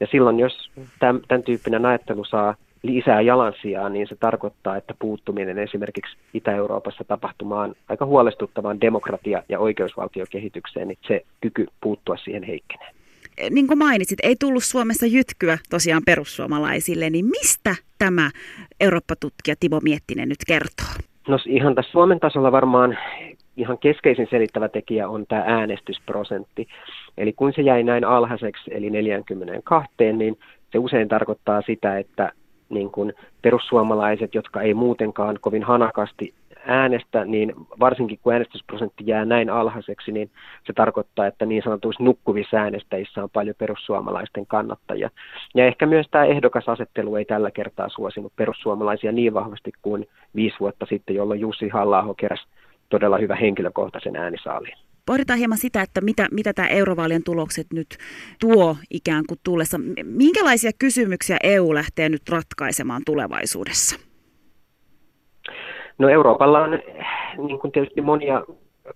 Ja 0.00 0.06
silloin, 0.10 0.40
jos 0.40 0.70
tämän, 0.98 1.42
tyyppinen 1.44 1.86
ajattelu 1.86 2.24
saa 2.24 2.54
lisää 2.82 3.20
jalansijaa, 3.20 3.88
niin 3.88 4.08
se 4.08 4.16
tarkoittaa, 4.20 4.76
että 4.76 4.94
puuttuminen 4.98 5.58
esimerkiksi 5.58 6.16
Itä-Euroopassa 6.34 7.04
tapahtumaan 7.04 7.74
aika 7.88 8.06
huolestuttavaan 8.06 8.80
demokratia- 8.80 9.42
ja 9.48 9.58
oikeusvaltiokehitykseen, 9.58 10.88
niin 10.88 10.98
se 11.08 11.24
kyky 11.40 11.66
puuttua 11.80 12.16
siihen 12.16 12.42
heikkenee 12.42 12.95
niin 13.50 13.66
kuin 13.66 13.78
mainitsit, 13.78 14.18
ei 14.22 14.36
tullut 14.40 14.64
Suomessa 14.64 15.06
jytkyä 15.06 15.58
tosiaan 15.70 16.02
perussuomalaisille, 16.06 17.10
niin 17.10 17.24
mistä 17.24 17.74
tämä 17.98 18.30
Eurooppa-tutkija 18.80 19.54
Timo 19.60 19.80
Miettinen 19.82 20.28
nyt 20.28 20.44
kertoo? 20.46 20.86
No 21.28 21.38
ihan 21.46 21.74
tässä 21.74 21.92
Suomen 21.92 22.20
tasolla 22.20 22.52
varmaan 22.52 22.98
ihan 23.56 23.78
keskeisin 23.78 24.26
selittävä 24.30 24.68
tekijä 24.68 25.08
on 25.08 25.26
tämä 25.26 25.44
äänestysprosentti. 25.46 26.66
Eli 27.18 27.32
kun 27.32 27.52
se 27.56 27.62
jäi 27.62 27.82
näin 27.82 28.04
alhaiseksi, 28.04 28.70
eli 28.74 28.90
42, 28.90 29.88
niin 30.12 30.38
se 30.72 30.78
usein 30.78 31.08
tarkoittaa 31.08 31.62
sitä, 31.62 31.98
että 31.98 32.32
niin 32.68 32.90
kuin 32.90 33.12
perussuomalaiset, 33.42 34.34
jotka 34.34 34.62
ei 34.62 34.74
muutenkaan 34.74 35.38
kovin 35.40 35.62
hanakasti 35.62 36.34
äänestä, 36.66 37.24
niin 37.24 37.52
varsinkin 37.80 38.18
kun 38.22 38.32
äänestysprosentti 38.32 39.04
jää 39.06 39.24
näin 39.24 39.50
alhaiseksi, 39.50 40.12
niin 40.12 40.30
se 40.66 40.72
tarkoittaa, 40.72 41.26
että 41.26 41.46
niin 41.46 41.62
sanotuissa 41.62 42.04
nukkuvissa 42.04 42.56
äänestäjissä 42.56 43.22
on 43.22 43.30
paljon 43.30 43.56
perussuomalaisten 43.58 44.46
kannattajia. 44.46 45.10
Ja 45.54 45.66
ehkä 45.66 45.86
myös 45.86 46.06
tämä 46.10 46.24
ehdokasasettelu 46.24 47.16
ei 47.16 47.24
tällä 47.24 47.50
kertaa 47.50 47.88
suosinut 47.88 48.32
perussuomalaisia 48.36 49.12
niin 49.12 49.34
vahvasti 49.34 49.72
kuin 49.82 50.08
viisi 50.34 50.56
vuotta 50.60 50.86
sitten, 50.86 51.16
jolloin 51.16 51.40
Jussi 51.40 51.68
halla 51.68 52.14
keräsi 52.16 52.46
todella 52.88 53.18
hyvä 53.18 53.36
henkilökohtaisen 53.36 54.16
äänisaaliin. 54.16 54.78
Pohditaan 55.06 55.38
hieman 55.38 55.58
sitä, 55.58 55.82
että 55.82 56.00
mitä, 56.00 56.28
mitä 56.30 56.52
tämä 56.52 56.68
eurovaalien 56.68 57.24
tulokset 57.24 57.66
nyt 57.72 57.98
tuo 58.40 58.76
ikään 58.90 59.24
kuin 59.28 59.40
tullessa. 59.44 59.80
Minkälaisia 60.04 60.70
kysymyksiä 60.78 61.36
EU 61.42 61.74
lähtee 61.74 62.08
nyt 62.08 62.28
ratkaisemaan 62.28 63.02
tulevaisuudessa? 63.06 64.05
No 65.98 66.08
Euroopalla 66.08 66.58
on 66.60 66.78
niin 67.46 67.58
kuin 67.58 67.72
tietysti 67.72 68.00
monia 68.00 68.42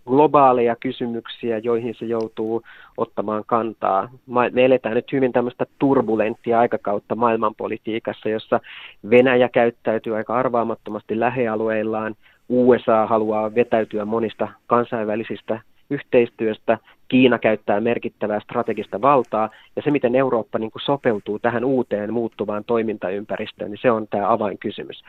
globaaleja 0.07 0.77
kysymyksiä, 0.77 1.59
joihin 1.59 1.95
se 1.95 2.05
joutuu 2.05 2.63
ottamaan 2.97 3.45
kantaa. 3.47 4.09
Me 4.53 4.65
eletään 4.65 4.95
nyt 4.95 5.13
hyvin 5.13 5.33
tämmöistä 5.33 5.67
turbulenttia 5.79 6.59
aikakautta 6.59 7.15
maailmanpolitiikassa, 7.15 8.29
jossa 8.29 8.61
Venäjä 9.11 9.49
käyttäytyy 9.49 10.17
aika 10.17 10.35
arvaamattomasti 10.35 11.21
lähialueillaan, 11.21 12.15
USA 12.49 13.07
haluaa 13.07 13.55
vetäytyä 13.55 14.05
monista 14.05 14.49
kansainvälisistä 14.67 15.61
yhteistyöstä, 15.91 16.79
Kiina 17.11 17.39
käyttää 17.39 17.81
merkittävää 17.81 18.41
strategista 18.41 19.03
valtaa, 19.03 19.51
ja 19.77 19.83
se, 19.83 19.91
miten 19.91 20.15
Eurooppa 20.15 20.59
niin 20.59 20.71
kuin 20.71 20.83
sopeutuu 20.83 21.39
tähän 21.39 21.65
uuteen 21.65 22.13
muuttuvaan 22.13 22.65
toimintaympäristöön, 22.65 23.71
niin 23.71 23.79
se 23.83 23.91
on 23.91 24.09
tämä 24.09 24.33
avainkysymys. 24.33 25.03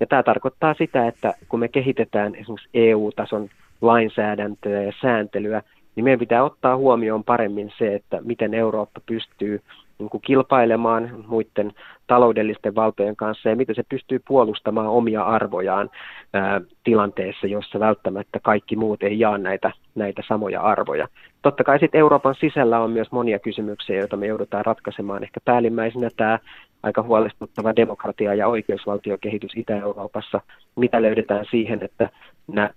Ja 0.00 0.06
tämä 0.06 0.22
tarkoittaa 0.22 0.74
sitä, 0.74 1.06
että 1.06 1.34
kun 1.48 1.60
me 1.60 1.68
kehitetään 1.68 2.34
esimerkiksi 2.34 2.68
EU-tason 2.74 3.48
lainsäädäntöä 3.80 4.82
ja 4.82 4.92
sääntelyä, 5.00 5.62
niin 5.96 6.04
meidän 6.04 6.18
pitää 6.18 6.44
ottaa 6.44 6.76
huomioon 6.76 7.24
paremmin 7.24 7.72
se, 7.78 7.94
että 7.94 8.20
miten 8.24 8.54
Eurooppa 8.54 9.00
pystyy 9.06 9.60
niin 9.98 10.10
kuin 10.10 10.20
kilpailemaan 10.20 11.24
muiden 11.26 11.72
taloudellisten 12.06 12.74
valtojen 12.74 13.16
kanssa 13.16 13.48
ja 13.48 13.56
miten 13.56 13.74
se 13.74 13.82
pystyy 13.88 14.20
puolustamaan 14.28 14.86
omia 14.86 15.22
arvojaan 15.22 15.90
ää, 16.32 16.60
tilanteessa, 16.84 17.46
jossa 17.46 17.80
välttämättä 17.80 18.40
kaikki 18.42 18.76
muut 18.76 19.02
ei 19.02 19.18
jaa 19.18 19.38
näitä, 19.38 19.72
näitä 19.94 20.22
samoja 20.28 20.60
arvoja. 20.60 21.08
Totta 21.42 21.64
kai 21.64 21.78
sitten 21.78 21.98
Euroopan 21.98 22.34
sisällä 22.40 22.80
on 22.80 22.90
myös 22.90 23.12
monia 23.12 23.38
kysymyksiä, 23.38 23.96
joita 23.96 24.16
me 24.16 24.26
joudutaan 24.26 24.64
ratkaisemaan. 24.64 25.22
Ehkä 25.22 25.40
päällimmäisenä 25.44 26.10
tämä 26.16 26.38
aika 26.82 27.02
huolestuttava 27.02 27.76
demokratia- 27.76 28.34
ja 28.34 28.48
oikeusvaltiokehitys 28.48 29.52
Itä-Euroopassa. 29.56 30.40
Mitä 30.76 31.02
löydetään 31.02 31.44
siihen, 31.50 31.78
että 31.82 32.10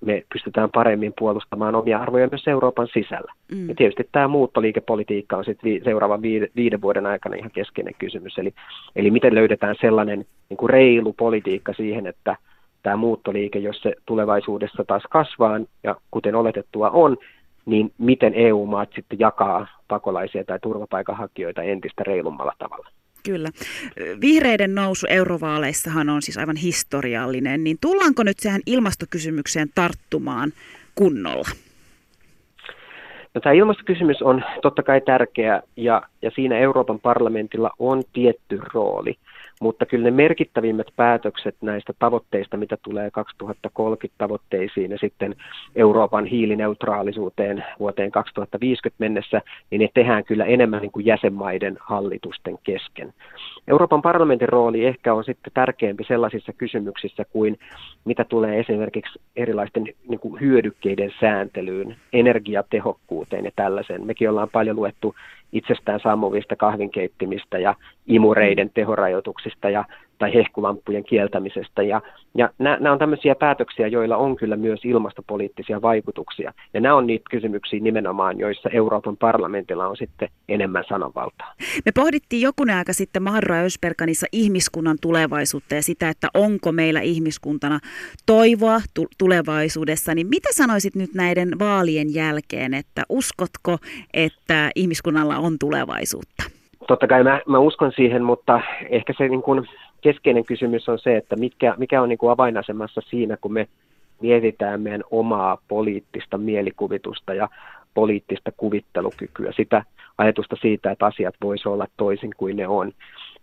me 0.01 0.23
pystytään 0.33 0.69
paremmin 0.71 1.13
puolustamaan 1.19 1.75
omia 1.75 1.99
arvoja 1.99 2.27
myös 2.31 2.47
Euroopan 2.47 2.87
sisällä. 2.93 3.33
Mm. 3.51 3.69
Ja 3.69 3.75
tietysti 3.75 4.09
tämä 4.11 4.27
muuttoliikepolitiikka 4.27 5.37
on 5.37 5.45
sitten 5.45 5.71
vi- 5.71 5.81
seuraavan 5.83 6.21
viide, 6.21 6.47
viiden 6.55 6.81
vuoden 6.81 7.05
aikana 7.05 7.35
ihan 7.35 7.51
keskeinen 7.51 7.93
kysymys. 7.99 8.37
Eli, 8.37 8.53
eli 8.95 9.11
miten 9.11 9.35
löydetään 9.35 9.75
sellainen 9.81 10.25
niin 10.49 10.57
kuin 10.57 10.69
reilu 10.69 11.13
politiikka 11.13 11.73
siihen, 11.73 12.07
että 12.07 12.35
tämä 12.83 12.95
muuttoliike, 12.95 13.59
jos 13.59 13.81
se 13.81 13.93
tulevaisuudessa 14.05 14.83
taas 14.87 15.03
kasvaa, 15.09 15.59
ja 15.83 15.95
kuten 16.11 16.35
oletettua 16.35 16.89
on, 16.89 17.17
niin 17.65 17.91
miten 17.97 18.33
EU-maat 18.35 18.89
sitten 18.95 19.19
jakaa 19.19 19.67
pakolaisia 19.87 20.43
tai 20.43 20.59
turvapaikanhakijoita 20.59 21.61
entistä 21.61 22.03
reilummalla 22.03 22.53
tavalla. 22.57 22.89
Kyllä. 23.25 23.49
Vihreiden 24.21 24.75
nousu 24.75 25.07
eurovaaleissahan 25.09 26.09
on 26.09 26.21
siis 26.21 26.37
aivan 26.37 26.55
historiallinen, 26.55 27.63
niin 27.63 27.77
tullaanko 27.81 28.23
nyt 28.23 28.39
sehän 28.39 28.61
ilmastokysymykseen 28.65 29.69
tarttumaan 29.75 30.51
kunnolla? 30.95 31.47
No, 33.35 33.41
tämä 33.41 33.53
ilmastokysymys 33.53 34.21
on 34.21 34.43
totta 34.61 34.83
kai 34.83 35.01
tärkeä 35.01 35.61
ja, 35.75 36.01
ja 36.21 36.31
siinä 36.35 36.57
Euroopan 36.57 36.99
parlamentilla 36.99 37.71
on 37.79 38.03
tietty 38.13 38.59
rooli. 38.73 39.17
Mutta 39.61 39.85
kyllä 39.85 40.03
ne 40.03 40.11
merkittävimmät 40.11 40.87
päätökset 40.95 41.55
näistä 41.61 41.93
tavoitteista, 41.99 42.57
mitä 42.57 42.77
tulee 42.81 43.11
2030 43.11 44.17
tavoitteisiin 44.17 44.91
ja 44.91 44.97
sitten 44.97 45.35
Euroopan 45.75 46.25
hiilineutraalisuuteen 46.25 47.65
vuoteen 47.79 48.11
2050 48.11 48.95
mennessä, 48.99 49.41
niin 49.69 49.81
ne 49.81 49.89
tehdään 49.93 50.23
kyllä 50.23 50.45
enemmän 50.45 50.81
niin 50.81 50.91
kuin 50.91 51.05
jäsenmaiden 51.05 51.77
hallitusten 51.79 52.57
kesken. 52.63 53.13
Euroopan 53.67 54.01
parlamentin 54.01 54.49
rooli 54.49 54.85
ehkä 54.85 55.13
on 55.13 55.23
sitten 55.23 55.53
tärkeämpi 55.53 56.03
sellaisissa 56.03 56.53
kysymyksissä 56.53 57.25
kuin 57.25 57.59
mitä 58.05 58.23
tulee 58.23 58.59
esimerkiksi 58.59 59.19
erilaisten 59.35 59.83
niin 60.07 60.19
kuin 60.19 60.39
hyödykkeiden 60.41 61.11
sääntelyyn, 61.19 61.95
energiatehokkuuteen 62.13 63.45
ja 63.45 63.51
tällaisen. 63.55 64.05
Mekin 64.05 64.29
ollaan 64.29 64.49
paljon 64.49 64.75
luettu 64.75 65.15
itsestään 65.51 65.99
sammuvista 65.99 66.55
kahvinkeittimistä 66.55 67.59
ja 67.59 67.75
imureiden 68.07 68.71
tehorajoituksista 68.73 69.69
ja 69.69 69.85
tai 70.21 70.33
hehkulamppujen 70.33 71.03
kieltämisestä. 71.03 71.83
Ja, 71.83 72.01
ja 72.35 72.49
nämä 72.59 72.91
on 72.91 72.99
tämmöisiä 72.99 73.35
päätöksiä, 73.35 73.87
joilla 73.87 74.17
on 74.17 74.35
kyllä 74.35 74.55
myös 74.55 74.85
ilmastopoliittisia 74.85 75.81
vaikutuksia. 75.81 76.53
Ja 76.73 76.81
nämä 76.81 76.95
on 76.95 77.07
niitä 77.07 77.23
kysymyksiä 77.31 77.79
nimenomaan, 77.79 78.39
joissa 78.39 78.69
Euroopan 78.69 79.17
parlamentilla 79.17 79.87
on 79.87 79.97
sitten 79.97 80.29
enemmän 80.49 80.83
sananvaltaa. 80.89 81.53
Me 81.85 81.91
pohdittiin 81.95 82.41
jokunen 82.41 82.75
aika 82.75 82.93
sitten 82.93 83.23
Mahdra 83.23 83.55
Ösperkanissa 83.55 84.27
ihmiskunnan 84.31 84.97
tulevaisuutta 85.01 85.75
ja 85.75 85.83
sitä, 85.83 86.09
että 86.09 86.27
onko 86.33 86.71
meillä 86.71 87.01
ihmiskuntana 87.01 87.79
toivoa 88.25 88.79
tulevaisuudessa. 89.17 90.15
Niin 90.15 90.27
mitä 90.27 90.49
sanoisit 90.51 90.95
nyt 90.95 91.13
näiden 91.15 91.49
vaalien 91.59 92.13
jälkeen, 92.13 92.73
että 92.73 93.01
uskotko, 93.09 93.77
että 94.13 94.71
ihmiskunnalla 94.75 95.37
on 95.37 95.55
tulevaisuutta? 95.59 96.43
Totta 96.87 97.07
kai 97.07 97.23
mä, 97.23 97.41
mä 97.47 97.59
uskon 97.59 97.91
siihen, 97.95 98.23
mutta 98.23 98.61
ehkä 98.89 99.13
se 99.17 99.27
niin 99.27 99.41
kuin 99.41 99.67
keskeinen 100.01 100.45
kysymys 100.45 100.89
on 100.89 100.99
se, 100.99 101.17
että 101.17 101.35
mikä, 101.35 101.75
mikä 101.77 102.01
on 102.01 102.09
niin 102.09 102.17
kuin 102.17 102.31
avainasemassa 102.31 103.01
siinä, 103.09 103.37
kun 103.37 103.53
me 103.53 103.67
mietitään 104.21 104.81
meidän 104.81 105.03
omaa 105.11 105.57
poliittista 105.67 106.37
mielikuvitusta 106.37 107.33
ja 107.33 107.49
poliittista 107.93 108.51
kuvittelukykyä, 108.51 109.51
sitä 109.51 109.83
ajatusta 110.17 110.55
siitä, 110.61 110.91
että 110.91 111.05
asiat 111.05 111.35
voisi 111.41 111.69
olla 111.69 111.87
toisin 111.97 112.31
kuin 112.37 112.57
ne 112.57 112.67
on. 112.67 112.91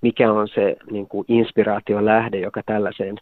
Mikä 0.00 0.32
on 0.32 0.48
se 0.48 0.76
niin 0.90 1.06
kuin 1.06 1.24
inspiraation 1.28 2.04
lähde, 2.04 2.38
joka 2.38 2.62
tällaiseen 2.66 3.16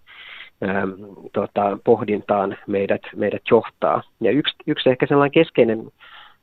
ähm, 0.65 0.91
tota, 1.33 1.79
pohdintaan 1.85 2.57
meidät, 2.67 3.03
meidät 3.17 3.43
johtaa. 3.51 4.03
Ja 4.21 4.31
yksi, 4.31 4.55
yksi 4.67 4.91
ehkä 4.91 5.07
sellainen 5.07 5.33
keskeinen 5.33 5.89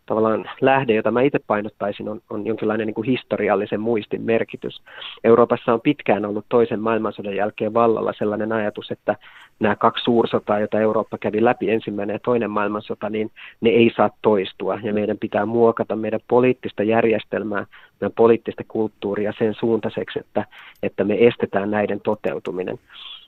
tavallaan 0.06 0.50
lähde, 0.62 0.94
jota 0.94 1.12
mä 1.12 1.22
itse 1.22 1.40
painottaisin, 1.48 2.10
on, 2.10 2.22
on 2.30 2.46
jonkinlainen 2.46 2.88
niin 2.88 2.96
kuin 2.96 3.08
historiallisen 3.08 3.80
muistin 3.80 4.22
merkitys. 4.22 4.82
Euroopassa 5.24 5.74
on 5.74 5.82
pitkään 5.82 6.26
ollut 6.26 6.46
toisen 6.50 6.80
maailmansodan 6.80 7.36
jälkeen 7.36 7.74
vallalla 7.74 8.14
sellainen 8.18 8.52
ajatus, 8.52 8.92
että 8.92 9.16
nämä 9.60 9.76
kaksi 9.76 10.04
suursotaa, 10.04 10.60
joita 10.60 10.80
Eurooppa 10.80 11.18
kävi 11.18 11.44
läpi, 11.44 11.72
ensimmäinen 11.72 12.14
ja 12.14 12.20
toinen 12.20 12.52
maailmansota, 12.52 13.10
niin 13.10 13.32
ne 13.62 13.70
ei 13.70 13.92
saa 13.96 14.10
toistua. 14.22 14.80
Ja 14.84 14.94
meidän 14.94 15.18
pitää 15.18 15.46
muokata 15.46 15.96
meidän 15.96 16.20
poliittista 16.28 16.84
järjestelmää, 16.84 17.66
meidän 18.02 18.16
poliittista 18.16 18.64
kulttuuria 18.68 19.34
sen 19.38 19.54
suuntaiseksi, 19.54 20.20
että, 20.20 20.46
että 20.84 21.04
me 21.04 21.28
estetään 21.28 21.72
näiden 21.72 22.02
toteutuminen. 22.02 22.80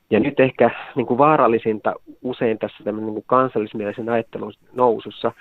Ja 0.10 0.20
nyt 0.20 0.40
ehkä 0.40 0.70
niin 0.96 1.06
kuin 1.06 1.18
vaarallisinta 1.18 1.94
usein 2.22 2.60
tässä 2.60 2.92
niin 2.92 3.14
kuin 3.14 3.24
kansallismielisen 3.28 4.10
ajattelun 4.10 4.54
nousussa 4.74 5.32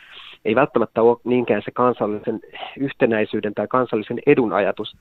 ei 0.45 0.55
välttämättä 0.55 1.03
ole 1.03 1.17
niinkään 1.25 1.63
se 1.65 1.71
kansallisen 1.71 2.41
yhtenäisyyden 2.79 3.55
tai 3.55 3.67
kansallisen 3.69 4.19
edun 4.27 4.53
ajatus, 4.53 4.97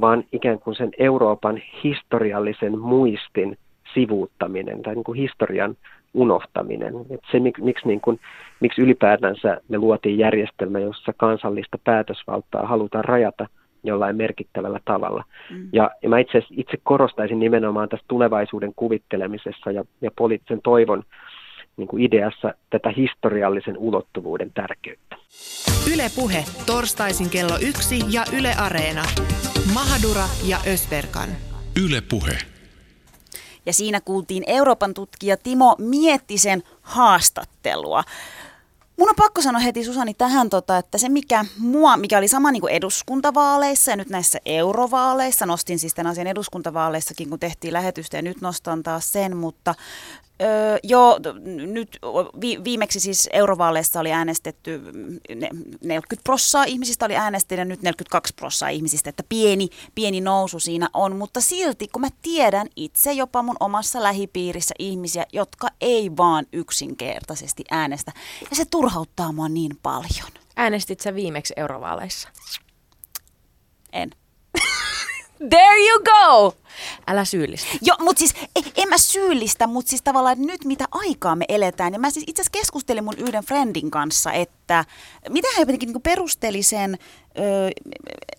vaan 0.00 0.24
ikään 0.32 0.58
kuin 0.58 0.76
sen 0.76 0.90
Euroopan 0.98 1.62
historiallisen 1.84 2.78
muistin 2.78 3.58
sivuuttaminen 3.94 4.82
tai 4.82 4.94
niin 4.94 5.04
kuin 5.04 5.18
historian 5.18 5.76
unohtaminen. 6.14 6.94
Et 7.10 7.20
se, 7.32 7.40
miksi, 7.40 7.88
niin 7.88 8.00
kuin, 8.00 8.20
miksi 8.60 8.82
ylipäätänsä 8.82 9.60
me 9.68 9.78
luotiin 9.78 10.18
järjestelmä, 10.18 10.78
jossa 10.78 11.12
kansallista 11.16 11.78
päätösvaltaa 11.84 12.66
halutaan 12.66 13.04
rajata 13.04 13.46
jollain 13.86 14.16
merkittävällä 14.16 14.80
tavalla. 14.84 15.24
Mm. 15.50 15.68
Ja, 15.72 15.90
ja 16.02 16.08
mä 16.08 16.18
itse, 16.18 16.42
itse 16.50 16.76
korostaisin 16.82 17.38
nimenomaan 17.38 17.88
tässä 17.88 18.04
tulevaisuuden 18.08 18.72
kuvittelemisessa 18.76 19.70
ja, 19.70 19.84
ja 20.00 20.10
poliittisen 20.16 20.62
toivon 20.62 21.02
niin 21.76 21.88
kuin 21.88 22.02
ideassa 22.02 22.54
tätä 22.70 22.90
historiallisen 22.96 23.78
ulottuvuuden 23.78 24.50
tärkeyttä. 24.54 25.16
Ylepuhe 25.94 26.44
torstaisin 26.66 27.30
kello 27.30 27.58
yksi 27.62 27.98
ja 28.10 28.24
Yle 28.38 28.52
Areena. 28.58 29.02
Mahadura 29.74 30.24
ja 30.48 30.56
Ösverkan. 30.66 31.28
Ylepuhe. 31.86 32.38
Ja 33.66 33.72
siinä 33.72 34.00
kuultiin 34.04 34.44
Euroopan 34.46 34.94
tutkija 34.94 35.36
Timo 35.36 35.76
Miettisen 35.78 36.62
haastattelua. 36.82 38.02
Mun 38.98 39.08
on 39.08 39.16
pakko 39.16 39.42
sanoa 39.42 39.60
heti 39.60 39.84
Susani 39.84 40.14
tähän, 40.14 40.50
tota, 40.50 40.78
että 40.78 40.98
se 40.98 41.08
mikä 41.08 41.44
mua, 41.58 41.96
mikä 41.96 42.18
oli 42.18 42.28
sama 42.28 42.50
niin 42.52 42.60
kuin 42.60 42.72
eduskuntavaaleissa 42.72 43.90
ja 43.90 43.96
nyt 43.96 44.10
näissä 44.10 44.38
eurovaaleissa, 44.46 45.46
nostin 45.46 45.78
siis 45.78 45.94
tämän 45.94 46.10
asian 46.12 46.26
eduskuntavaaleissakin, 46.26 47.30
kun 47.30 47.40
tehtiin 47.40 47.72
lähetystä 47.72 48.16
ja 48.16 48.22
nyt 48.22 48.40
nostan 48.40 48.82
taas 48.82 49.12
sen, 49.12 49.36
mutta 49.36 49.74
Öö, 50.42 50.78
joo, 50.82 51.18
nyt 51.66 51.98
vi, 52.40 52.64
viimeksi 52.64 53.00
siis 53.00 53.28
eurovaaleissa 53.32 54.00
oli 54.00 54.12
äänestetty, 54.12 54.80
ne, 55.34 55.48
40 55.84 56.16
prossaa 56.24 56.64
ihmisistä 56.64 57.04
oli 57.04 57.16
äänestänyt 57.16 57.58
ja 57.58 57.64
nyt 57.64 57.82
42 57.82 58.34
prossaa 58.34 58.68
ihmisistä, 58.68 59.10
että 59.10 59.22
pieni, 59.28 59.68
pieni 59.94 60.20
nousu 60.20 60.60
siinä 60.60 60.88
on, 60.94 61.16
mutta 61.16 61.40
silti 61.40 61.88
kun 61.88 62.00
mä 62.00 62.08
tiedän 62.22 62.66
itse 62.76 63.12
jopa 63.12 63.42
mun 63.42 63.56
omassa 63.60 64.02
lähipiirissä 64.02 64.74
ihmisiä, 64.78 65.26
jotka 65.32 65.68
ei 65.80 66.16
vaan 66.16 66.46
yksinkertaisesti 66.52 67.64
äänestä 67.70 68.12
ja 68.50 68.56
se 68.56 68.64
turhauttaa 68.64 69.32
mua 69.32 69.48
niin 69.48 69.78
paljon. 69.82 70.30
Äänestit 70.56 71.00
sä 71.00 71.14
viimeksi 71.14 71.54
eurovaaleissa? 71.56 72.28
En. 73.92 74.10
There 75.38 75.78
you 75.88 76.02
go! 76.04 76.56
Älä 77.06 77.24
syyllistä. 77.24 77.68
Joo, 77.82 77.96
mutta 78.00 78.18
siis 78.18 78.34
en, 78.56 78.64
en 78.76 78.88
mä 78.88 78.98
syyllistä, 78.98 79.66
mutta 79.66 79.90
siis 79.90 80.02
tavallaan 80.02 80.42
nyt 80.42 80.64
mitä 80.64 80.84
aikaa 80.90 81.36
me 81.36 81.44
eletään. 81.48 81.92
Ja 81.92 81.98
mä 81.98 82.10
siis 82.10 82.24
itse 82.28 82.42
asiassa 82.42 82.58
keskustelin 82.58 83.04
mun 83.04 83.18
yhden 83.18 83.44
friendin 83.44 83.90
kanssa, 83.90 84.32
että 84.32 84.84
mitä 85.28 85.48
hän 85.52 85.60
jotenkin 85.60 85.92
niin 85.92 86.02
perusteli 86.02 86.62
sen, 86.62 86.98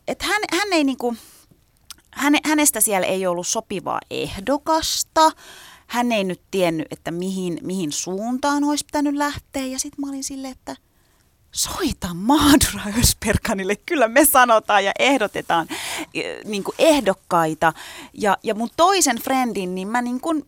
että 0.07 0.25
hän, 0.25 0.41
hän 0.51 0.73
ei 0.73 0.83
niin 0.83 0.97
kuin, 0.97 1.17
häne, 2.11 2.39
hänestä 2.43 2.81
siellä 2.81 3.07
ei 3.07 3.27
ollut 3.27 3.47
sopivaa 3.47 3.99
ehdokasta. 4.11 5.31
Hän 5.87 6.11
ei 6.11 6.23
nyt 6.23 6.41
tiennyt, 6.51 6.87
että 6.91 7.11
mihin, 7.11 7.59
mihin 7.61 7.91
suuntaan 7.91 8.63
olisi 8.63 8.85
pitänyt 8.85 9.15
lähteä. 9.15 9.65
Ja 9.65 9.79
sitten 9.79 10.05
mä 10.05 10.09
olin 10.09 10.23
silleen, 10.23 10.51
että– 10.51 10.75
soita 11.57 12.13
Maadura 12.13 12.99
Ösperkanille. 12.99 13.75
Kyllä 13.75 14.07
me 14.07 14.25
sanotaan 14.25 14.85
ja 14.85 14.91
ehdotetaan 14.99 15.67
eh, 16.13 16.37
niin 16.45 16.63
kuin 16.63 16.75
ehdokkaita. 16.79 17.73
Ja, 18.13 18.37
ja 18.43 18.55
mun 18.55 18.69
toisen 18.77 19.17
friendin, 19.17 19.75
niin 19.75 19.87
mä 19.87 20.01
niin 20.01 20.19
kuin 20.19 20.43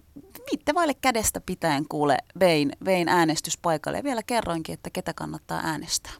vaille 0.73 0.93
kädestä 0.93 1.41
pitäen 1.41 1.85
kuule 1.89 2.17
vein, 2.39 2.71
vein 2.85 3.09
äänestyspaikalle 3.09 3.97
ja 3.97 4.03
vielä 4.03 4.23
kerroinkin, 4.23 4.73
että 4.73 4.89
ketä 4.89 5.13
kannattaa 5.13 5.61
äänestää. 5.63 6.13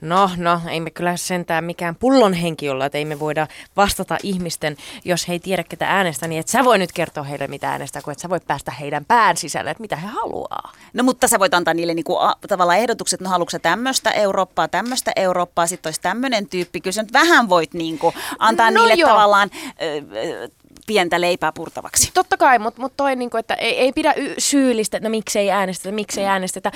No, 0.00 0.30
no, 0.36 0.60
ei 0.70 0.80
me 0.80 0.90
kyllä 0.90 1.16
sentään 1.16 1.64
mikään 1.64 1.96
pullon 1.96 2.34
henki 2.34 2.70
olla, 2.70 2.86
että 2.86 2.98
ei 2.98 3.04
me 3.04 3.20
voida 3.20 3.46
vastata 3.76 4.18
ihmisten, 4.22 4.76
jos 5.04 5.28
he 5.28 5.32
ei 5.32 5.40
tiedä 5.40 5.64
ketä 5.64 5.86
äänestä, 5.88 6.28
niin 6.28 6.40
et 6.40 6.48
sä 6.48 6.64
voi 6.64 6.78
nyt 6.78 6.92
kertoa 6.92 7.24
heille 7.24 7.46
mitä 7.46 7.70
äänestää, 7.70 8.02
kun 8.02 8.12
et 8.12 8.18
sä 8.18 8.28
voi 8.28 8.40
päästä 8.40 8.70
heidän 8.70 9.04
pään 9.04 9.36
sisälle, 9.36 9.70
että 9.70 9.80
mitä 9.80 9.96
he 9.96 10.06
haluaa. 10.06 10.72
No 10.92 11.02
mutta 11.02 11.28
sä 11.28 11.38
voit 11.38 11.54
antaa 11.54 11.74
niille 11.74 11.94
niinku, 11.94 12.16
a, 12.16 12.34
tavallaan 12.48 12.78
ehdotukset, 12.78 13.20
no 13.20 13.30
haluatko 13.30 13.58
tämmöistä 13.58 14.10
Eurooppaa, 14.10 14.68
tämmöistä 14.68 15.12
Eurooppaa, 15.16 15.66
sitten 15.66 15.88
olisi 15.88 16.00
tämmöinen 16.00 16.48
tyyppi. 16.48 16.80
Kyllä 16.80 16.92
sä 16.92 17.02
nyt 17.02 17.12
vähän 17.12 17.48
voit 17.48 17.74
niinku, 17.74 18.14
antaa 18.38 18.70
no 18.70 18.80
niille 18.80 18.94
joo. 18.94 19.10
tavallaan 19.10 19.50
ö, 19.82 20.48
pientä 20.86 21.20
leipää 21.20 21.52
purtavaksi. 21.52 22.10
Totta 22.14 22.36
kai, 22.36 22.58
mutta 22.58 22.80
mut 22.80 22.96
toi, 22.96 23.16
niinku, 23.16 23.36
että 23.36 23.54
ei, 23.54 23.78
ei 23.78 23.92
pidä 23.92 24.14
y- 24.16 24.34
syyllistä, 24.38 24.96
että 24.96 25.08
no 25.08 25.10
miksei 25.10 25.50
äänestetä, 25.50 25.94
miksei 25.94 26.24
äänestetä 26.26 26.72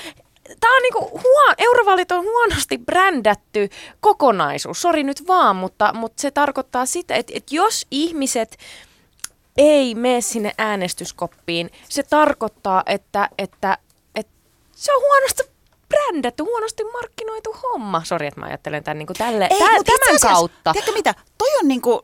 tämä 0.61 0.76
on 0.76 0.82
niinku 0.82 1.00
huo, 1.00 1.54
eurovaalit 1.59 2.12
on 2.12 2.22
huonosti 2.22 2.78
brändätty 2.78 3.68
kokonaisuus. 4.00 4.82
Sori 4.82 5.02
nyt 5.02 5.26
vaan, 5.26 5.56
mutta, 5.56 5.92
mutta 5.92 6.20
se 6.20 6.30
tarkoittaa 6.30 6.87
sitä, 6.87 7.14
että, 7.14 7.32
että 7.37 7.54
jos 7.54 7.87
ihmiset 7.90 8.56
ei 9.56 9.94
mene 9.94 10.20
sinne 10.20 10.52
äänestyskoppiin, 10.59 11.70
se 11.88 12.02
tarkoittaa, 12.02 12.82
että, 12.87 13.28
että, 13.38 13.78
että 14.14 14.32
se 14.72 14.92
on 14.94 15.00
huonosti 15.00 15.55
brändätty, 15.96 16.42
huonosti 16.42 16.85
markkinoitu 16.85 17.56
homma. 17.62 18.02
Sori, 18.04 18.26
että 18.26 18.40
mä 18.40 18.46
ajattelen 18.46 18.85
tämän 18.85 18.98
niin 18.98 19.06
kuin 19.06 19.16
tälle, 19.16 19.48
Ei, 19.50 19.59
tä, 19.59 19.64
tämän 19.66 19.82
asiassa, 20.04 20.28
kautta. 20.28 20.72
Tiedätkö 20.72 20.92
mitä? 20.92 21.14
Toi 21.38 21.48
on 21.61 21.68
niin 21.68 21.82
kuin, 21.82 22.00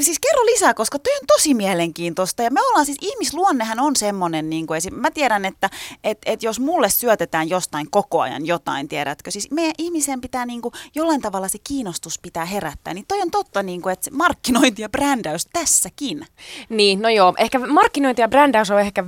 siis 0.00 0.18
kerro 0.18 0.46
lisää, 0.46 0.74
koska 0.74 0.98
toi 0.98 1.12
on 1.20 1.26
tosi 1.26 1.54
mielenkiintoista. 1.54 2.42
Ja 2.42 2.50
me 2.50 2.60
ollaan 2.62 2.86
siis, 2.86 2.98
ihmisluonnehan 3.00 3.80
on 3.80 3.96
semmoinen, 3.96 4.50
niin 4.50 4.66
kuin 4.66 4.80
mä 4.90 5.10
tiedän, 5.10 5.44
että 5.44 5.70
et, 6.04 6.18
et 6.26 6.42
jos 6.42 6.60
mulle 6.60 6.88
syötetään 6.88 7.48
jostain 7.48 7.90
koko 7.90 8.20
ajan 8.20 8.46
jotain, 8.46 8.88
tiedätkö, 8.88 9.30
siis 9.30 9.50
meidän 9.50 9.74
ihmisen 9.78 10.20
pitää 10.20 10.46
niin 10.46 10.62
kuin, 10.62 10.72
jollain 10.94 11.20
tavalla 11.20 11.48
se 11.48 11.58
kiinnostus 11.68 12.18
pitää 12.18 12.44
herättää. 12.44 12.94
Niin 12.94 13.04
toi 13.08 13.20
on 13.20 13.30
totta, 13.30 13.62
niin 13.62 13.82
kuin, 13.82 13.92
että 13.92 14.10
markkinointi 14.10 14.82
ja 14.82 14.88
brändäys 14.88 15.46
tässäkin. 15.52 16.26
Niin, 16.68 17.02
no 17.02 17.08
joo, 17.08 17.34
ehkä 17.38 17.58
markkinointi 17.58 18.22
ja 18.22 18.28
brändäys 18.28 18.70
on 18.70 18.80
ehkä 18.80 19.04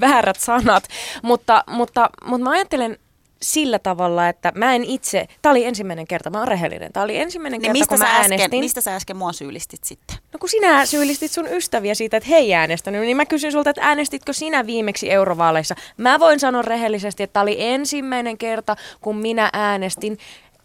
väärät 0.00 0.40
sanat, 0.40 0.84
mutta, 1.22 1.64
mutta, 1.66 2.10
mutta 2.24 2.44
mä 2.44 2.50
ajattelen, 2.50 2.98
sillä 3.42 3.78
tavalla, 3.78 4.28
että 4.28 4.52
mä 4.54 4.74
en 4.74 4.84
itse, 4.84 5.26
tämä 5.42 5.50
oli 5.50 5.64
ensimmäinen 5.64 6.06
kerta, 6.06 6.30
mä 6.30 6.38
oon 6.38 6.48
rehellinen, 6.48 6.92
tämä 6.92 7.04
oli 7.04 7.18
ensimmäinen 7.18 7.60
niin 7.60 7.62
kerta, 7.62 7.78
mistä 7.78 7.88
kun 7.88 7.98
mä 7.98 8.20
äsken, 8.20 8.32
äänestin. 8.32 8.60
Mistä 8.60 8.80
sä 8.80 8.96
äsken 8.96 9.16
mua 9.16 9.32
syyllistit 9.32 9.84
sitten? 9.84 10.16
No 10.32 10.38
kun 10.38 10.48
sinä 10.48 10.86
syyllistit 10.86 11.30
sun 11.30 11.48
ystäviä 11.48 11.94
siitä, 11.94 12.16
että 12.16 12.28
he 12.28 12.36
ei 12.36 12.54
äänestänyt, 12.54 13.00
niin 13.00 13.16
mä 13.16 13.26
kysyn 13.26 13.52
sulta, 13.52 13.70
että 13.70 13.82
äänestitkö 13.84 14.32
sinä 14.32 14.66
viimeksi 14.66 15.10
eurovaaleissa? 15.10 15.74
Mä 15.96 16.20
voin 16.20 16.40
sanoa 16.40 16.62
rehellisesti, 16.62 17.22
että 17.22 17.32
tämä 17.32 17.42
oli 17.42 17.56
ensimmäinen 17.58 18.38
kerta, 18.38 18.76
kun 19.00 19.16
minä 19.16 19.50
äänestin 19.52 20.18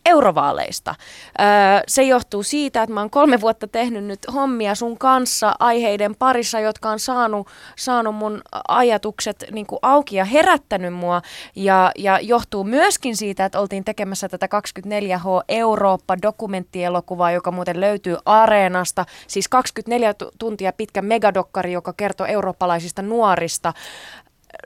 eurovaaleista. 0.08 0.96
Öö, 1.40 1.46
se 1.88 2.04
johtuu 2.04 2.44
siitä, 2.44 2.84
että 2.84 2.94
mä 2.94 3.00
oon 3.00 3.10
kolme 3.10 3.42
vuotta 3.42 3.68
tehnyt 3.68 4.04
nyt 4.04 4.20
hommia 4.34 4.76
sun 4.76 4.98
kanssa 4.98 5.56
aiheiden 5.60 6.16
parissa, 6.16 6.60
jotka 6.60 6.90
on 6.90 7.00
saanut, 7.00 7.48
saanut 7.76 8.16
mun 8.16 8.42
ajatukset 8.68 9.46
niin 9.52 9.66
kuin 9.66 9.80
auki 9.82 10.16
ja 10.16 10.26
herättänyt 10.26 10.94
mua. 10.94 11.22
Ja, 11.56 11.92
ja 11.98 12.20
johtuu 12.20 12.64
myöskin 12.64 13.18
siitä, 13.18 13.46
että 13.46 13.60
oltiin 13.60 13.84
tekemässä 13.84 14.30
tätä 14.30 14.48
24H 14.48 15.44
Eurooppa-dokumenttielokuvaa, 15.48 17.32
joka 17.32 17.52
muuten 17.52 17.82
löytyy 17.82 18.18
Areenasta. 18.26 19.06
Siis 19.28 19.48
24 19.48 20.14
tuntia 20.40 20.74
pitkä 20.74 21.02
megadokkari, 21.02 21.74
joka 21.74 21.94
kertoo 21.94 22.28
eurooppalaisista 22.28 23.02
nuorista 23.02 23.74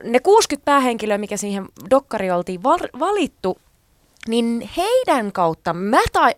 ne 0.04 0.20
60 0.20 0.64
päähenkilöä, 0.64 1.18
mikä 1.18 1.36
siihen 1.36 1.66
dokkari 1.90 2.30
oltiin 2.30 2.62
valittu, 2.98 3.58
niin 4.28 4.70
heidän 4.76 5.32
kautta 5.32 5.74
mä 5.74 6.00
tai 6.12 6.34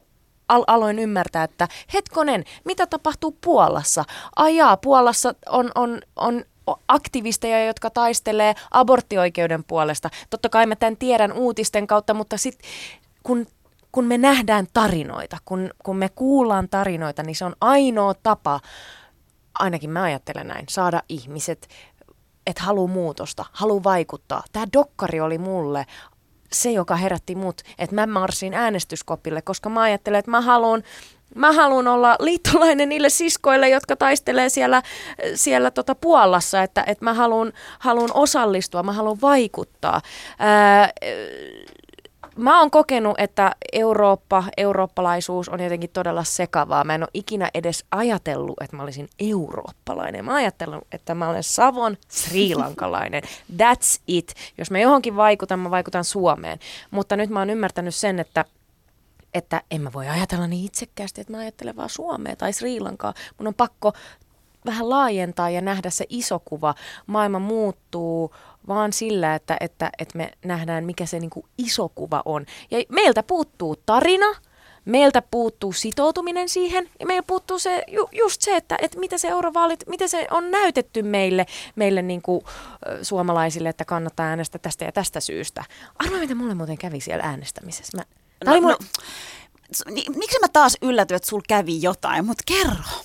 al- 0.48 0.64
aloin 0.66 0.98
ymmärtää, 0.98 1.44
että 1.44 1.68
hetkonen, 1.94 2.44
mitä 2.64 2.86
tapahtuu 2.86 3.38
Puolassa? 3.40 4.04
Ajaa, 4.36 4.76
Puolassa 4.76 5.34
on, 5.48 5.70
on, 5.74 6.00
on 6.16 6.44
aktivisteja, 6.88 7.66
jotka 7.66 7.90
taistelee 7.90 8.54
aborttioikeuden 8.70 9.64
puolesta. 9.64 10.10
Totta 10.30 10.48
kai 10.48 10.66
mä 10.66 10.76
tämän 10.76 10.96
tiedän 10.96 11.32
uutisten 11.32 11.86
kautta, 11.86 12.14
mutta 12.14 12.36
sitten 12.36 12.70
kun, 13.22 13.46
kun 13.92 14.04
me 14.04 14.18
nähdään 14.18 14.66
tarinoita, 14.72 15.38
kun, 15.44 15.70
kun 15.84 15.96
me 15.96 16.08
kuullaan 16.08 16.68
tarinoita, 16.68 17.22
niin 17.22 17.36
se 17.36 17.44
on 17.44 17.56
ainoa 17.60 18.14
tapa, 18.14 18.60
ainakin 19.58 19.90
mä 19.90 20.02
ajattelen 20.02 20.48
näin, 20.48 20.66
saada 20.68 21.02
ihmiset 21.08 21.68
että 22.46 22.62
haluaa 22.62 22.92
muutosta, 22.92 23.44
haluaa 23.52 23.84
vaikuttaa. 23.84 24.42
Tämä 24.52 24.66
dokkari 24.72 25.20
oli 25.20 25.38
mulle 25.38 25.86
se, 26.54 26.70
joka 26.70 26.96
herätti 26.96 27.34
mut, 27.34 27.62
että 27.78 27.94
mä 27.94 28.06
marssin 28.06 28.54
äänestyskopille, 28.54 29.42
koska 29.42 29.68
mä 29.68 29.80
ajattelen, 29.80 30.18
että 30.18 30.30
mä 30.30 30.40
haluan 30.40 30.82
Mä 31.34 31.52
haluan 31.52 31.88
olla 31.88 32.16
liittolainen 32.20 32.88
niille 32.88 33.08
siskoille, 33.08 33.68
jotka 33.68 33.96
taistelee 33.96 34.48
siellä, 34.48 34.82
siellä 35.34 35.70
tota 35.70 35.94
Puolassa, 35.94 36.62
että, 36.62 36.84
että 36.86 37.04
mä 37.04 37.14
haluan, 37.14 37.52
haluan 37.78 38.10
osallistua, 38.14 38.82
mä 38.82 38.92
haluan 38.92 39.20
vaikuttaa. 39.22 40.00
Ää, 40.38 40.90
mä 42.36 42.60
oon 42.60 42.70
kokenut, 42.70 43.14
että 43.18 43.56
Eurooppa, 43.72 44.44
eurooppalaisuus 44.56 45.48
on 45.48 45.60
jotenkin 45.60 45.90
todella 45.90 46.24
sekavaa. 46.24 46.84
Mä 46.84 46.94
en 46.94 47.02
ole 47.02 47.10
ikinä 47.14 47.50
edes 47.54 47.84
ajatellut, 47.90 48.62
että 48.62 48.76
mä 48.76 48.82
olisin 48.82 49.08
eurooppalainen. 49.18 50.24
Mä 50.24 50.30
oon 50.30 50.38
ajatellut, 50.38 50.86
että 50.92 51.14
mä 51.14 51.28
olen 51.28 51.42
Savon 51.42 51.96
srilankalainen. 52.08 53.22
That's 53.62 54.00
it. 54.06 54.34
Jos 54.58 54.70
mä 54.70 54.78
johonkin 54.78 55.16
vaikutan, 55.16 55.58
mä 55.58 55.70
vaikutan 55.70 56.04
Suomeen. 56.04 56.58
Mutta 56.90 57.16
nyt 57.16 57.30
mä 57.30 57.38
oon 57.38 57.50
ymmärtänyt 57.50 57.94
sen, 57.94 58.18
että 58.18 58.44
että 59.34 59.62
en 59.70 59.80
mä 59.80 59.92
voi 59.92 60.08
ajatella 60.08 60.46
niin 60.46 60.66
itsekkäästi, 60.66 61.20
että 61.20 61.32
mä 61.32 61.38
ajattelen 61.38 61.76
vaan 61.76 61.88
Suomea 61.88 62.36
tai 62.36 62.52
Sri 62.52 62.80
Lankaa. 62.80 63.14
Mun 63.38 63.46
on 63.46 63.54
pakko 63.54 63.92
vähän 64.66 64.90
laajentaa 64.90 65.50
ja 65.50 65.60
nähdä 65.60 65.90
se 65.90 66.04
iso 66.08 66.38
kuva. 66.44 66.74
Maailma 67.06 67.38
muuttuu, 67.38 68.34
vaan 68.68 68.92
sillä, 68.92 69.34
että, 69.34 69.56
että, 69.60 69.90
että 69.98 70.18
me 70.18 70.30
nähdään, 70.44 70.84
mikä 70.84 71.06
se 71.06 71.18
niin 71.18 71.30
kuin 71.30 71.46
iso 71.58 71.88
kuva 71.88 72.22
on. 72.24 72.46
Ja 72.70 72.82
meiltä 72.88 73.22
puuttuu 73.22 73.76
tarina, 73.86 74.26
meiltä 74.84 75.22
puuttuu 75.22 75.72
sitoutuminen 75.72 76.48
siihen, 76.48 76.90
ja 77.00 77.06
meiltä 77.06 77.26
puuttuu 77.26 77.58
se, 77.58 77.84
ju, 77.88 78.08
just 78.12 78.40
se, 78.40 78.56
että, 78.56 78.76
että 78.80 78.98
mitä 78.98 79.18
se 79.18 79.28
eurovaalit, 79.28 79.84
miten 79.88 80.08
se 80.08 80.26
on 80.30 80.50
näytetty 80.50 81.02
meille, 81.02 81.46
meille 81.76 82.02
niin 82.02 82.22
kuin, 82.22 82.44
suomalaisille, 83.02 83.68
että 83.68 83.84
kannattaa 83.84 84.26
äänestää 84.26 84.58
tästä 84.58 84.84
ja 84.84 84.92
tästä 84.92 85.20
syystä. 85.20 85.64
Arvoa, 85.96 86.18
mitä 86.18 86.34
mulle 86.34 86.54
muuten 86.54 86.78
kävi 86.78 87.00
siellä 87.00 87.24
äänestämisessä. 87.24 87.96
Mä, 87.96 88.04
no, 88.44 88.60
mulle... 88.60 88.72
no, 88.72 89.94
miksi 90.16 90.38
mä 90.40 90.48
taas 90.52 90.76
yllätyin, 90.82 91.16
että 91.16 91.28
sul 91.28 91.40
kävi 91.48 91.82
jotain, 91.82 92.24
mutta 92.24 92.44
kerro. 92.46 93.04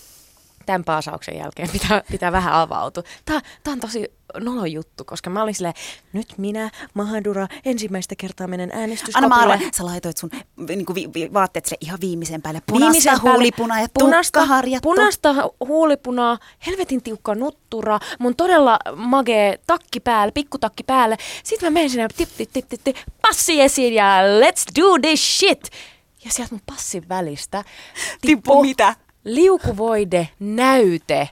Tämän 0.69 0.83
paasauksen 0.83 1.37
jälkeen 1.37 1.69
pitää, 1.69 2.03
pitää 2.11 2.31
vähän 2.31 2.53
avautua. 2.53 3.03
Tämä, 3.25 3.41
tämä 3.63 3.73
on 3.73 3.79
tosi 3.79 4.11
nolo 4.39 4.65
juttu, 4.65 5.05
koska 5.05 5.29
mä 5.29 5.43
olin 5.43 5.55
silleen, 5.55 5.73
nyt 6.13 6.33
minä, 6.37 6.69
Mahadura, 6.93 7.47
ensimmäistä 7.65 8.15
kertaa 8.15 8.47
menen 8.47 8.71
äänestyskopille. 8.73 9.35
Anna 9.35 9.57
mä 9.57 9.71
sä 9.73 9.85
laitoit 9.85 10.17
sun 10.17 10.29
niin 10.67 10.85
kuin 10.85 10.95
vi, 10.95 11.09
vi, 11.13 11.33
vaatteet 11.33 11.65
se 11.65 11.75
ihan 11.81 11.99
viimeisen 12.01 12.41
päälle. 12.41 12.61
Punaista 12.67 13.11
viimeisen 13.11 13.21
huulipunaa 13.21 13.81
ja 13.81 13.87
punaista, 13.99 14.39
tukkaharjattu. 14.39 14.89
Punaista 14.89 15.35
huulipunaa, 15.67 16.37
helvetin 16.67 17.03
tiukka 17.03 17.35
nuttura, 17.35 17.99
mun 18.19 18.35
todella 18.35 18.79
magee 18.95 19.59
takki 19.67 19.99
päälle, 19.99 20.31
pikkutakki 20.31 20.83
päälle. 20.83 21.17
Sitten 21.43 21.67
mä 21.67 21.73
menen 21.73 21.89
sinne 21.89 22.07
tip, 22.17 22.29
tip, 22.37 22.49
tip, 22.51 22.69
tip, 22.69 22.81
tip, 22.83 22.97
passi 23.21 23.61
esiin 23.61 23.93
ja 23.93 24.19
let's 24.41 24.81
do 24.81 24.99
this 25.01 25.39
shit. 25.39 25.69
Ja 26.25 26.31
sieltä 26.31 26.55
mun 26.55 26.61
passin 26.65 27.09
välistä 27.09 27.63
tippu 28.21 28.61
mitä? 28.61 28.95
Liukuvoide 29.25 30.29
näyte 30.39 31.29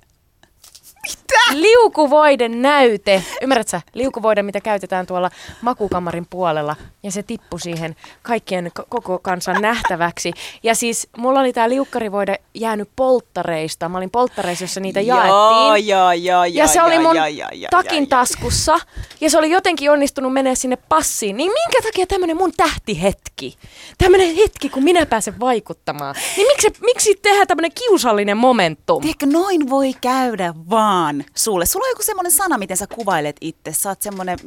mitä? 1.08 1.62
Liukuvoiden 1.62 2.62
näyte. 2.62 3.24
Ymmärrätkö 3.42 3.70
sä? 3.70 3.82
Liukuvoide, 3.94 4.44
mitä 4.44 4.62
käytetään 4.62 5.08
tuolla 5.08 5.32
makukamarin 5.62 6.28
puolella. 6.30 6.76
Ja 7.04 7.12
se 7.12 7.24
tippui 7.24 7.60
siihen 7.60 7.96
kaikkien 8.22 8.72
koko 8.90 9.20
kansan 9.20 9.62
nähtäväksi. 9.62 10.32
Ja 10.64 10.76
siis 10.76 11.08
mulla 11.18 11.40
oli 11.40 11.54
tää 11.54 11.70
liukkarivoide 11.70 12.40
jäänyt 12.54 12.90
polttareista. 12.96 13.90
Mä 13.90 13.98
olin 13.98 14.12
polttareissa, 14.12 14.64
jossa 14.64 14.80
niitä 14.80 15.02
jaettiin. 15.02 15.88
Ja, 15.88 16.14
ja, 16.14 16.14
ja, 16.14 16.46
ja 16.48 16.68
se 16.68 16.84
oli 16.84 17.00
mun 17.00 17.16
ja, 17.16 17.28
ja, 17.28 17.50
ja, 17.54 17.70
takin 17.72 18.04
ja, 18.04 18.08
taskussa. 18.10 18.80
Ja 19.22 19.30
se 19.30 19.38
oli 19.38 19.52
jotenkin 19.52 19.92
onnistunut 19.92 20.34
menee 20.34 20.56
sinne 20.56 20.76
passiin. 20.90 21.38
Niin 21.38 21.52
minkä 21.52 21.88
takia 21.88 22.08
tämmönen 22.08 22.38
mun 22.38 22.52
tähtihetki? 22.58 23.58
Tämmönen 23.98 24.36
hetki, 24.36 24.70
kun 24.70 24.84
minä 24.84 25.06
pääsen 25.06 25.40
vaikuttamaan. 25.40 26.16
Niin 26.38 26.48
miksi, 26.48 26.82
miksi 26.82 27.16
tehdä 27.22 27.46
tämmönen 27.46 27.72
kiusallinen 27.72 28.38
momentum? 28.38 29.02
Tiedätkö, 29.02 29.26
noin 29.26 29.70
voi 29.70 29.94
käydä 30.02 30.54
vaan 30.70 30.97
vaan 30.98 31.26
sulle? 31.36 31.66
Sulla 31.66 31.86
on 31.86 31.90
joku 31.90 32.04
semmoinen 32.04 32.32
sana, 32.32 32.58
miten 32.58 32.78
sä 32.78 32.88
kuvailet 32.88 33.36
itse. 33.42 33.74
Sä 33.74 33.90
oot 33.90 34.02
semmoinen, 34.02 34.40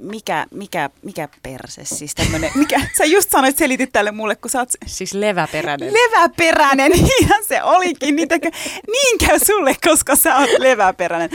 mikä, 0.00 0.46
mikä, 0.50 0.90
mikä 1.02 1.28
perse, 1.42 1.84
siis 1.84 2.14
tämmönen, 2.14 2.50
mikä, 2.62 2.80
sä 2.98 3.04
just 3.04 3.30
sanoit, 3.30 3.56
selitit 3.56 3.92
tälle 3.92 4.10
mulle, 4.10 4.36
kun 4.36 4.50
sä 4.50 4.58
oot... 4.58 4.68
Siis 4.86 5.14
leväperäinen. 5.14 5.92
Leväperäinen, 5.92 6.92
ihan 7.20 7.44
se 7.44 7.62
olikin. 7.62 8.16
Niitäkö, 8.16 8.50
niin 8.92 9.18
käy 9.18 9.38
sulle, 9.46 9.76
koska 9.88 10.16
sä 10.16 10.36
oot 10.36 10.50
leväperäinen. 10.58 11.30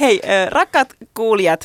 Hei, 0.00 0.20
rakkaat 0.50 0.94
kuulijat, 1.14 1.64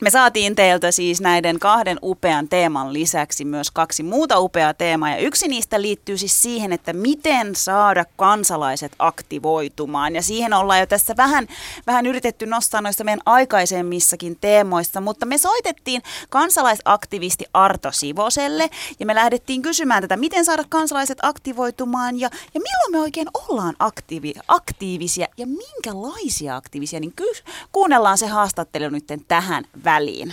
me 0.00 0.10
saatiin 0.10 0.54
teiltä 0.56 0.90
siis 0.90 1.20
näiden 1.20 1.58
kahden 1.58 1.98
upean 2.02 2.48
teeman 2.48 2.92
lisäksi 2.92 3.44
myös 3.44 3.70
kaksi 3.70 4.02
muuta 4.02 4.38
upeaa 4.38 4.74
teemaa 4.74 5.10
ja 5.10 5.16
yksi 5.16 5.48
niistä 5.48 5.82
liittyy 5.82 6.18
siis 6.18 6.42
siihen, 6.42 6.72
että 6.72 6.92
miten 6.92 7.56
saada 7.56 8.04
kansalaiset 8.16 8.92
aktivoitumaan. 8.98 10.14
Ja 10.14 10.22
siihen 10.22 10.52
ollaan 10.52 10.80
jo 10.80 10.86
tässä 10.86 11.14
vähän, 11.16 11.46
vähän 11.86 12.06
yritetty 12.06 12.46
nostaa 12.46 12.80
noista 12.80 13.04
meidän 13.04 13.20
aikaisemmissakin 13.26 14.36
teemoissa, 14.40 15.00
mutta 15.00 15.26
me 15.26 15.38
soitettiin 15.38 16.02
kansalaisaktivisti 16.30 17.44
Arto 17.52 17.92
Sivoselle 17.92 18.70
ja 19.00 19.06
me 19.06 19.14
lähdettiin 19.14 19.62
kysymään 19.62 20.02
tätä, 20.02 20.16
miten 20.16 20.44
saada 20.44 20.64
kansalaiset 20.68 21.18
aktivoitumaan 21.22 22.20
ja, 22.20 22.30
ja 22.54 22.60
milloin 22.60 22.92
me 22.92 23.00
oikein 23.00 23.28
ollaan 23.48 23.74
aktiivi, 23.78 24.34
aktiivisia 24.48 25.26
ja 25.36 25.46
minkälaisia 25.46 26.56
aktiivisia, 26.56 27.00
niin 27.00 27.12
ky- 27.16 27.42
kuunnellaan 27.72 28.18
se 28.18 28.26
haastattelu 28.26 28.88
nyt 28.88 29.04
tähän 29.28 29.64
väliin? 29.84 30.28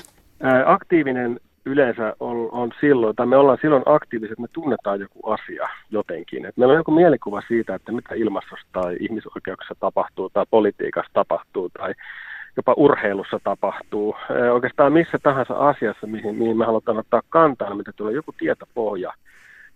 Aktiivinen 0.66 1.40
yleensä 1.66 2.16
on, 2.20 2.50
on 2.52 2.72
silloin, 2.80 3.16
tai 3.16 3.26
me 3.26 3.38
ollaan 3.38 3.58
silloin 3.62 3.84
aktiiviset, 3.86 4.40
me 4.40 4.48
tunnetaan 4.54 5.00
joku 5.00 5.30
asia 5.30 5.70
jotenkin. 5.90 6.46
Et 6.46 6.58
meillä 6.58 6.72
on 6.72 6.80
joku 6.80 6.92
mielikuva 6.92 7.42
siitä, 7.48 7.76
että 7.76 7.92
mitä 7.92 8.16
ilmastossa 8.16 8.68
tai 8.72 8.98
ihmisoikeuksissa 9.00 9.76
tapahtuu, 9.80 10.30
tai 10.30 10.46
politiikassa 10.50 11.12
tapahtuu, 11.14 11.70
tai 11.70 11.94
jopa 12.58 12.74
urheilussa 12.78 13.40
tapahtuu. 13.44 14.16
Oikeastaan 14.54 14.94
missä 14.94 15.18
tahansa 15.24 15.54
asiassa, 15.54 16.08
mihin, 16.08 16.36
mihin 16.36 16.58
me 16.58 16.66
halutaan 16.66 16.98
ottaa 16.98 17.22
kantaa, 17.30 17.70
niin 17.70 17.78
mitä 17.78 17.92
tulee 17.96 18.14
joku 18.14 18.34
tietopohja. 18.38 19.14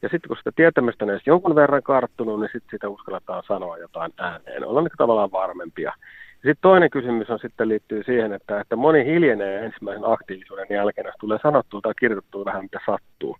Ja 0.02 0.10
sitten 0.10 0.28
kun 0.28 0.38
sitä 0.38 0.52
tietämystä 0.56 1.06
on 1.06 1.12
edes 1.12 1.28
jonkun 1.28 1.56
verran 1.56 1.84
karttunut, 1.84 2.40
niin 2.40 2.50
sitten 2.54 2.72
sitä 2.72 2.90
uskalletaan 2.90 3.44
sanoa 3.48 3.78
jotain 3.78 4.12
ääneen. 4.18 4.66
Ollaan 4.66 4.84
niin 4.84 4.98
tavallaan 4.98 5.32
varmempia. 5.32 5.94
Sitten 6.36 6.58
toinen 6.62 6.90
kysymys 6.90 7.30
on 7.30 7.40
sitten 7.40 7.70
liittyy 7.70 8.04
siihen, 8.04 8.34
että, 8.34 8.60
että 8.60 8.76
moni 8.76 9.06
hiljenee 9.06 9.66
ensimmäisen 9.66 10.04
aktiivisuuden 10.06 10.68
jälkeen, 10.70 11.06
jos 11.06 11.16
tulee 11.20 11.40
sanottua 11.42 11.82
tai 11.82 11.94
kirjoitettua 12.00 12.46
vähän 12.46 12.64
mitä 12.64 12.80
sattuu. 12.86 13.38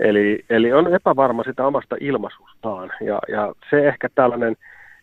Eli, 0.00 0.44
eli 0.50 0.72
on 0.72 0.94
epävarma 0.94 1.44
sitä 1.44 1.66
omasta 1.66 1.96
ilmaisustaan 2.00 2.92
ja, 3.00 3.18
ja 3.28 3.54
se 3.70 3.88
ehkä 3.88 4.08
tällainen 4.14 4.56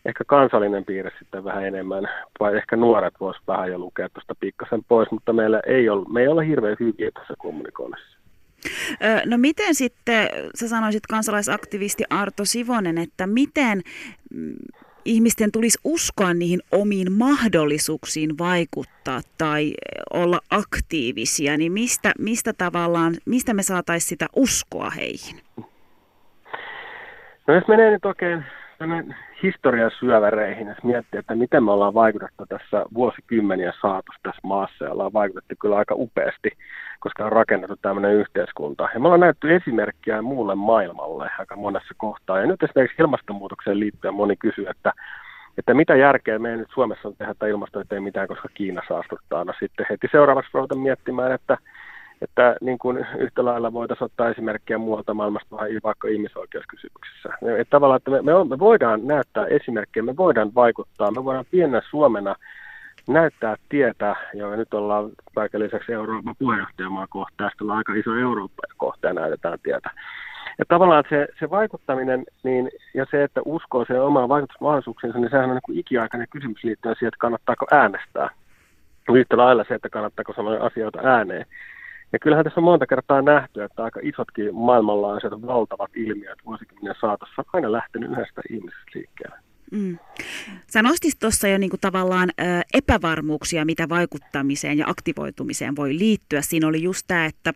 ehkä 0.06 0.24
kansallinen 0.28 0.86
piirre 0.86 1.12
sitten 1.20 1.44
vähän 1.44 1.66
enemmän, 1.66 2.10
vai 2.40 2.58
ehkä 2.58 2.76
nuoret 2.76 3.14
voisivat 3.20 3.48
vähän 3.48 3.72
jo 3.72 3.78
lukea 3.78 4.10
tuosta 4.10 4.36
pikkasen 4.40 4.84
pois, 4.88 5.12
mutta 5.12 5.34
meillä 5.34 5.62
ei 5.68 5.90
ole, 5.90 6.06
me 6.10 6.22
ei 6.22 6.28
ole 6.28 6.48
hirveän 6.48 6.78
hyviä 6.80 7.12
tässä 7.14 7.34
kommunikoinnissa. 7.38 8.20
No 9.26 9.38
miten 9.38 9.76
sitten, 9.76 10.30
sä 10.56 10.68
sanoisit 10.68 11.08
kansalaisaktivisti 11.08 12.04
Arto 12.10 12.46
Sivonen, 12.46 12.98
että 12.98 13.28
miten 13.28 13.82
ihmisten 15.10 15.52
tulisi 15.52 15.80
uskoa 15.84 16.34
niihin 16.34 16.60
omiin 16.72 17.12
mahdollisuuksiin 17.12 18.38
vaikuttaa 18.38 19.22
tai 19.38 19.74
olla 20.14 20.40
aktiivisia, 20.50 21.58
niin 21.58 21.72
mistä, 21.72 22.12
mistä 22.20 22.54
tavallaan, 22.54 23.16
mistä 23.26 23.54
me 23.54 23.64
saataisiin 23.64 24.10
sitä 24.10 24.28
uskoa 24.36 24.90
heihin? 24.90 25.42
No 27.48 27.54
jos 27.56 27.68
menee 27.68 27.92
nyt 27.92 28.06
oikein 28.06 28.44
historian 29.44 29.92
syöväreihin, 30.00 30.68
jos 30.68 30.84
miettii, 30.84 31.20
että 31.20 31.36
miten 31.36 31.64
me 31.64 31.72
ollaan 31.72 31.94
vaikutettu 31.94 32.46
tässä 32.50 32.86
vuosikymmeniä 32.94 33.74
saatossa 33.82 34.20
tässä 34.24 34.42
maassa, 34.44 34.86
ja 34.86 34.92
ollaan 34.92 35.14
vaikutettu 35.14 35.56
kyllä 35.62 35.78
aika 35.78 35.96
upeasti, 35.98 36.52
koska 37.00 37.26
on 37.26 37.32
rakennettu 37.32 37.76
tämmöinen 37.82 38.14
yhteiskunta. 38.14 38.90
Ja 38.94 39.00
me 39.00 39.08
ollaan 39.08 39.20
näytetty 39.20 39.56
esimerkkiä 39.56 40.22
muulle 40.22 40.56
maailmalle 40.56 41.30
aika 41.40 41.56
monessa 41.56 41.94
kohtaa. 41.98 42.40
Ja 42.40 42.46
nyt 42.46 42.64
esimerkiksi 42.64 43.02
ilmastonmuutokseen 43.02 43.80
liittyen 43.80 44.14
moni 44.14 44.36
kysyy, 44.36 44.66
että 44.68 44.94
että 45.58 45.74
mitä 45.74 45.96
järkeä 45.96 46.40
meidän 46.40 46.60
nyt 46.60 46.72
Suomessa 46.74 47.08
on 47.08 47.16
tehdä, 47.18 47.32
että 47.32 47.48
ilmasto 47.48 47.84
ei 47.92 48.00
mitään, 48.00 48.28
koska 48.28 48.50
Kiina 48.54 48.82
saastuttaa. 48.88 49.44
No 49.44 49.54
sitten 49.60 49.86
heti 49.90 50.08
seuraavaksi 50.12 50.52
ruvetaan 50.54 50.82
miettimään, 50.82 51.32
että 51.32 51.58
että 52.22 52.56
niin 52.62 52.78
kuin 52.78 53.06
yhtä 53.18 53.46
lailla 53.46 53.74
voitaisiin 53.74 54.06
ottaa 54.06 54.30
esimerkkejä 54.30 54.78
muualta 54.78 55.14
maailmasta 55.14 55.56
vaikka 55.84 56.08
ihmisoikeuskysymyksissä. 56.08 57.30
Että 57.60 57.70
tavallaan, 57.70 57.98
että 57.98 58.12
me, 58.12 58.22
me, 58.22 58.34
on, 58.34 58.50
me 58.50 58.60
voidaan 58.60 59.08
näyttää 59.08 59.46
esimerkkejä, 59.46 60.04
me 60.04 60.18
voidaan 60.18 60.56
vaikuttaa, 60.56 61.12
me 61.12 61.26
voidaan 61.26 61.46
pienenä 61.52 61.82
Suomena 61.90 62.36
näyttää 63.08 63.56
tietä, 63.70 64.16
ja 64.34 64.56
nyt 64.56 64.74
ollaan 64.74 65.10
kaiken 65.36 65.60
lisäksi 65.60 65.94
Euroopan 65.94 66.36
puheenjohtajamaa 66.40 67.08
kohta, 67.10 67.34
tästä 67.38 67.64
on 67.64 67.72
aika 67.72 67.94
iso 67.94 68.16
Eurooppa 68.16 68.64
kohta 68.78 69.08
ja 69.08 69.14
näytetään 69.14 69.60
tietä. 69.64 69.90
Ja 70.60 70.66
tavallaan 70.68 71.04
se, 71.10 71.28
se 71.40 71.50
vaikuttaminen 71.50 72.24
niin, 72.44 72.70
ja 72.94 73.06
se, 73.12 73.24
että 73.24 73.42
uskoo 73.46 73.86
sen 73.86 74.02
omaan 74.02 74.30
vaikutusmahdollisuuksiinsa, 74.30 75.20
niin 75.20 75.32
sehän 75.32 75.50
on 75.50 75.60
niin 75.68 75.80
ikiaikainen 75.80 76.28
kysymys 76.32 76.64
liittyen 76.64 76.96
siihen, 76.96 77.08
että 77.08 77.18
kannattaako 77.20 77.66
äänestää. 77.72 78.30
Yhtä 79.14 79.38
lailla 79.38 79.66
se, 79.68 79.76
että 79.76 79.90
kannattaako 79.90 80.34
sanoa 80.34 80.66
asioita 80.66 81.00
ääneen. 81.04 81.46
Ja 82.14 82.20
kyllähän 82.20 82.44
tässä 82.46 82.60
on 82.60 82.64
monta 82.64 82.88
kertaa 82.88 83.22
nähty, 83.22 83.64
että 83.64 83.84
aika 83.84 84.00
isotkin 84.04 84.56
maailmanlaajuiset 84.56 85.32
valtavat 85.32 85.92
ilmiöt 85.96 86.40
vuosikymmenen 86.46 86.96
saatossa 87.02 87.34
on 87.38 87.46
aina 87.54 87.72
lähtenyt 87.72 88.12
yhdestä 88.12 88.42
ihmisestä 88.50 88.92
liikkeelle. 88.96 89.36
Mm. 89.72 89.98
Sä 90.68 90.82
nostit 90.82 91.14
tuossa 91.20 91.48
jo 91.48 91.58
niinku 91.58 91.78
tavallaan 91.82 92.30
ö, 92.30 92.44
epävarmuuksia, 92.74 93.66
mitä 93.66 93.90
vaikuttamiseen 93.90 94.78
ja 94.78 94.86
aktivoitumiseen 94.88 95.76
voi 95.76 95.98
liittyä. 95.98 96.42
Siinä 96.42 96.68
oli 96.68 96.84
just 96.84 97.04
tämä, 97.08 97.26
että 97.26 97.54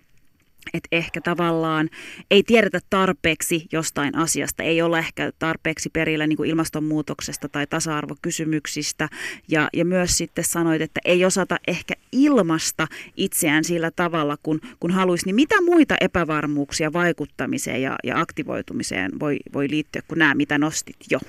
että 0.73 0.87
ehkä 0.91 1.21
tavallaan 1.21 1.89
ei 2.31 2.43
tiedetä 2.43 2.79
tarpeeksi 2.89 3.65
jostain 3.71 4.17
asiasta, 4.17 4.63
ei 4.63 4.81
olla 4.81 4.99
ehkä 4.99 5.31
tarpeeksi 5.39 5.89
perillä 5.89 6.27
niin 6.27 6.37
kuin 6.37 6.49
ilmastonmuutoksesta 6.49 7.49
tai 7.49 7.67
tasa-arvokysymyksistä. 7.67 9.09
Ja, 9.47 9.69
ja 9.73 9.85
myös 9.85 10.17
sitten 10.17 10.43
sanoit, 10.43 10.81
että 10.81 11.01
ei 11.05 11.25
osata 11.25 11.57
ehkä 11.67 11.93
ilmasta 12.11 12.87
itseään 13.17 13.63
sillä 13.63 13.91
tavalla, 13.95 14.37
kun, 14.43 14.59
kun 14.79 14.91
haluaisi. 14.91 15.25
Niin 15.25 15.35
mitä 15.35 15.61
muita 15.61 15.95
epävarmuuksia 16.01 16.93
vaikuttamiseen 16.93 17.81
ja, 17.81 17.95
ja 18.03 18.19
aktivoitumiseen 18.19 19.11
voi, 19.19 19.37
voi 19.53 19.69
liittyä 19.69 20.01
kuin 20.07 20.19
nämä, 20.19 20.35
mitä 20.35 20.57
nostit 20.57 20.97
jo? 21.11 21.19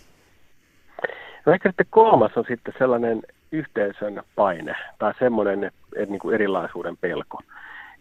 No 1.47 1.53
ehkä 1.53 1.69
sitten 1.69 1.87
kolmas 1.91 2.33
on 2.37 2.45
sitten 2.49 2.75
sellainen 2.79 3.23
yhteisön 3.53 4.23
paine 4.37 4.75
tai 4.99 5.15
semmoinen 5.19 5.71
että 5.97 6.11
niin 6.11 6.21
kuin 6.21 6.35
erilaisuuden 6.35 6.97
pelko. 6.97 7.39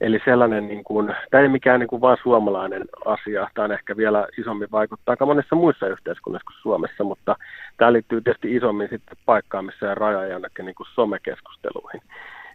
Eli 0.02 0.20
sellainen, 0.26 0.68
niin 0.68 0.84
kuin, 0.84 1.16
tämä 1.32 1.42
ei 1.42 1.50
mikään 1.50 1.80
niin 1.80 1.88
kuin 1.88 2.02
vain 2.02 2.18
suomalainen 2.24 2.84
asia, 3.06 3.50
tämä 3.54 3.66
on 3.66 3.72
ehkä 3.72 3.98
vielä 3.98 4.28
isommin 4.38 4.72
vaikuttaa 4.72 5.14
aika 5.14 5.26
monessa 5.26 5.56
muissa 5.56 5.88
yhteiskunnissa 5.88 6.46
kuin 6.46 6.62
Suomessa, 6.62 7.04
mutta 7.04 7.36
tämä 7.78 7.94
liittyy 7.94 8.22
tietysti 8.22 8.56
isommin 8.56 8.90
sitten 8.90 9.18
paikkaamiseen 9.26 9.90
ja 9.90 9.96
rajoja 9.96 10.28
jonnekin 10.28 10.66
niin 10.66 10.76
kuin 10.76 10.88
somekeskusteluihin. 10.94 12.02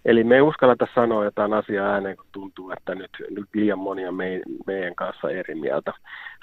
Eli 0.05 0.25
me 0.25 0.35
ei 0.35 0.41
uskalleta 0.41 0.87
sanoa 0.95 1.25
jotain 1.25 1.53
asiaa 1.53 1.93
ääneen, 1.93 2.17
kun 2.17 2.27
tuntuu, 2.33 2.71
että 2.71 2.95
nyt, 2.95 3.11
nyt 3.31 3.45
liian 3.55 3.79
monia 3.79 4.13
me, 4.13 4.41
meidän 4.67 4.95
kanssa 4.95 5.31
eri 5.31 5.55
mieltä. 5.55 5.93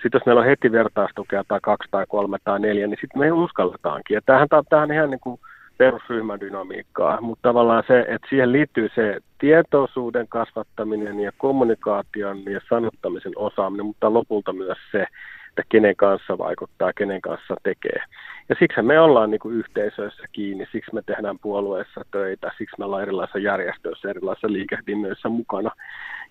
Sitten 0.01 0.19
jos 0.19 0.25
meillä 0.25 0.39
on 0.39 0.47
heti 0.47 0.71
vertaistukea 0.71 1.43
tai 1.47 1.59
kaksi 1.61 1.87
tai 1.91 2.05
kolme 2.09 2.37
tai 2.43 2.59
neljä, 2.59 2.87
niin 2.87 2.97
sitten 3.01 3.19
me 3.19 3.31
uskalletaankin. 3.31 4.15
Ja 4.15 4.21
tämähän, 4.25 4.47
tämähän 4.69 4.89
on 4.89 4.95
ihan 4.95 5.09
niin 5.09 5.19
kuin 5.19 5.39
perusryhmän 5.77 6.39
dynamiikkaa, 6.39 7.21
mutta 7.21 7.49
tavallaan 7.49 7.83
se, 7.87 7.99
että 7.99 8.27
siihen 8.29 8.51
liittyy 8.51 8.89
se 8.95 9.19
tietoisuuden 9.45 10.27
kasvattaminen 10.27 11.19
ja 11.19 11.31
kommunikaation 11.37 12.45
ja 12.45 12.59
sanottamisen 12.69 13.33
osaaminen, 13.35 13.85
mutta 13.85 14.13
lopulta 14.13 14.53
myös 14.53 14.77
se, 14.91 15.01
että 15.49 15.63
kenen 15.69 15.95
kanssa 15.95 16.37
vaikuttaa, 16.37 16.93
kenen 16.93 17.21
kanssa 17.21 17.55
tekee. 17.63 17.99
Ja 18.49 18.55
siksi 18.59 18.81
me 18.81 18.99
ollaan 18.99 19.31
niin 19.31 19.39
kuin 19.39 19.55
yhteisöissä 19.55 20.23
kiinni, 20.31 20.67
siksi 20.71 20.93
me 20.93 21.01
tehdään 21.05 21.39
puolueessa 21.39 22.01
töitä, 22.11 22.51
siksi 22.57 22.75
me 22.79 22.85
ollaan 22.85 23.01
erilaisissa 23.01 23.39
järjestöissä, 23.39 24.09
erilaisissa 24.09 24.51
liikehdinnöissä 24.51 25.29
mukana. 25.29 25.71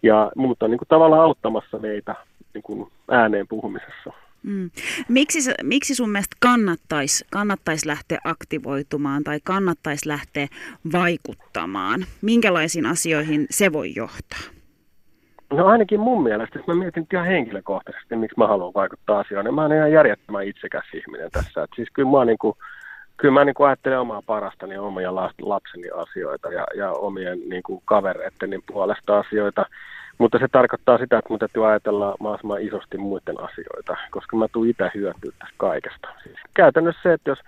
Ja 0.03 0.33
muut 0.37 0.63
on 0.63 0.71
niin 0.71 0.79
kuin 0.79 0.89
tavallaan 0.89 1.23
auttamassa 1.23 1.79
meitä 1.79 2.15
niin 2.55 2.63
kuin 2.63 2.91
ääneen 3.11 3.49
puhumisessa. 3.49 4.24
Mm. 4.45 4.71
Miksi, 5.09 5.51
miksi 5.63 5.95
sun 5.95 6.11
mielestä 6.11 6.37
kannattaisi 6.41 7.25
kannattais 7.33 7.85
lähteä 7.85 8.19
aktivoitumaan 8.25 9.25
tai 9.25 9.39
kannattaisi 9.45 10.09
lähteä 10.09 10.47
vaikuttamaan? 10.93 12.05
Minkälaisiin 12.23 12.87
asioihin 12.87 13.47
se 13.51 13.73
voi 13.73 13.93
johtaa? 13.97 14.41
No 15.53 15.67
ainakin 15.67 16.01
mun 16.01 16.23
mielestä, 16.23 16.59
jos 16.59 16.67
mä 16.67 16.75
mietin 16.75 17.07
ihan 17.13 17.27
henkilökohtaisesti, 17.27 18.17
miksi 18.17 18.39
mä 18.39 18.47
haluan 18.47 18.75
vaikuttaa 18.75 19.19
asioihin, 19.19 19.45
niin 19.45 19.55
mä 19.55 19.65
olen 19.65 19.79
ihan 19.79 19.93
järjettömän 19.93 20.47
itsekäs 20.47 20.85
ihminen 20.95 21.31
tässä. 21.31 21.63
Et 21.63 21.71
siis 21.77 21.89
kyllä 21.93 22.11
mä, 22.11 22.25
niin 22.25 22.39
kuin, 22.39 22.57
kyllä 23.17 23.35
mä 23.35 23.45
niin 23.45 23.55
kuin 23.55 23.67
ajattelen 23.67 24.01
omaa 24.01 24.23
parastani, 24.27 24.79
omia 24.79 25.15
lapseni 25.41 25.91
asioita 25.91 26.49
ja, 26.53 26.67
ja 26.77 26.93
omien 26.93 27.41
niin 27.49 27.63
kuin 27.63 27.83
kavereitteni 27.85 28.59
puolesta 28.67 29.19
asioita. 29.19 29.67
Mutta 30.19 30.39
se 30.39 30.49
tarkoittaa 30.49 30.99
sitä, 30.99 31.19
että 31.19 31.31
mun 31.31 31.39
täytyy 31.39 31.69
ajatella 31.69 32.15
mahdollisimman 32.21 32.63
isosti 32.63 32.99
muiden 32.99 33.41
asioita, 33.41 33.97
koska 34.11 34.37
mä 34.37 34.47
tuun 34.53 34.69
itse 34.69 34.91
hyötyä 34.95 35.33
tästä 35.39 35.55
kaikesta. 35.57 36.09
Siis 36.23 36.37
käytännössä 36.55 37.03
se, 37.03 37.13
että 37.13 37.31
jos 37.31 37.39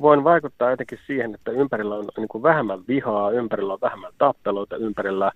voin 0.00 0.24
vaikuttaa 0.24 0.70
jotenkin 0.70 0.98
siihen, 1.06 1.34
että 1.34 1.50
ympärillä 1.50 1.94
on 1.94 2.04
niin 2.16 2.28
kuin 2.28 2.42
vähemmän 2.42 2.80
vihaa, 2.88 3.30
ympärillä 3.30 3.72
on 3.72 3.80
vähemmän 3.82 4.12
tappeluita, 4.18 4.76
ympärillä 4.76 5.32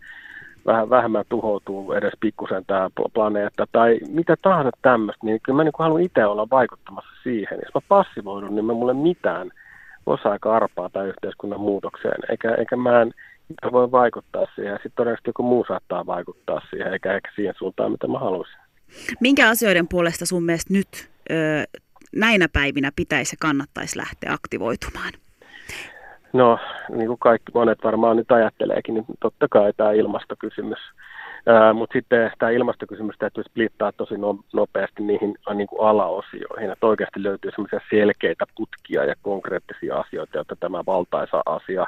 vähän 0.67 0.91
vähemmän 0.91 1.25
tuhoutuu 1.29 1.93
edes 1.93 2.13
pikkusen 2.21 2.65
tämä 2.67 2.91
planeetta 3.15 3.67
tai 3.73 3.99
mitä 4.09 4.37
tahansa 4.43 4.71
tämmöistä, 4.83 5.27
niin 5.27 5.41
kyllä 5.43 5.57
mä 5.57 5.65
niin 5.65 5.73
haluan 5.79 6.03
itse 6.03 6.25
olla 6.25 6.51
vaikuttamassa 6.51 7.23
siihen. 7.23 7.59
Jos 7.65 7.75
mä 7.75 7.81
passivoidun, 7.89 8.55
niin 8.55 8.65
mä 8.65 8.73
mulle 8.73 8.95
mitään 8.95 9.51
osaa 10.07 10.33
aika 10.33 10.57
arpaa 10.57 10.89
tai 10.89 11.09
yhteiskunnan 11.09 11.61
muutokseen, 11.61 12.21
eikä, 12.31 12.55
eikä 12.55 12.77
mä 12.77 13.03
en 13.03 13.13
itse 13.55 13.73
voi 13.73 13.93
vaikuttaa 13.93 14.47
siihen. 14.55 14.75
Sitten 14.75 14.93
todennäköisesti 14.97 15.29
joku 15.29 15.43
muu 15.43 15.65
saattaa 15.69 16.07
vaikuttaa 16.07 16.61
siihen, 16.71 16.93
eikä 16.93 17.13
ehkä 17.13 17.31
siihen 17.35 17.55
suuntaan, 17.59 17.93
mitä 17.93 18.09
mä 18.09 18.19
haluaisin. 18.19 18.57
Minkä 19.21 19.49
asioiden 19.49 19.89
puolesta 19.89 20.27
sun 20.27 20.43
mielestä 20.43 20.75
nyt 20.75 21.11
ö, 21.31 21.35
näinä 22.17 22.49
päivinä 22.53 22.91
pitäisi 22.97 23.35
ja 23.35 23.39
kannattaisi 23.41 23.99
lähteä 23.99 24.33
aktivoitumaan? 24.33 25.13
No, 26.33 26.59
niin 26.89 27.07
kuin 27.07 27.19
kaikki 27.19 27.53
monet 27.55 27.79
varmaan 27.85 28.17
nyt 28.17 28.33
ajatteleekin, 28.33 28.95
niin 28.95 29.05
totta 29.21 29.47
kai 29.51 29.73
tämä 29.77 29.93
ilmastokysymys. 29.93 30.79
Mutta 31.75 31.93
sitten 31.93 32.31
tämä 32.39 32.51
ilmastokysymys 32.51 33.17
täytyy 33.19 33.45
splittaa 33.45 33.93
tosi 33.93 34.17
no, 34.17 34.39
nopeasti 34.53 35.03
niihin 35.03 35.35
niin 35.55 35.69
kuin 35.69 35.89
alaosioihin, 35.89 36.71
että 36.71 36.87
oikeasti 36.87 37.23
löytyy 37.23 37.51
sellaisia 37.51 37.81
selkeitä 37.91 38.45
putkia 38.57 39.05
ja 39.05 39.15
konkreettisia 39.23 39.97
asioita, 39.97 40.37
joita 40.39 40.57
tämä 40.57 40.83
valtaisa 40.87 41.43
asia 41.47 41.87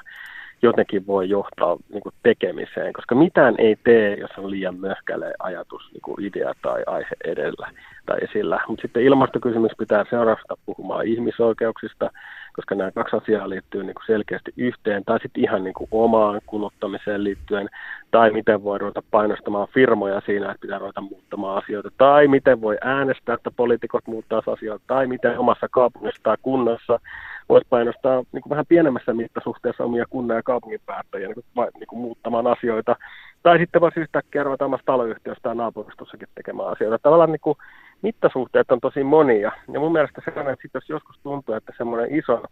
jotenkin 0.62 1.07
voi 1.07 1.28
johtaa 1.28 1.76
niin 1.92 2.02
kuin 2.02 2.14
tekemiseen, 2.22 2.92
koska 2.92 3.14
mitään 3.14 3.54
ei 3.59 3.76
tee, 3.84 4.14
jos 4.14 4.30
on 4.38 4.50
liian 4.50 4.80
möhkäle 4.80 5.34
ajatus, 5.38 5.82
niin 5.92 6.02
kuin 6.02 6.24
idea 6.24 6.52
tai 6.62 6.82
aihe 6.86 7.16
edellä 7.24 7.70
tai 8.07 8.18
esillä. 8.22 8.61
Mutta 8.68 8.82
sitten 8.82 9.02
ilmastokysymys 9.02 9.72
pitää 9.78 10.04
seuraavasta 10.11 10.57
puhumaan 10.66 11.07
ihmisoikeuksista, 11.07 12.11
koska 12.57 12.74
nämä 12.74 12.90
kaksi 12.90 13.16
asiaa 13.16 13.48
liittyy 13.48 13.82
niin 13.82 13.94
kuin 13.94 14.07
selkeästi 14.07 14.52
yhteen, 14.57 15.04
tai 15.04 15.20
sitten 15.20 15.42
ihan 15.42 15.64
niin 15.64 15.74
kuin 15.74 15.88
omaan 15.90 16.40
kuluttamiseen 16.46 17.24
liittyen, 17.24 17.68
tai 18.11 18.30
miten 18.30 18.64
voi 18.64 18.78
ruveta 18.78 19.02
painostamaan 19.11 19.68
firmoja 19.74 20.22
siinä, 20.26 20.46
että 20.50 20.61
pitää 20.61 20.78
ruveta 20.78 21.00
muuttamaan 21.00 21.62
asioita, 21.64 21.90
tai 21.98 22.28
miten 22.28 22.61
voi 22.61 22.76
äänestää, 22.80 23.34
että 23.34 23.50
poliitikot 23.50 24.07
muuttaa 24.07 24.42
asioita, 24.46 24.84
tai 24.86 25.07
miten 25.07 25.38
omassa 25.38 25.66
kaupungissa 25.70 26.22
tai 26.22 26.36
kunnassa 26.42 27.00
voisi 27.48 27.66
painostaa 27.70 28.22
niin 28.32 28.42
kuin 28.42 28.50
vähän 28.50 28.66
pienemmässä 28.68 29.14
mittasuhteessa 29.14 29.84
omia 29.84 30.04
kunnan 30.11 30.36
ja 30.36 30.42
kaupungin 30.42 30.80
päättäjiä 30.86 31.26
niin 31.26 31.44
kuin, 31.54 31.68
niin 31.78 31.86
kuin 31.86 32.00
muuttamaan 32.00 32.46
asioita, 32.46 32.96
tai 33.42 33.59
sitten 33.59 33.80
voisi 33.80 34.00
yhtäkkiä 34.00 34.42
ruveta 34.42 34.64
omassa 34.64 34.86
taloyhtiössä 34.86 35.42
tai 35.42 35.54
naapuristossakin 35.54 36.28
tekemään 36.34 36.68
asioita. 36.68 36.98
Tavallaan 37.02 37.32
niin 37.32 37.40
kuin, 37.40 37.59
mittasuhteet 38.03 38.70
on 38.70 38.80
tosi 38.80 39.05
monia. 39.05 39.53
Ja 39.72 39.80
mun 39.80 39.92
mielestä 39.92 40.22
sellainen, 40.24 40.53
että 40.53 40.78
jos 40.78 40.88
joskus 40.88 41.16
tuntuu, 41.22 41.55
että 41.55 41.72
semmoinen 41.76 42.14
iso 42.18 42.42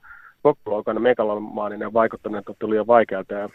kokoluokan 0.42 1.02
megalomaaninen 1.02 1.92
vaikuttaminen 1.92 2.42
on 2.62 2.70
liian 2.70 2.86
vaikealta 2.86 3.34
ja, 3.34 3.48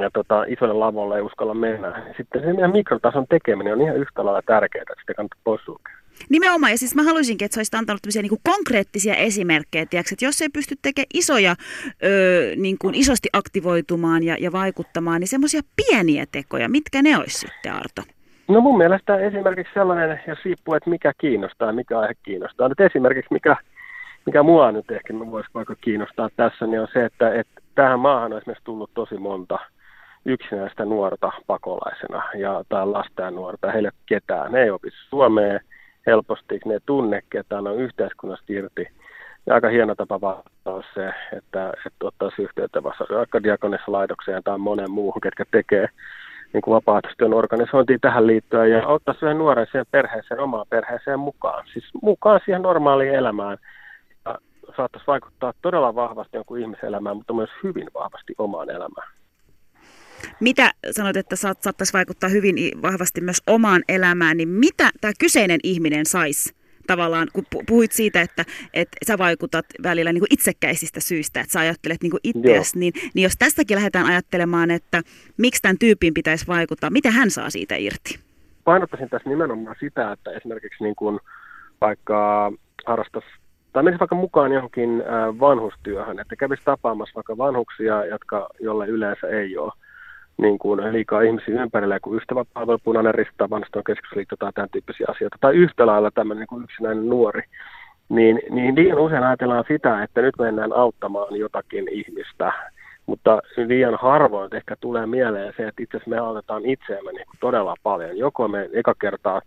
ja 0.00 0.10
tota, 0.12 0.44
isolle 0.44 0.74
lavolle 0.74 1.16
ei 1.16 1.22
uskalla 1.22 1.54
mennä, 1.54 2.04
niin 2.04 2.14
sitten 2.16 2.40
se 2.40 2.52
meidän 2.52 2.72
mikrotason 2.72 3.26
tekeminen 3.28 3.72
on 3.72 3.80
ihan 3.80 3.96
yhtä 3.96 4.24
lailla 4.24 4.42
tärkeää, 4.46 4.82
että 4.82 4.94
sitä 5.00 5.14
kannattaa 5.14 5.40
poissulkea. 5.44 5.94
Nimenomaan, 6.28 6.72
ja 6.72 6.78
siis 6.78 6.94
mä 6.94 7.02
haluaisinkin, 7.02 7.46
että 7.46 7.54
sä 7.54 7.58
olisit 7.58 7.74
antanut 7.74 8.00
niin 8.14 8.28
kuin 8.28 8.40
konkreettisia 8.44 9.14
esimerkkejä, 9.14 9.86
tiiäks, 9.86 10.12
että 10.12 10.24
jos 10.24 10.42
ei 10.42 10.48
pysty 10.48 10.74
tekemään 10.82 11.06
isoja, 11.14 11.56
öö, 12.04 12.56
niin 12.56 12.76
kuin 12.78 12.94
isosti 12.94 13.28
aktivoitumaan 13.32 14.22
ja, 14.22 14.36
ja 14.40 14.52
vaikuttamaan, 14.52 15.20
niin 15.20 15.28
semmoisia 15.28 15.60
pieniä 15.76 16.26
tekoja, 16.32 16.68
mitkä 16.68 17.02
ne 17.02 17.16
olisi 17.18 17.38
sitten, 17.38 17.72
Arto? 17.72 18.02
No 18.50 18.60
mun 18.60 18.78
mielestä 18.78 19.16
esimerkiksi 19.16 19.74
sellainen, 19.74 20.20
jos 20.26 20.44
riippuu, 20.44 20.74
että 20.74 20.90
mikä 20.90 21.12
kiinnostaa, 21.18 21.72
mikä 21.72 21.98
aihe 21.98 22.14
kiinnostaa. 22.22 22.68
Nyt 22.68 22.80
esimerkiksi 22.80 23.32
mikä, 23.32 23.56
mikä 24.26 24.42
mua 24.42 24.72
nyt 24.72 24.90
ehkä 24.90 25.14
voisi 25.14 25.50
vaikka 25.54 25.74
kiinnostaa 25.80 26.28
tässä, 26.36 26.66
niin 26.66 26.80
on 26.80 26.88
se, 26.92 27.04
että, 27.04 27.34
että 27.34 27.60
tähän 27.74 28.00
maahan 28.00 28.32
on 28.32 28.38
esimerkiksi 28.38 28.64
tullut 28.64 28.90
tosi 28.94 29.18
monta 29.18 29.58
yksinäistä 30.24 30.84
nuorta 30.84 31.32
pakolaisena 31.46 32.22
ja, 32.34 32.64
tai 32.68 32.86
lasta 32.86 33.22
ja 33.22 33.30
nuorta. 33.30 33.70
Heille 33.70 33.90
ketään. 34.06 34.52
Ne 34.52 34.62
ei 34.62 34.70
opi 34.70 34.88
suomea 34.92 35.60
helposti, 36.06 36.60
ne 36.64 36.74
ei 36.74 36.80
tunne 36.86 37.22
ketään, 37.30 37.66
on 37.66 37.76
yhteiskunnasta 37.76 38.44
irti. 38.48 38.88
Ja 39.46 39.54
aika 39.54 39.68
hieno 39.68 39.94
tapa 39.94 40.20
vastata 40.20 40.82
se, 40.94 41.12
että, 41.36 41.72
että 41.86 42.06
ottaisi 42.06 42.42
yhteyttä 42.42 42.82
vaikka 42.82 43.42
diakonissa 43.42 43.92
laitokseen 43.92 44.42
tai 44.42 44.58
monen 44.58 44.90
muuhun, 44.90 45.20
ketkä 45.20 45.44
tekee 45.50 45.88
niin 46.52 46.62
kuin 46.62 46.74
vapaaehtoistyön 46.74 47.34
organisointiin 47.34 48.00
tähän 48.00 48.26
liittyen 48.26 48.70
ja 48.70 48.86
ottaa 48.86 49.14
sen 49.20 49.38
nuoren 49.38 49.66
siihen 49.70 49.86
perheeseen, 49.90 50.40
omaan 50.40 50.66
perheeseen 50.70 51.18
mukaan. 51.18 51.64
Siis 51.72 51.84
mukaan 52.02 52.40
siihen 52.44 52.62
normaaliin 52.62 53.14
elämään. 53.14 53.58
Ja 54.24 54.38
saattaisi 54.76 55.06
vaikuttaa 55.06 55.52
todella 55.62 55.94
vahvasti 55.94 56.36
jonkun 56.36 56.58
ihmiselämään, 56.58 57.16
mutta 57.16 57.32
myös 57.32 57.50
hyvin 57.62 57.88
vahvasti 57.94 58.34
omaan 58.38 58.70
elämään. 58.70 59.08
Mitä 60.40 60.70
sanoit, 60.90 61.16
että 61.16 61.36
saattaisi 61.36 61.92
vaikuttaa 61.92 62.30
hyvin 62.30 62.82
vahvasti 62.82 63.20
myös 63.20 63.42
omaan 63.46 63.82
elämään, 63.88 64.36
niin 64.36 64.48
mitä 64.48 64.90
tämä 65.00 65.12
kyseinen 65.20 65.60
ihminen 65.62 66.06
saisi 66.06 66.59
tavallaan, 66.90 67.28
kun 67.32 67.44
puhuit 67.66 67.92
siitä, 67.92 68.20
että, 68.20 68.44
että 68.74 68.96
sä 69.06 69.18
vaikutat 69.18 69.66
välillä 69.82 70.12
niin 70.12 70.20
kuin 70.20 70.32
itsekäisistä 70.32 71.00
syistä, 71.00 71.40
että 71.40 71.52
sä 71.52 71.60
ajattelet 71.60 72.02
niin 72.02 72.12
itseäsi, 72.24 72.78
niin, 72.78 72.92
niin 73.14 73.22
jos 73.22 73.36
tästäkin 73.38 73.76
lähdetään 73.76 74.06
ajattelemaan, 74.06 74.70
että 74.70 75.02
miksi 75.36 75.62
tämän 75.62 75.78
tyypin 75.78 76.14
pitäisi 76.14 76.46
vaikuttaa, 76.46 76.90
mitä 76.90 77.10
hän 77.10 77.30
saa 77.30 77.50
siitä 77.50 77.76
irti? 77.76 78.18
Painottaisin 78.64 79.08
tässä 79.08 79.30
nimenomaan 79.30 79.76
sitä, 79.80 80.12
että 80.12 80.30
esimerkiksi 80.30 80.84
niin 80.84 80.96
kuin 80.96 81.20
vaikka 81.80 82.52
harrastaisi 82.86 83.28
tai 83.72 83.82
menisi 83.82 84.00
vaikka 84.00 84.14
mukaan 84.14 84.52
johonkin 84.52 85.02
vanhustyöhön, 85.40 86.20
että 86.20 86.36
kävisi 86.36 86.62
tapaamassa 86.64 87.14
vaikka 87.14 87.38
vanhuksia, 87.38 88.04
jotka, 88.04 88.48
jolle 88.60 88.86
yleensä 88.86 89.26
ei 89.28 89.58
ole 89.58 89.72
niin 90.40 90.58
kuin 90.58 90.92
liikaa 90.92 91.20
ihmisiä 91.20 91.62
ympärillä 91.62 92.00
kuin 92.00 92.18
ystäväpalvelu, 92.18 92.78
punainen 92.84 93.14
rista, 93.14 93.50
vanhaston 93.50 93.84
keskusliitto 93.84 94.36
tai 94.36 94.52
tämän 94.52 94.68
tyyppisiä 94.72 95.06
asioita. 95.10 95.36
Tai 95.40 95.54
yhtä 95.54 95.86
lailla 95.86 96.10
tämmöinen 96.10 96.40
niin 96.40 96.48
kuin 96.48 96.64
yksinäinen 96.64 97.08
nuori. 97.08 97.42
Niin, 98.08 98.40
niin 98.50 98.74
liian 98.74 98.98
usein 98.98 99.22
ajatellaan 99.22 99.64
sitä, 99.68 100.02
että 100.02 100.22
nyt 100.22 100.34
mennään 100.38 100.72
auttamaan 100.72 101.36
jotakin 101.36 101.88
ihmistä, 101.90 102.52
mutta 103.06 103.38
liian 103.56 103.98
harvoin 104.00 104.56
ehkä 104.56 104.76
tulee 104.80 105.06
mieleen 105.06 105.52
se, 105.56 105.68
että 105.68 105.82
itse 105.82 105.96
asiassa 105.96 106.10
me 106.10 106.18
autetaan 106.18 106.64
itseämme 106.64 107.12
niin 107.12 107.26
todella 107.40 107.74
paljon. 107.82 108.18
Joko 108.18 108.48
me 108.48 108.68
eka 108.72 108.94
kertaa 109.00 109.40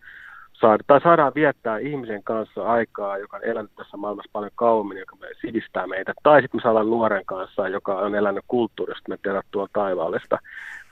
saada, 0.53 0.83
tai 0.87 1.01
saadaan 1.01 1.31
viettää 1.35 1.77
ihmisen 1.77 2.23
kanssa 2.23 2.63
aikaa, 2.63 3.17
joka 3.17 3.37
on 3.37 3.43
elänyt 3.43 3.71
tässä 3.75 3.97
maailmassa 3.97 4.29
paljon 4.33 4.51
kauemmin, 4.55 4.97
joka 4.97 5.15
me 5.15 5.27
sidistää 5.41 5.87
meitä. 5.87 6.13
Tai 6.23 6.41
sitten 6.41 6.57
me 6.57 6.61
saadaan 6.61 6.89
nuoren 6.89 7.25
kanssa, 7.25 7.67
joka 7.67 7.95
on 7.95 8.15
elänyt 8.15 8.43
kulttuurista, 8.47 9.09
me 9.09 9.17
tiedät 9.23 9.45
tuolla 9.51 9.69
taivaallista. 9.73 10.39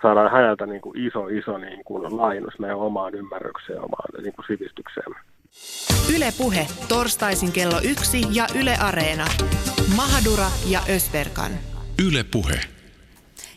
Saadaan 0.01 0.31
häneltä 0.31 0.65
niin 0.65 0.81
kuin 0.81 0.97
iso, 1.07 1.27
iso 1.27 1.57
niin 1.57 1.83
kuin 1.85 2.17
lainus 2.17 2.59
meidän 2.59 2.77
omaan 2.77 3.15
ymmärrykseen 3.15 3.75
ja 3.75 3.81
omaan 3.81 4.23
niin 4.23 4.33
kuin 4.33 4.45
sivistykseen. 4.47 5.15
Yle 6.15 6.29
Puhe, 6.37 6.67
torstaisin 6.87 7.51
kello 7.51 7.79
yksi 7.83 8.21
ja 8.31 8.47
Yle 8.61 8.75
Areena. 8.81 9.25
Mahadura 9.95 10.47
ja 10.69 10.79
Ösberkan. 10.89 11.51
Yle 12.07 12.23
Puhe. 12.31 12.80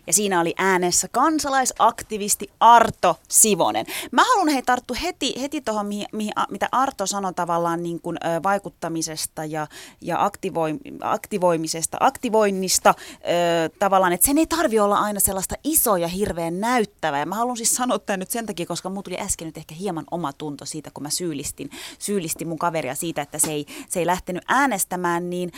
Ja 0.06 0.12
siinä 0.12 0.40
oli 0.40 0.54
äänessä 0.58 1.08
kansalaisaktivisti 1.12 2.50
Arto 2.60 3.16
Sivonen. 3.28 3.86
Mä 4.12 4.24
haluan 4.24 4.48
hei 4.48 4.62
tarttu 4.62 4.94
heti, 5.02 5.34
heti 5.40 5.60
tuohon, 5.60 5.86
mihin, 5.86 6.06
mihin, 6.12 6.32
mitä 6.50 6.68
Arto 6.72 7.06
sanoi 7.06 7.34
tavallaan 7.34 7.82
niin 7.82 8.00
kuin, 8.00 8.16
ö, 8.16 8.42
vaikuttamisesta 8.42 9.44
ja, 9.44 9.66
ja 10.00 10.24
aktivoi, 10.24 10.74
aktivoimisesta, 11.00 11.96
aktivoinnista 12.00 12.94
ö, 12.98 13.70
tavallaan, 13.78 14.12
että 14.12 14.26
sen 14.26 14.38
ei 14.38 14.46
tarvi 14.46 14.80
olla 14.80 14.98
aina 14.98 15.20
sellaista 15.20 15.54
isoa 15.64 15.98
ja 15.98 16.08
hirveän 16.08 16.60
näyttävää. 16.60 17.20
Ja 17.20 17.26
mä 17.26 17.34
haluan 17.34 17.56
siis 17.56 17.74
sanoa 17.74 17.98
tämän 17.98 18.20
nyt 18.20 18.30
sen 18.30 18.46
takia, 18.46 18.66
koska 18.66 18.88
mulla 18.88 19.02
tuli 19.02 19.18
äsken 19.18 19.46
nyt 19.46 19.56
ehkä 19.56 19.74
hieman 19.74 20.04
oma 20.10 20.32
tunto 20.32 20.64
siitä, 20.64 20.90
kun 20.94 21.02
mä 21.02 21.10
syyllistin, 21.10 21.70
syyllistin 21.98 22.48
mun 22.48 22.58
kaveria 22.58 22.94
siitä, 22.94 23.22
että 23.22 23.38
se 23.38 23.52
ei, 23.52 23.66
se 23.88 24.00
ei 24.00 24.06
lähtenyt 24.06 24.44
äänestämään, 24.48 25.30
niin 25.30 25.52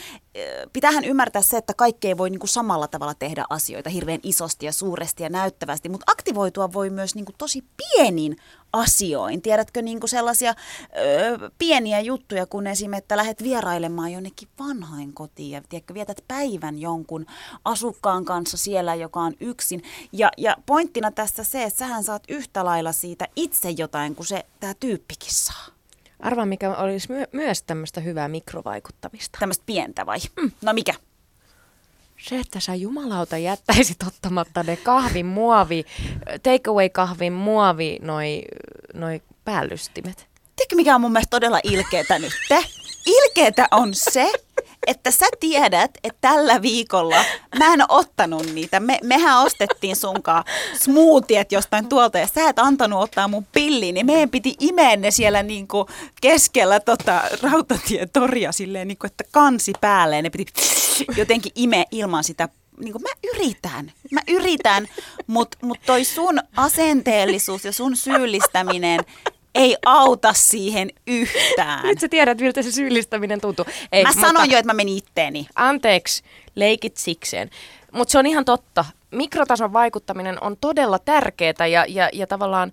pitäähän 0.73 1.05
ymmärtää 1.05 1.43
se, 1.43 1.57
että 1.57 1.75
kaikki 1.75 2.09
ei 2.09 2.19
voi 2.19 2.31
niin 2.31 2.41
kuin 2.41 2.49
samalla 2.49 2.89
tavalla 2.89 3.15
tehdä 3.15 3.45
asioita 3.51 3.91
hirveän 3.91 4.21
isosti 4.23 4.67
ja 4.67 4.73
suuresti 4.73 5.23
ja 5.23 5.29
näyttävästi, 5.29 5.89
mutta 5.89 6.13
aktivoitua 6.13 6.73
voi 6.73 6.91
myös 6.91 7.15
niin 7.15 7.25
kuin 7.25 7.37
tosi 7.39 7.65
pienin 7.77 8.37
asioin. 8.73 9.43
Tiedätkö 9.43 9.83
niin 9.83 10.01
kuin 10.01 10.11
sellaisia 10.11 10.51
ö, 10.51 11.51
pieniä 11.59 12.01
juttuja, 12.01 12.47
kun 12.47 12.67
esimerkiksi, 12.67 13.05
että 13.05 13.17
lähdet 13.17 13.43
vierailemaan 13.43 14.13
jonnekin 14.13 14.49
vanhain 14.59 15.13
kotiin 15.13 15.51
ja 15.51 15.63
tiedätkö, 15.69 15.95
vietät 15.95 16.25
päivän 16.29 16.79
jonkun 16.79 17.27
asukkaan 17.65 18.25
kanssa 18.25 18.57
siellä, 18.57 18.95
joka 18.95 19.21
on 19.21 19.35
yksin. 19.41 19.83
Ja, 20.13 20.31
ja 20.37 20.57
pointtina 20.67 21.11
tässä 21.11 21.45
se, 21.45 21.63
että 21.63 21.79
sähän 21.79 22.05
saat 22.05 22.23
yhtä 22.29 22.65
lailla 22.65 22.93
siitä 22.93 23.29
itse 23.37 23.71
jotain 23.71 24.15
kuin 24.15 24.27
se 24.27 24.47
tämä 24.61 24.75
tyyppikin 24.75 25.35
saa. 25.35 25.76
Arvaa, 26.21 26.47
mikä 26.47 26.75
olisi 26.77 27.13
my- 27.13 27.27
myös 27.33 27.63
tämmöistä 27.63 28.01
hyvää 28.01 28.29
mikrovaikuttamista. 28.29 29.39
Tämmöistä 29.41 29.63
pientä 29.67 30.07
vai? 30.07 30.19
Mm. 30.37 30.51
No 30.63 30.73
mikä? 30.73 30.95
Se, 32.29 32.39
että 32.39 32.61
sä 32.61 32.75
jumalauta 32.75 33.39
jättäisit 33.39 34.03
ottamatta 34.07 34.63
ne 34.63 34.77
kahvin 34.77 35.27
muovi, 35.27 35.85
takeaway 36.43 36.89
kahvin 36.89 37.33
muovi, 37.33 37.99
noi, 38.03 38.43
noi 38.95 39.23
päällystimet. 39.45 40.27
Tiedätkö 40.57 40.77
mikä 40.77 40.95
on 40.95 41.01
mun 41.01 41.13
mielestä 41.13 41.31
todella 41.31 41.61
ilkeetä 41.65 42.19
nyt? 42.19 42.33
Ilkeetä 43.07 43.69
on 43.71 43.95
se, 43.95 44.33
että 44.87 45.11
sä 45.11 45.27
tiedät, 45.41 45.91
että 46.05 46.19
tällä 46.21 46.63
viikolla 46.63 47.25
mä 47.59 47.73
en 47.73 47.83
ottanut 47.89 48.55
niitä. 48.55 48.81
Me, 48.81 48.99
mehän 49.03 49.43
ostettiin 49.43 49.97
sunkaan 49.97 50.45
smoothiet 50.83 51.53
jostain 51.53 51.89
tuolta 51.89 52.19
ja 52.19 52.27
sä 52.27 52.49
et 52.49 52.59
antanut 52.59 53.03
ottaa 53.03 53.29
mun 53.29 53.47
pilliin, 53.53 53.95
niin 53.95 54.07
meidän 54.07 54.31
piti 54.31 54.55
imeä 54.61 54.97
ne 54.97 55.11
siellä 55.11 55.43
niinku 55.43 55.87
keskellä 56.21 56.81
tota 56.81 57.23
rautatietoria 57.43 58.53
silleen, 58.53 58.89
niinku, 58.89 59.07
että 59.07 59.25
kansi 59.31 59.73
päälle. 59.81 60.23
Ne 60.23 60.31
piti 60.31 60.53
jotenkin 61.17 61.53
imeä 61.55 61.85
ilman 61.91 62.25
sitä 62.25 62.49
niin 62.81 62.93
kuin 62.93 63.03
mä 63.03 63.29
yritän, 63.35 63.93
mä 64.11 64.21
yritän, 64.29 64.89
mutta 65.27 65.59
mut 65.63 65.79
toi 65.87 66.05
sun 66.05 66.41
asenteellisuus 66.57 67.65
ja 67.65 67.73
sun 67.73 67.97
syyllistäminen 67.97 69.01
ei 69.57 69.77
auta 69.87 70.33
siihen 70.33 70.91
yhtään. 71.07 71.83
Nyt 71.83 72.01
sä 72.01 72.09
tiedät, 72.09 72.41
miltä 72.41 72.63
se 72.63 72.73
syyllistäminen 72.73 73.41
tuntuu. 73.41 73.65
Ei, 73.93 74.03
mä 74.03 74.09
mutta, 74.09 74.27
sanoin 74.27 74.51
jo, 74.51 74.59
että 74.59 74.73
mä 74.73 74.77
menin 74.77 74.97
itteeni. 74.97 75.47
Anteeksi, 75.55 76.23
leikit 76.55 76.97
sikseen. 76.97 77.51
Mutta 77.93 78.13
se 78.13 78.19
on 78.19 78.27
ihan 78.27 78.45
totta. 78.45 78.85
Mikrotason 79.11 79.73
vaikuttaminen 79.73 80.43
on 80.43 80.57
todella 80.61 80.99
tärkeää 80.99 81.67
ja, 81.71 81.85
ja, 81.89 82.11
ja 82.13 82.27
tavallaan 82.27 82.73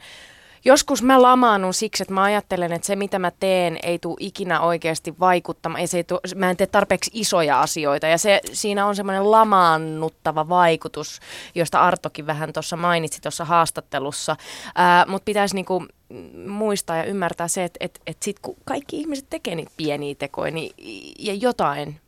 joskus 0.66 1.03
mä 1.03 1.22
lamaannun 1.22 1.74
siksi, 1.74 2.03
että 2.03 2.14
mä 2.14 2.24
ajattelen, 2.24 2.72
että 2.72 2.86
se 2.86 2.95
mitä 2.95 3.20
mä 3.20 3.32
teen 3.39 3.80
ei 3.84 3.99
tule 3.99 4.18
ikinä 4.20 4.61
oikeasti 4.61 5.16
vaikuttamaan. 5.20 5.82
Ei 5.82 5.88
se 5.88 5.97
ei 5.97 6.03
tule, 6.03 6.20
mä 6.36 6.49
en 6.49 6.57
tee 6.57 6.68
tarpeeksi 6.68 7.11
isoja 7.14 7.61
asioita 7.61 8.07
ja 8.07 8.18
se, 8.18 8.41
siinä 8.53 8.86
on 8.86 8.95
semmoinen 8.95 9.32
lamaannuttava 9.32 10.49
vaikutus, 10.49 11.20
josta 11.55 11.80
Artokin 11.80 12.28
vähän 12.28 12.53
tuossa 12.53 12.78
mainitsi 12.78 13.22
tuossa 13.22 13.45
haastattelussa. 13.45 14.36
Mutta 15.07 15.26
pitäisi 15.26 15.55
niinku 15.55 15.86
muistaa 16.47 16.97
ja 16.97 17.03
ymmärtää 17.03 17.47
se, 17.47 17.64
että 17.64 17.78
et, 17.80 18.01
et 18.07 18.24
sit 18.24 18.39
kun 18.39 18.55
kaikki 18.66 18.97
ihmiset 18.97 19.26
tekee 19.30 19.55
niitä 19.55 19.72
pieniä 19.78 20.16
tekoja 20.16 20.51
niin, 20.51 20.72
ja 21.20 21.34
jotain, 21.34 21.99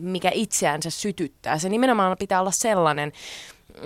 mikä 0.00 0.30
itseänsä 0.34 0.90
sytyttää, 0.90 1.58
se 1.58 1.68
nimenomaan 1.68 2.16
pitää 2.18 2.40
olla 2.40 2.50
sellainen, 2.50 3.12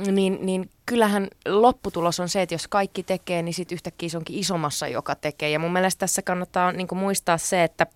niin, 0.06 0.38
niin 0.40 0.70
kyllähän 0.86 1.28
lopputulos 1.46 2.20
on 2.20 2.28
se, 2.28 2.42
että 2.42 2.54
jos 2.54 2.68
kaikki 2.68 3.02
tekee, 3.02 3.42
niin 3.42 3.54
sitten 3.54 3.76
yhtäkkiä 3.76 4.08
se 4.08 4.16
onkin 4.16 4.38
isommassa, 4.38 4.88
joka 4.88 5.14
tekee. 5.14 5.50
Ja 5.50 5.58
mun 5.58 5.72
mielestä 5.72 5.98
tässä 5.98 6.22
kannattaa 6.22 6.72
niin 6.72 6.88
muistaa 6.94 7.38
se, 7.38 7.64
että 7.64 7.86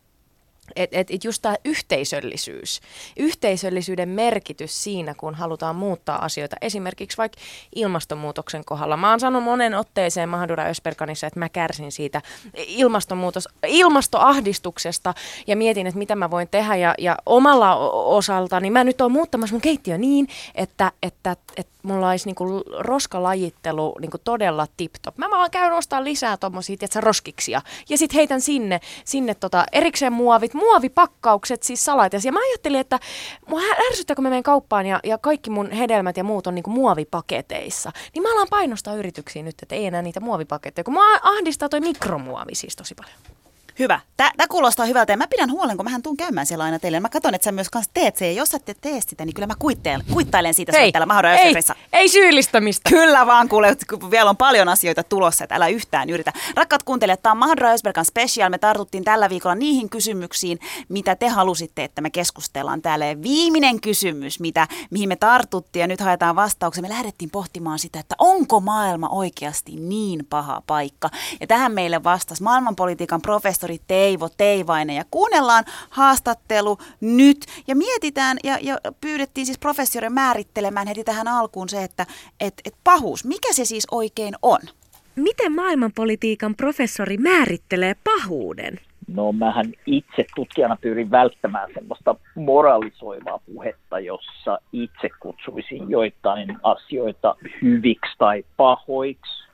et, 0.76 0.90
et, 0.92 1.10
et 1.10 1.24
just 1.24 1.42
tämä 1.42 1.56
yhteisöllisyys, 1.64 2.80
yhteisöllisyyden 3.16 4.08
merkitys 4.08 4.84
siinä, 4.84 5.14
kun 5.14 5.34
halutaan 5.34 5.76
muuttaa 5.76 6.24
asioita, 6.24 6.56
esimerkiksi 6.60 7.16
vaikka 7.16 7.40
ilmastonmuutoksen 7.74 8.64
kohdalla. 8.64 8.96
Mä 8.96 9.10
oon 9.10 9.20
sanonut 9.20 9.44
monen 9.44 9.74
otteeseen 9.74 10.28
Mahdura 10.28 10.64
Ösperkanissa, 10.64 11.26
että 11.26 11.38
mä 11.38 11.48
kärsin 11.48 11.92
siitä 11.92 12.22
ilmastonmuutos, 12.54 13.48
ilmastoahdistuksesta 13.66 15.14
ja 15.46 15.56
mietin, 15.56 15.86
että 15.86 15.98
mitä 15.98 16.16
mä 16.16 16.30
voin 16.30 16.48
tehdä. 16.48 16.76
Ja, 16.76 16.94
ja 16.98 17.16
omalla 17.26 17.76
osaltani 17.92 18.70
mä 18.70 18.84
nyt 18.84 19.00
oon 19.00 19.12
muuttamassa 19.12 19.54
mun 19.54 19.60
keittiö 19.60 19.98
niin, 19.98 20.28
että, 20.54 20.92
että, 21.02 21.36
että 21.56 21.75
mulla 21.86 22.10
olisi 22.10 22.26
niinku 22.26 22.62
roskalajittelu 22.78 23.96
niinku 24.00 24.18
todella 24.18 24.66
tip-top. 24.76 25.18
Mä 25.18 25.30
vaan 25.30 25.50
käyn 25.50 25.72
ostaa 25.72 26.04
lisää 26.04 26.36
tommosia, 26.36 26.76
tietsä, 26.76 27.00
roskiksia. 27.00 27.62
Ja 27.88 27.98
sit 27.98 28.14
heitän 28.14 28.40
sinne, 28.40 28.80
sinne 29.04 29.34
tota 29.34 29.64
erikseen 29.72 30.12
muovit, 30.12 30.54
muovipakkaukset 30.54 31.62
siis 31.62 31.84
salat. 31.84 32.12
Ja 32.12 32.32
mä 32.32 32.40
ajattelin, 32.50 32.80
että 32.80 33.00
mua 33.48 33.60
ärsyttää, 33.90 34.16
kun 34.16 34.22
mä 34.22 34.28
menen 34.30 34.42
kauppaan 34.42 34.86
ja, 34.86 35.00
ja 35.04 35.18
kaikki 35.18 35.50
mun 35.50 35.70
hedelmät 35.70 36.16
ja 36.16 36.24
muut 36.24 36.46
on 36.46 36.54
niinku 36.54 36.70
muovipaketeissa. 36.70 37.92
Niin 38.14 38.22
mä 38.22 38.32
alan 38.32 38.48
painostaa 38.50 38.94
yrityksiin 38.94 39.44
nyt, 39.44 39.54
että 39.62 39.74
ei 39.74 39.86
enää 39.86 40.02
niitä 40.02 40.20
muovipaketteja, 40.20 40.84
kun 40.84 40.94
mua 40.94 41.04
ahdistaa 41.22 41.68
toi 41.68 41.80
mikromuovi 41.80 42.54
siis 42.54 42.76
tosi 42.76 42.94
paljon. 42.94 43.45
Hyvä. 43.78 44.00
Tämä 44.16 44.48
kuulostaa 44.48 44.86
hyvältä 44.86 45.12
ja 45.12 45.16
mä 45.16 45.26
pidän 45.26 45.50
huolen, 45.50 45.76
kun 45.76 45.84
mähän 45.84 46.02
tuun 46.02 46.16
käymään 46.16 46.46
siellä 46.46 46.64
aina 46.64 46.78
teille. 46.78 47.00
Mä 47.00 47.08
katson, 47.08 47.34
että 47.34 47.44
sä 47.44 47.52
myös 47.52 47.70
kanssa 47.70 47.90
teet 47.94 48.16
se 48.16 48.26
ja 48.26 48.32
jos 48.32 48.48
sä 48.48 48.58
et 48.66 48.78
tee 48.80 49.00
sitä, 49.00 49.24
niin 49.24 49.34
kyllä 49.34 49.46
mä 49.46 49.54
kuittailen, 49.58 50.06
kuittailen 50.12 50.54
siitä 50.54 50.72
Hei, 50.72 50.92
täällä 50.92 51.38
ei, 51.38 51.54
ei 51.92 52.08
syyllistämistä. 52.08 52.90
Kyllä 52.90 53.26
vaan 53.26 53.48
kuule, 53.48 53.76
kun 53.90 54.10
vielä 54.10 54.30
on 54.30 54.36
paljon 54.36 54.68
asioita 54.68 55.02
tulossa, 55.02 55.44
että 55.44 55.54
älä 55.54 55.68
yhtään 55.68 56.10
yritä. 56.10 56.32
Rakkaat 56.54 56.82
kuuntelijat, 56.82 57.22
tämä 57.22 57.30
on 57.30 57.36
Mahdora 57.38 57.70
Ösbergan 57.70 58.04
special. 58.04 58.50
Me 58.50 58.58
tartuttiin 58.58 59.04
tällä 59.04 59.30
viikolla 59.30 59.54
niihin 59.54 59.90
kysymyksiin, 59.90 60.58
mitä 60.88 61.16
te 61.16 61.28
halusitte, 61.28 61.84
että 61.84 62.00
me 62.00 62.10
keskustellaan 62.10 62.82
täällä. 62.82 63.06
Ja 63.06 63.22
viimeinen 63.22 63.80
kysymys, 63.80 64.40
mitä, 64.40 64.68
mihin 64.90 65.08
me 65.08 65.16
tartuttiin 65.16 65.80
ja 65.80 65.86
nyt 65.86 66.00
haetaan 66.00 66.36
vastauksia. 66.36 66.82
Me 66.82 66.88
lähdettiin 66.88 67.30
pohtimaan 67.30 67.78
sitä, 67.78 68.00
että 68.00 68.14
onko 68.18 68.60
maailma 68.60 69.08
oikeasti 69.08 69.72
niin 69.76 70.26
paha 70.30 70.62
paikka. 70.66 71.10
Ja 71.40 71.46
tähän 71.46 71.72
meille 71.72 72.04
vastasi 72.04 72.42
maailmanpolitiikan 72.42 73.22
professori 73.22 73.65
Teivo 73.86 74.28
Teivainen 74.36 74.96
ja 74.96 75.04
kuunnellaan 75.10 75.64
haastattelu 75.90 76.78
nyt 77.00 77.46
ja 77.66 77.76
mietitään 77.76 78.38
ja, 78.44 78.58
ja 78.62 78.78
pyydettiin 79.00 79.46
siis 79.46 79.58
professorin 79.58 80.12
määrittelemään 80.12 80.86
heti 80.86 81.04
tähän 81.04 81.28
alkuun 81.28 81.68
se, 81.68 81.84
että 81.84 82.06
et, 82.40 82.54
et 82.64 82.74
pahuus, 82.84 83.24
mikä 83.24 83.52
se 83.52 83.64
siis 83.64 83.86
oikein 83.90 84.34
on? 84.42 84.60
Miten 85.16 85.54
maailmanpolitiikan 85.54 86.54
professori 86.54 87.16
määrittelee 87.16 87.94
pahuuden? 88.04 88.80
No 89.08 89.32
mähän 89.32 89.72
itse 89.86 90.26
tutkijana 90.34 90.76
pyrin 90.80 91.10
välttämään 91.10 91.70
semmoista 91.74 92.14
moralisoivaa 92.34 93.38
puhetta, 93.38 94.00
jossa 94.00 94.58
itse 94.72 95.08
kutsuisin 95.20 95.90
joitain 95.90 96.58
asioita 96.62 97.36
hyviksi 97.62 98.14
tai 98.18 98.44
pahoiksi, 98.56 99.48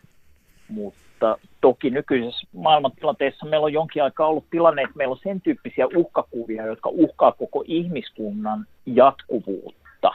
mutta 0.69 1.39
toki 1.63 1.91
nykyisessä 1.91 2.47
maailmantilanteessa 2.53 3.47
meillä 3.47 3.65
on 3.65 3.73
jonkin 3.73 4.03
aikaa 4.03 4.27
ollut 4.27 4.51
tilanne, 4.51 4.83
että 4.83 4.97
meillä 4.97 5.13
on 5.13 5.21
sen 5.23 5.41
tyyppisiä 5.41 5.87
uhkakuvia, 5.97 6.67
jotka 6.67 6.91
uhkaa 6.93 7.33
koko 7.33 7.65
ihmiskunnan 7.67 8.67
jatkuvuutta. 8.87 10.11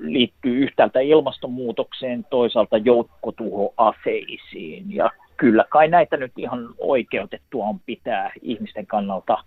Liittyy 0.00 0.58
yhtäältä 0.58 1.00
ilmastonmuutokseen, 1.00 2.26
toisaalta 2.30 2.76
joukkotuhoaseisiin. 2.76 4.94
Ja 4.94 5.10
kyllä 5.36 5.64
kai 5.68 5.88
näitä 5.88 6.16
nyt 6.16 6.32
ihan 6.36 6.68
oikeutettua 6.78 7.64
on 7.64 7.80
pitää 7.86 8.32
ihmisten 8.42 8.86
kannalta 8.86 9.38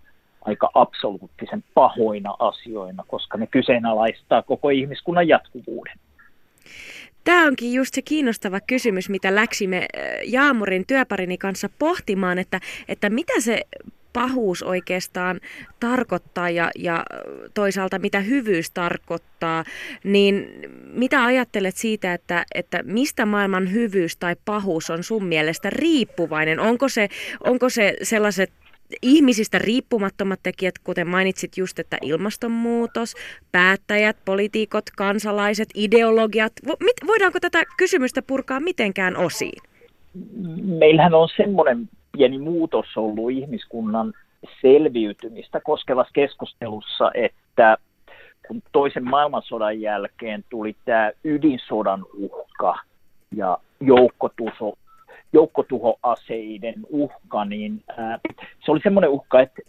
aika 0.44 0.70
absoluuttisen 0.74 1.64
pahoina 1.74 2.34
asioina, 2.38 3.04
koska 3.08 3.38
ne 3.38 3.46
kyseenalaistaa 3.46 4.42
koko 4.42 4.70
ihmiskunnan 4.70 5.28
jatkuvuuden. 5.28 5.96
Tämä 7.24 7.46
onkin 7.46 7.72
just 7.72 7.94
se 7.94 8.02
kiinnostava 8.02 8.60
kysymys, 8.60 9.08
mitä 9.08 9.34
läksimme 9.34 9.76
äh, 9.78 10.04
Jaamurin 10.24 10.86
työparini 10.86 11.38
kanssa 11.38 11.68
pohtimaan, 11.78 12.38
että, 12.38 12.60
että 12.88 13.10
mitä 13.10 13.40
se 13.40 13.62
pahuus 14.12 14.62
oikeastaan 14.62 15.40
tarkoittaa 15.80 16.50
ja, 16.50 16.70
ja 16.78 17.04
toisaalta 17.54 17.98
mitä 17.98 18.20
hyvyys 18.20 18.70
tarkoittaa, 18.70 19.64
niin 20.04 20.48
mitä 20.92 21.24
ajattelet 21.24 21.76
siitä, 21.76 22.14
että, 22.14 22.44
että 22.54 22.82
mistä 22.82 23.26
maailman 23.26 23.72
hyvyys 23.72 24.16
tai 24.16 24.36
pahuus 24.44 24.90
on 24.90 25.04
sun 25.04 25.24
mielestä 25.24 25.70
riippuvainen? 25.70 26.60
Onko 26.60 26.88
se, 26.88 27.08
onko 27.44 27.68
se 27.68 27.96
sellaiset 28.02 28.52
ihmisistä 29.02 29.58
riippumattomat 29.58 30.40
tekijät, 30.42 30.74
kuten 30.84 31.08
mainitsit 31.08 31.56
just, 31.56 31.78
että 31.78 31.96
ilmastonmuutos, 32.02 33.14
päättäjät, 33.52 34.16
poliitikot, 34.24 34.84
kansalaiset, 34.96 35.68
ideologiat. 35.74 36.52
Voidaanko 37.06 37.40
tätä 37.40 37.62
kysymystä 37.76 38.22
purkaa 38.22 38.60
mitenkään 38.60 39.16
osiin? 39.16 39.62
Meillähän 40.64 41.14
on 41.14 41.28
semmoinen 41.36 41.88
pieni 42.12 42.38
muutos 42.38 42.86
ollut 42.96 43.30
ihmiskunnan 43.30 44.12
selviytymistä 44.60 45.60
koskevassa 45.60 46.12
keskustelussa, 46.14 47.10
että 47.14 47.76
kun 48.48 48.62
toisen 48.72 49.04
maailmansodan 49.04 49.80
jälkeen 49.80 50.44
tuli 50.50 50.76
tämä 50.84 51.10
ydinsodan 51.24 52.04
uhka 52.18 52.78
ja 53.36 53.58
joukkotuho, 53.80 54.74
joukkotuhoaseiden 55.32 56.74
uhka, 56.88 57.44
niin 57.44 57.84
se 58.64 58.70
oli 58.70 58.80
semmoinen 58.82 59.10
uhka, 59.10 59.40
että 59.40 59.62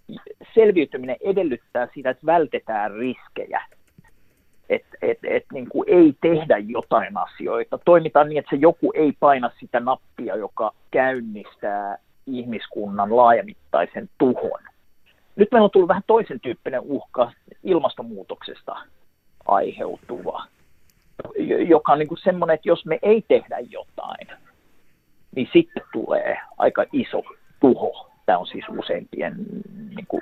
selviytyminen 0.56 1.18
edellyttää 1.22 1.88
sitä, 1.96 2.10
että 2.10 2.26
vältetään 2.26 2.92
riskejä. 2.92 3.62
Että 4.70 4.98
et, 5.02 5.20
et, 5.24 5.46
niin 5.54 5.70
kuin 5.70 5.90
ei 5.90 6.14
tehdä 6.22 6.58
jotain 6.58 7.18
asioita. 7.18 7.78
Toimitaan 7.78 8.30
niin, 8.30 8.40
että 8.40 8.56
se 8.56 8.62
joku 8.62 8.92
ei 8.96 9.14
paina 9.20 9.52
sitä 9.60 9.80
nappia, 9.80 10.36
joka 10.36 10.72
käynnistää 10.92 11.98
ihmiskunnan 12.28 13.16
laajamittaisen 13.16 14.10
tuhon. 14.18 14.60
Nyt 15.36 15.52
meillä 15.52 15.66
on 15.66 15.72
tullut 15.72 15.88
vähän 15.88 16.04
toisen 16.08 16.40
tyyppinen 16.40 16.82
uhka 16.82 17.32
ilmastonmuutoksesta 17.64 18.76
aiheutuva, 19.46 20.46
joka 21.68 21.92
on 21.92 22.00
niin 22.00 22.08
kuin 22.08 22.22
semmoinen, 22.24 22.54
että 22.54 22.70
jos 22.70 22.86
me 22.86 23.00
ei 23.02 23.24
tehdä 23.28 23.60
jotain, 23.60 24.28
niin 25.36 25.50
sitten 25.54 25.84
tulee 25.94 26.38
aika 26.58 26.86
iso 26.94 27.24
tuho. 27.60 28.10
Tämä 28.26 28.38
on 28.38 28.48
siis 28.48 28.66
useimpien 28.70 29.36
niin 29.96 30.08
kuin, 30.08 30.22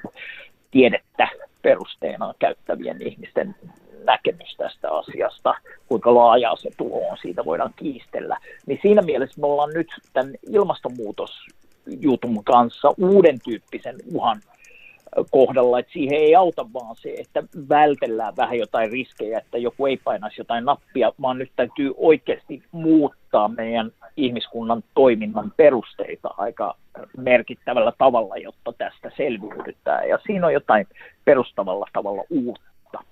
tiedettä 0.72 1.28
perusteena 1.62 2.34
käyttävien 2.40 3.08
ihmisten 3.08 3.56
näkemys 4.04 4.56
tästä 4.58 4.92
asiasta, 4.92 5.54
kuinka 5.88 6.16
laajaa 6.16 6.56
se 6.56 6.70
tuho 6.78 7.10
on, 7.10 7.18
siitä 7.22 7.46
voidaan 7.46 7.74
kiistellä. 7.76 8.38
Niin 8.66 8.80
siinä 8.82 9.02
mielessä 9.02 9.42
me 9.42 9.48
ollaan 9.48 9.74
nyt 9.74 9.88
tämän 10.14 10.34
ilmastonmuutosjutun 10.50 12.44
kanssa 12.44 12.94
uuden 12.98 13.40
tyyppisen 13.44 13.96
uhan 14.14 14.42
kohdalla, 15.32 15.80
että 15.80 15.92
siihen 15.92 16.18
ei 16.18 16.36
auta 16.36 16.66
vaan 16.74 16.96
se, 16.96 17.14
että 17.18 17.44
vältellään 17.70 18.36
vähän 18.36 18.58
jotain 18.58 18.92
riskejä, 18.92 19.38
että 19.38 19.58
joku 19.58 19.86
ei 19.86 19.98
painaisi 19.98 20.42
jotain 20.42 20.66
nappia, 20.66 21.14
vaan 21.22 21.38
nyt 21.38 21.52
täytyy 21.56 21.94
oikeasti 21.98 22.64
muuttaa 22.72 23.48
meidän 23.48 23.92
ihmiskunnan 24.18 24.84
toiminnan 24.94 25.54
perusteita 25.58 26.34
aika 26.38 26.76
merkittävällä 27.18 27.94
tavalla, 27.98 28.38
jotta 28.38 28.74
tästä 28.74 29.12
selviydytään. 29.18 30.10
Ja 30.10 30.20
siinä 30.26 30.48
on 30.48 30.54
jotain 30.54 30.88
perustavalla 31.26 31.86
tavalla 31.94 32.24
uutta. 32.30 33.04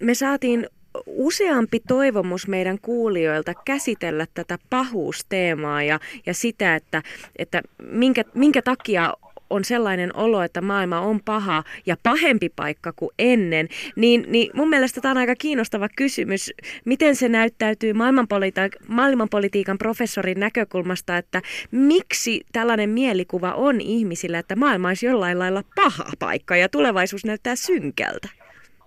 Me 0.00 0.14
saatiin 0.14 0.66
useampi 1.06 1.80
toivomus 1.88 2.48
meidän 2.48 2.78
kuulijoilta 2.82 3.52
käsitellä 3.64 4.26
tätä 4.34 4.58
pahuusteemaa 4.70 5.82
ja, 5.82 5.98
ja 6.26 6.34
sitä, 6.34 6.74
että, 6.74 7.02
että 7.38 7.62
minkä, 7.82 8.22
minkä 8.34 8.62
takia 8.62 9.14
on 9.50 9.64
sellainen 9.64 10.16
olo, 10.16 10.42
että 10.42 10.60
maailma 10.60 11.00
on 11.00 11.20
paha 11.24 11.64
ja 11.86 11.96
pahempi 12.02 12.48
paikka 12.48 12.92
kuin 12.92 13.10
ennen, 13.18 13.68
niin, 13.96 14.24
niin 14.28 14.50
mun 14.54 14.68
mielestä 14.68 15.00
tämä 15.00 15.10
on 15.10 15.18
aika 15.18 15.34
kiinnostava 15.34 15.88
kysymys. 15.96 16.52
Miten 16.84 17.16
se 17.16 17.28
näyttäytyy 17.28 17.92
maailmanpolitiikan, 17.92 18.70
maailmanpolitiikan 18.88 19.78
professorin 19.78 20.40
näkökulmasta, 20.40 21.16
että 21.16 21.42
miksi 21.70 22.46
tällainen 22.52 22.90
mielikuva 22.90 23.52
on 23.52 23.80
ihmisillä, 23.80 24.38
että 24.38 24.56
maailma 24.56 24.88
olisi 24.88 25.06
jollain 25.06 25.38
lailla 25.38 25.62
paha 25.74 26.04
paikka 26.18 26.56
ja 26.56 26.68
tulevaisuus 26.68 27.24
näyttää 27.24 27.56
synkältä? 27.56 28.45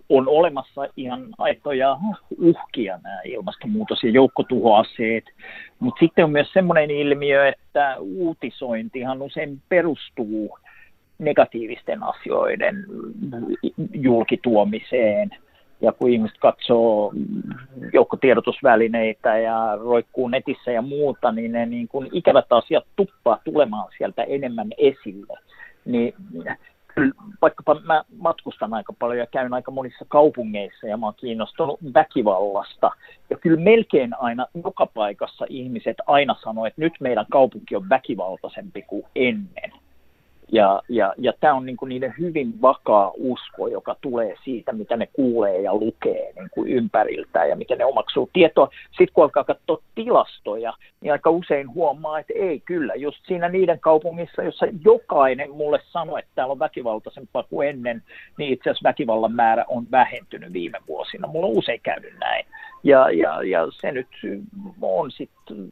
On 0.10 0.28
olemassa 0.28 0.82
ihan 0.97 1.28
aitoja 1.38 1.97
uhkia 2.41 2.99
nämä 3.03 3.22
ilmastonmuutos- 3.26 4.03
ja 4.03 4.10
joukkotuhoaseet, 4.10 5.24
mutta 5.80 5.99
sitten 5.99 6.26
on 6.26 6.32
myös 6.32 6.53
semmoinen 6.53 6.91
ilmiö, 6.91 7.47
että 7.47 7.95
uutisointihan 7.99 9.22
usein 9.22 9.62
perustuu 9.70 10.57
negatiivisten 11.20 12.03
asioiden 12.03 12.86
julkituomiseen. 13.93 15.30
Ja 15.82 15.91
kun 15.91 16.10
ihmiset 16.10 16.38
katsoo 16.38 17.14
joukkotiedotusvälineitä 17.93 19.38
ja 19.38 19.78
roikkuu 19.82 20.28
netissä 20.28 20.72
ja 20.72 20.82
muuta, 20.82 21.32
niin 21.32 21.51
ne 21.51 21.66
niin 21.66 21.88
kuin 21.88 22.10
ikävät 22.12 22.45
asiat 22.49 22.86
tuppaa 22.95 23.39
tulemaan 23.43 23.91
sieltä 23.97 24.24
enemmän 24.24 24.68
esille. 24.78 25.39
Niin 25.86 26.14
kyllä 27.00 27.14
vaikkapa 27.41 27.80
mä 27.84 28.04
matkustan 28.18 28.74
aika 28.74 28.93
paljon 29.00 29.20
ja 29.20 29.28
käyn 29.28 29.54
aika 29.54 29.72
monissa 29.72 30.06
kaupungeissa 30.08 30.88
ja 30.88 30.97
mä 30.97 31.06
oon 31.06 31.16
kiinnostunut 31.18 31.80
väkivallasta. 31.93 32.91
Ja 33.30 33.38
kyllä 33.38 33.62
melkein 33.62 34.20
aina 34.20 34.45
joka 34.64 34.86
paikassa 34.86 35.45
ihmiset 35.50 35.97
aina 36.08 36.36
sanoo, 36.43 36.66
että 36.66 36.82
nyt 36.82 36.93
meidän 37.00 37.26
kaupunki 37.32 37.76
on 37.76 37.89
väkivaltaisempi 37.89 38.82
kuin 38.82 39.04
ennen. 39.16 39.72
Ja, 40.52 40.82
ja, 40.89 41.14
ja 41.18 41.34
tämä 41.39 41.54
on 41.54 41.66
niin 41.66 41.78
kuin 41.78 41.89
niiden 41.89 42.14
hyvin 42.20 42.62
vakaa 42.62 43.12
usko, 43.18 43.68
joka 43.68 43.95
tulee 44.02 44.36
siitä, 44.43 44.74
mitä 44.74 44.97
ne 44.97 45.08
kuulee 45.14 45.62
ja 45.62 45.76
lukee 45.76 46.34
niin 46.36 46.50
kuin 46.52 46.72
ympäriltään 46.72 47.50
ja 47.50 47.56
miten 47.56 47.78
ne 47.78 47.86
omaksuu 47.86 48.30
tietoa. 48.34 48.70
Sitten 48.89 49.14
kun 49.14 49.24
alkaa 49.24 49.43
katsoa 49.43 49.82
tilastoja, 49.95 50.74
niin 51.02 51.12
aika 51.12 51.30
usein 51.30 51.74
huomaa, 51.74 52.20
että 52.20 52.34
ei 52.36 52.60
kyllä, 52.60 52.95
just 52.95 53.18
siinä 53.28 53.50
niiden 53.50 53.80
kaupungissa, 53.80 54.43
jossa 54.43 54.66
jokainen 54.86 55.52
mulle 55.52 55.80
sanoo, 55.84 56.18
että 56.18 56.32
täällä 56.36 56.52
on 56.52 56.60
väkivaltaisempaa 56.60 57.43
kuin 57.43 57.70
ennen, 57.70 58.04
niin 58.38 58.54
itse 58.54 58.70
asiassa 58.70 58.89
väkivallan 58.89 59.34
määrä 59.34 59.66
on 59.68 59.88
vähentynyt 59.91 60.54
viime 60.54 60.78
vuosina. 60.88 61.28
Mulla 61.28 61.47
on 61.47 61.58
usein 61.58 61.82
käynyt 61.84 62.14
näin. 62.20 62.45
Ja, 62.84 63.12
ja, 63.12 63.43
ja 63.43 63.68
se 63.72 63.91
nyt 63.91 64.08
on 64.82 65.12
sitten 65.12 65.70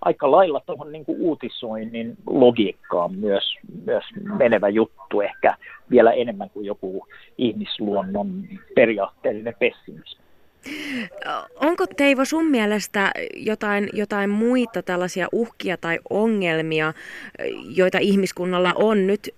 aika 0.00 0.30
lailla 0.30 0.62
tuohon 0.66 0.92
niin 0.92 1.04
uutisoinnin 1.08 2.16
logiikkaan 2.26 3.14
myös, 3.14 3.54
myös 3.84 4.04
menevä 4.38 4.68
juttu, 4.68 5.20
ehkä 5.20 5.56
vielä 5.90 6.12
enemmän 6.12 6.50
kuin 6.50 6.66
joku 6.66 7.06
ihmisluonnon 7.38 8.44
periaatteellinen 8.74 9.54
pessimismi. 9.58 10.28
Onko 11.54 11.86
Teivo 11.86 12.24
sun 12.24 12.46
mielestä 12.46 13.10
jotain, 13.36 13.88
jotain 13.92 14.30
muita 14.30 14.82
tällaisia 14.82 15.28
uhkia 15.32 15.76
tai 15.76 15.98
ongelmia, 16.10 16.92
joita 17.76 17.98
ihmiskunnalla 17.98 18.72
on 18.76 19.06
nyt 19.06 19.34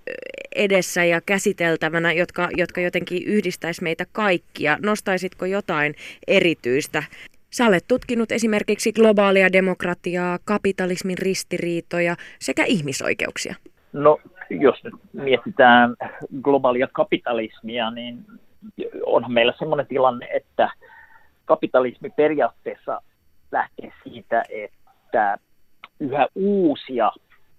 edessä 0.54 1.04
ja 1.04 1.20
käsiteltävänä, 1.20 2.12
jotka, 2.12 2.48
jotka 2.56 2.80
jotenkin 2.80 3.22
yhdistäisi 3.24 3.82
meitä 3.82 4.04
kaikkia? 4.12 4.78
Nostaisitko 4.82 5.44
jotain 5.46 5.94
erityistä 6.26 7.02
Sä 7.50 7.66
olet 7.66 7.84
tutkinut 7.88 8.32
esimerkiksi 8.32 8.92
globaalia 8.92 9.52
demokratiaa, 9.52 10.38
kapitalismin 10.44 11.18
ristiriitoja 11.18 12.16
sekä 12.38 12.64
ihmisoikeuksia. 12.64 13.54
No, 13.92 14.18
jos 14.50 14.84
nyt 14.84 14.94
mietitään 15.12 15.94
globaalia 16.42 16.88
kapitalismia, 16.92 17.90
niin 17.90 18.24
onhan 19.06 19.32
meillä 19.32 19.54
sellainen 19.58 19.86
tilanne, 19.86 20.28
että 20.34 20.70
kapitalismi 21.44 22.10
periaatteessa 22.10 23.02
lähtee 23.52 23.92
siitä, 24.04 24.44
että 24.48 25.38
yhä 26.00 26.26
uusia 26.34 27.12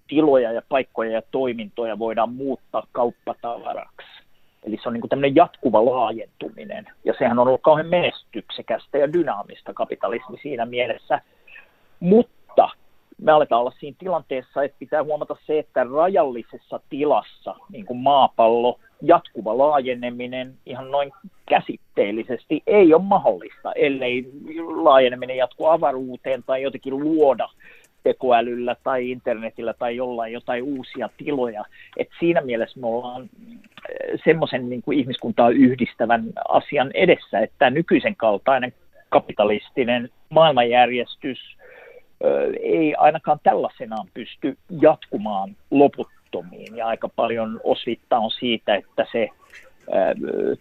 tiloja 0.08 0.52
ja 0.52 0.62
paikkoja 0.68 1.10
ja 1.10 1.22
toimintoja 1.30 1.98
voidaan 1.98 2.32
muuttaa 2.32 2.86
kauppatavaraksi. 2.92 4.11
Eli 4.66 4.78
se 4.82 4.88
on 4.88 4.92
niin 4.92 5.08
tämmöinen 5.08 5.36
jatkuva 5.36 5.84
laajentuminen, 5.84 6.86
ja 7.04 7.14
sehän 7.18 7.38
on 7.38 7.48
ollut 7.48 7.62
kauhean 7.62 7.86
menestyksekästä 7.86 8.98
ja 8.98 9.12
dynaamista 9.12 9.74
kapitalismi 9.74 10.38
siinä 10.42 10.66
mielessä. 10.66 11.20
Mutta 12.00 12.68
me 13.18 13.32
aletaan 13.32 13.60
olla 13.60 13.72
siinä 13.80 13.96
tilanteessa, 13.98 14.62
että 14.62 14.76
pitää 14.78 15.04
huomata 15.04 15.36
se, 15.46 15.58
että 15.58 15.84
rajallisessa 15.84 16.80
tilassa, 16.90 17.54
niin 17.70 17.86
kuin 17.86 17.98
maapallo, 17.98 18.78
jatkuva 19.02 19.58
laajeneminen 19.58 20.54
ihan 20.66 20.90
noin 20.90 21.12
käsitteellisesti 21.48 22.62
ei 22.66 22.94
ole 22.94 23.02
mahdollista, 23.02 23.72
ellei 23.72 24.30
laajeneminen 24.82 25.36
jatku 25.36 25.66
avaruuteen 25.66 26.42
tai 26.46 26.62
jotenkin 26.62 26.98
luoda 26.98 27.48
tekoälyllä 28.02 28.76
tai 28.84 29.10
internetillä 29.10 29.74
tai 29.74 29.96
jollain 29.96 30.32
jotain 30.32 30.62
uusia 30.62 31.08
tiloja. 31.16 31.64
Et 31.96 32.08
siinä 32.20 32.40
mielessä 32.40 32.80
me 32.80 32.86
ollaan 32.86 33.22
eh, 33.22 34.20
semmoisen 34.24 34.68
niin 34.68 34.82
ihmiskuntaa 34.92 35.50
yhdistävän 35.50 36.24
asian 36.48 36.90
edessä, 36.94 37.40
että 37.40 37.70
nykyisen 37.70 38.16
kaltainen 38.16 38.72
kapitalistinen 39.08 40.10
maailmanjärjestys 40.28 41.38
eh, 42.24 42.72
ei 42.72 42.94
ainakaan 42.94 43.38
tällaisenaan 43.42 44.08
pysty 44.14 44.58
jatkumaan 44.80 45.56
loputtomiin. 45.70 46.76
Ja 46.76 46.86
aika 46.86 47.08
paljon 47.08 47.60
osvittaa 47.64 48.18
on 48.18 48.30
siitä, 48.30 48.74
että 48.74 49.06
se 49.12 49.28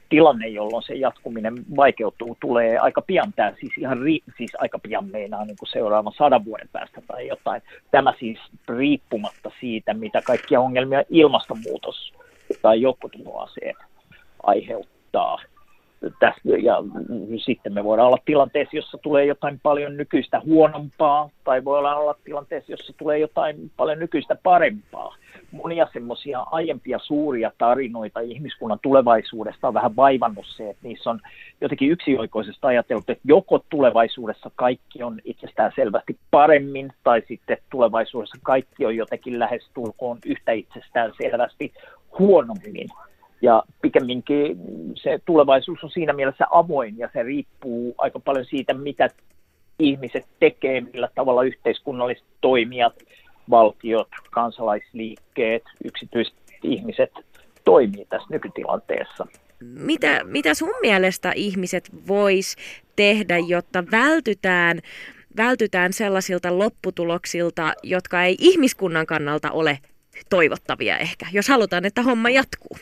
tilanne, 0.09 0.47
jolloin 0.47 0.83
se 0.83 0.93
jatkuminen 0.93 1.53
vaikeutuu, 1.75 2.37
tulee 2.39 2.77
aika 2.77 3.01
pian 3.01 3.33
tämä, 3.35 3.53
siis 3.59 3.73
ihan 3.77 4.01
ri, 4.01 4.19
siis 4.37 4.51
aika 4.57 4.79
pian 4.79 5.05
meinaa 5.05 5.45
niin 5.45 5.57
seuraavan 5.71 6.13
sadan 6.17 6.45
vuoden 6.45 6.69
päästä 6.71 7.01
tai 7.07 7.27
jotain. 7.27 7.61
Tämä 7.91 8.13
siis 8.19 8.39
riippumatta 8.69 9.51
siitä, 9.59 9.93
mitä 9.93 10.21
kaikkia 10.21 10.61
ongelmia 10.61 11.03
ilmastonmuutos 11.09 12.13
tai 12.61 12.81
joukkotuhoaseet 12.81 13.77
aiheuttaa. 14.43 15.37
Tästä, 16.19 16.41
ja 16.61 16.75
sitten 17.45 17.73
me 17.73 17.83
voidaan 17.83 18.07
olla 18.07 18.17
tilanteessa, 18.25 18.75
jossa 18.75 18.97
tulee 18.97 19.25
jotain 19.25 19.59
paljon 19.63 19.97
nykyistä 19.97 20.41
huonompaa, 20.45 21.29
tai 21.43 21.63
voidaan 21.63 21.97
olla 21.97 22.15
tilanteessa, 22.23 22.71
jossa 22.71 22.93
tulee 22.97 23.19
jotain 23.19 23.71
paljon 23.77 23.99
nykyistä 23.99 24.35
parempaa 24.43 25.15
monia 25.51 25.87
semmoisia 25.93 26.39
aiempia 26.51 26.99
suuria 26.99 27.51
tarinoita 27.57 28.19
ihmiskunnan 28.19 28.79
tulevaisuudesta 28.81 29.67
on 29.67 29.73
vähän 29.73 29.95
vaivannut 29.95 30.45
se, 30.57 30.69
että 30.69 30.87
niissä 30.87 31.09
on 31.09 31.19
jotenkin 31.61 31.91
yksioikoisesti 31.91 32.59
ajateltu, 32.61 33.11
että 33.11 33.21
joko 33.27 33.63
tulevaisuudessa 33.69 34.51
kaikki 34.55 35.03
on 35.03 35.19
itsestään 35.23 35.71
selvästi 35.75 36.17
paremmin, 36.31 36.93
tai 37.03 37.23
sitten 37.27 37.57
tulevaisuudessa 37.69 38.37
kaikki 38.43 38.85
on 38.85 38.95
jotenkin 38.95 39.39
lähestulkoon 39.39 40.17
yhtä 40.25 40.51
itsestään 40.51 41.11
selvästi 41.21 41.73
huonommin. 42.19 42.89
Ja 43.41 43.63
pikemminkin 43.81 44.57
se 44.95 45.19
tulevaisuus 45.25 45.83
on 45.83 45.91
siinä 45.91 46.13
mielessä 46.13 46.45
avoin 46.51 46.97
ja 46.97 47.09
se 47.13 47.23
riippuu 47.23 47.95
aika 47.97 48.19
paljon 48.19 48.45
siitä, 48.45 48.73
mitä 48.73 49.09
ihmiset 49.79 50.25
tekee, 50.39 50.81
millä 50.81 51.09
tavalla 51.15 51.43
yhteiskunnalliset 51.43 52.25
toimijat– 52.41 52.93
valtiot, 53.49 54.07
kansalaisliikkeet, 54.31 55.63
yksityiset 55.83 56.35
ihmiset 56.63 57.11
toimii 57.63 58.05
tässä 58.09 58.27
nykytilanteessa. 58.31 59.27
Mitä, 59.61 60.23
mitä 60.23 60.53
sun 60.53 60.73
mielestä 60.81 61.31
ihmiset 61.35 61.89
vois 62.07 62.55
tehdä, 62.95 63.37
jotta 63.37 63.83
vältytään, 63.91 64.79
vältytään 65.37 65.93
sellaisilta 65.93 66.57
lopputuloksilta, 66.59 67.73
jotka 67.83 68.23
ei 68.23 68.35
ihmiskunnan 68.39 69.05
kannalta 69.05 69.51
ole 69.51 69.79
toivottavia 70.29 70.97
ehkä, 70.97 71.25
jos 71.31 71.49
halutaan, 71.49 71.85
että 71.85 72.01
homma 72.01 72.29
jatkuu? 72.29 72.77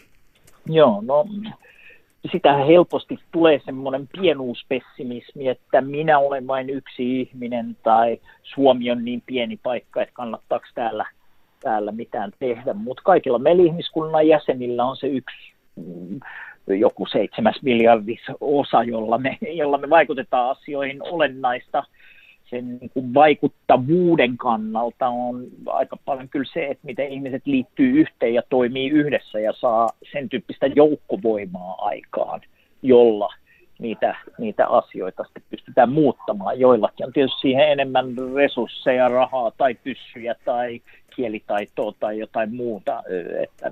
Joo, 0.66 1.01
no 1.01 1.26
sitähän 2.32 2.68
helposti 2.68 3.20
tulee 3.32 3.62
semmoinen 3.66 4.07
pienuuspessimismi, 4.07 5.47
että 5.47 5.82
minä 5.82 6.20
olen 6.20 6.47
vain 6.47 6.70
yksi 6.70 7.22
ihminen 7.22 7.78
tai 7.84 8.18
Suomi 8.43 8.91
on 8.91 9.05
niin 9.05 9.24
pieni 9.26 9.60
paikka, 9.64 10.01
että 10.01 10.14
kannattaako 10.14 10.66
täällä, 10.76 11.05
täällä 11.60 11.91
mitään 11.91 12.32
tehdä. 12.39 12.74
Mutta 12.74 13.03
kaikilla 13.05 13.39
meillä 13.39 13.64
ihmiskunnan 13.64 14.28
jäsenillä 14.28 14.86
on 14.86 14.97
se 14.97 15.07
yksi 15.07 15.53
mm, 15.76 16.20
joku 16.68 17.05
seitsemäs 17.05 17.60
miljardis 17.62 18.22
osa, 18.41 18.84
jolla 18.84 19.18
me, 19.18 19.38
jolla 19.41 19.78
me 19.78 19.89
vaikutetaan 19.89 20.49
asioihin 20.49 21.03
olennaista– 21.03 21.84
sen 22.50 22.78
niin 22.80 22.89
kuin 22.89 23.14
vaikuttavuuden 23.14 24.38
kannalta 24.38 25.08
on 25.08 25.47
aika 25.66 25.97
paljon 26.06 26.30
kyllä 26.30 26.50
se, 26.54 26.66
että 26.66 26.86
miten 26.86 27.08
ihmiset 27.08 27.41
liittyy 27.45 28.00
yhteen 28.00 28.34
ja 28.34 28.41
toimii 28.50 28.89
yhdessä 28.89 29.39
ja 29.39 29.54
saa 29.54 29.89
sen 30.12 30.30
tyyppistä 30.30 30.68
joukkovoimaa 30.68 31.76
aikaan, 31.78 32.41
jolla 32.82 33.34
niitä, 33.80 34.16
niitä 34.38 34.68
asioita 34.68 35.24
sitten 35.24 35.43
pystytään 35.50 35.91
muuttamaan. 35.91 36.60
Joillakin 36.60 37.06
on 37.06 37.14
tietysti 37.14 37.41
siihen 37.41 37.72
enemmän 37.72 38.06
resursseja, 38.36 39.08
rahaa 39.08 39.52
tai 39.52 39.76
pyssyjä 39.76 40.36
tai 40.45 40.82
kielitaitoa 41.20 41.94
tai 42.00 42.20
jotain 42.20 42.56
muuta, 42.56 43.04
että 43.44 43.72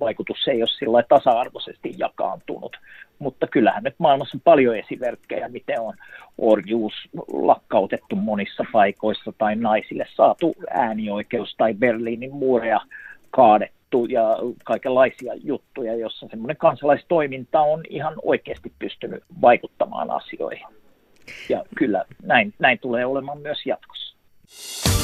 vaikutus 0.00 0.48
ei 0.48 0.62
ole 0.62 0.70
sillä 0.78 1.02
tasa-arvoisesti 1.08 1.94
jakaantunut. 1.98 2.76
Mutta 3.18 3.46
kyllähän 3.46 3.82
nyt 3.82 3.94
maailmassa 3.98 4.36
on 4.36 4.40
paljon 4.44 4.78
esimerkkejä, 4.78 5.48
miten 5.48 5.80
on 5.80 5.94
orjuus 6.38 6.92
lakkautettu 7.32 8.16
monissa 8.16 8.64
paikoissa 8.72 9.32
tai 9.38 9.56
naisille 9.56 10.06
saatu 10.16 10.54
äänioikeus 10.70 11.54
tai 11.58 11.74
Berliinin 11.74 12.34
muureja 12.34 12.80
kaadettu 13.30 14.04
ja 14.04 14.38
kaikenlaisia 14.64 15.32
juttuja, 15.44 15.96
jossa 15.96 16.28
semmoinen 16.30 16.56
kansalaistoiminta 16.56 17.60
on 17.60 17.82
ihan 17.88 18.14
oikeasti 18.22 18.72
pystynyt 18.78 19.22
vaikuttamaan 19.40 20.10
asioihin. 20.10 20.66
Ja 21.48 21.64
kyllä 21.76 22.04
näin, 22.22 22.54
näin 22.58 22.78
tulee 22.78 23.06
olemaan 23.06 23.38
myös 23.38 23.66
jatkossa. 23.66 24.03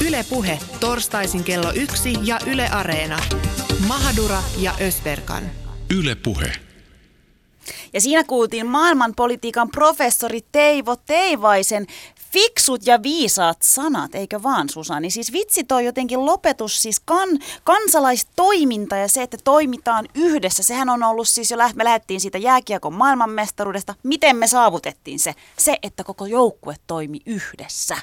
Ylepuhe 0.06 0.58
torstaisin 0.80 1.44
kello 1.44 1.72
yksi 1.72 2.14
ja 2.22 2.38
Yle 2.46 2.68
Areena. 2.68 3.18
Mahadura 3.88 4.42
ja 4.58 4.74
Ösverkan. 4.80 5.50
Ylepuhe. 5.90 6.52
Ja 7.92 8.00
siinä 8.00 8.24
kuultiin 8.24 8.66
maailmanpolitiikan 8.66 9.70
professori 9.70 10.40
Teivo 10.52 10.96
Teivaisen 10.96 11.86
fiksut 12.32 12.86
ja 12.86 13.02
viisaat 13.02 13.62
sanat, 13.62 14.14
eikö 14.14 14.42
vaan 14.42 14.68
Susani? 14.68 15.10
Siis 15.10 15.32
vitsi 15.32 15.64
toi 15.64 15.84
jotenkin 15.84 16.26
lopetus, 16.26 16.82
siis 16.82 17.00
kan, 17.00 17.28
kansalaistoiminta 17.64 18.96
ja 18.96 19.08
se, 19.08 19.22
että 19.22 19.36
toimitaan 19.44 20.08
yhdessä. 20.14 20.62
Sehän 20.62 20.88
on 20.88 21.02
ollut 21.02 21.28
siis 21.28 21.50
jo, 21.50 21.56
me 21.74 21.84
lähdettiin 21.84 22.20
siitä 22.20 22.38
jääkiekon 22.38 22.94
maailmanmestaruudesta. 22.94 23.94
Miten 24.02 24.36
me 24.36 24.46
saavutettiin 24.46 25.18
se? 25.18 25.34
Se, 25.58 25.76
että 25.82 26.04
koko 26.04 26.26
joukkue 26.26 26.76
toimi 26.86 27.20
yhdessä. 27.26 27.96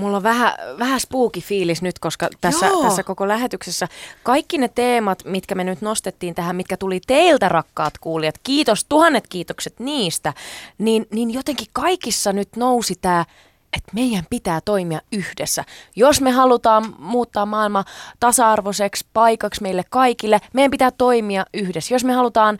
Mulla 0.00 0.16
on 0.16 0.22
vähän, 0.22 0.54
vähän 0.78 1.00
spooky 1.00 1.40
fiilis 1.40 1.82
nyt, 1.82 1.98
koska 1.98 2.28
tässä, 2.40 2.66
tässä 2.82 3.02
koko 3.02 3.28
lähetyksessä 3.28 3.88
kaikki 4.22 4.58
ne 4.58 4.68
teemat, 4.68 5.24
mitkä 5.24 5.54
me 5.54 5.64
nyt 5.64 5.80
nostettiin 5.80 6.34
tähän, 6.34 6.56
mitkä 6.56 6.76
tuli 6.76 7.00
teiltä 7.06 7.48
rakkaat 7.48 7.98
kuulijat, 7.98 8.34
kiitos, 8.42 8.84
tuhannet 8.84 9.28
kiitokset 9.28 9.80
niistä, 9.80 10.32
niin, 10.78 11.06
niin 11.12 11.30
jotenkin 11.30 11.66
kaikissa 11.72 12.32
nyt 12.32 12.48
nousi 12.56 12.94
tämä 13.00 13.24
että 13.72 13.92
meidän 13.94 14.24
pitää 14.30 14.60
toimia 14.64 15.00
yhdessä. 15.12 15.64
Jos 15.96 16.20
me 16.20 16.30
halutaan 16.30 16.94
muuttaa 16.98 17.46
maailma 17.46 17.84
tasa-arvoiseksi 18.20 19.06
paikaksi 19.12 19.62
meille 19.62 19.84
kaikille, 19.90 20.40
meidän 20.52 20.70
pitää 20.70 20.90
toimia 20.90 21.44
yhdessä. 21.54 21.94
Jos 21.94 22.04
me 22.04 22.12
halutaan 22.12 22.58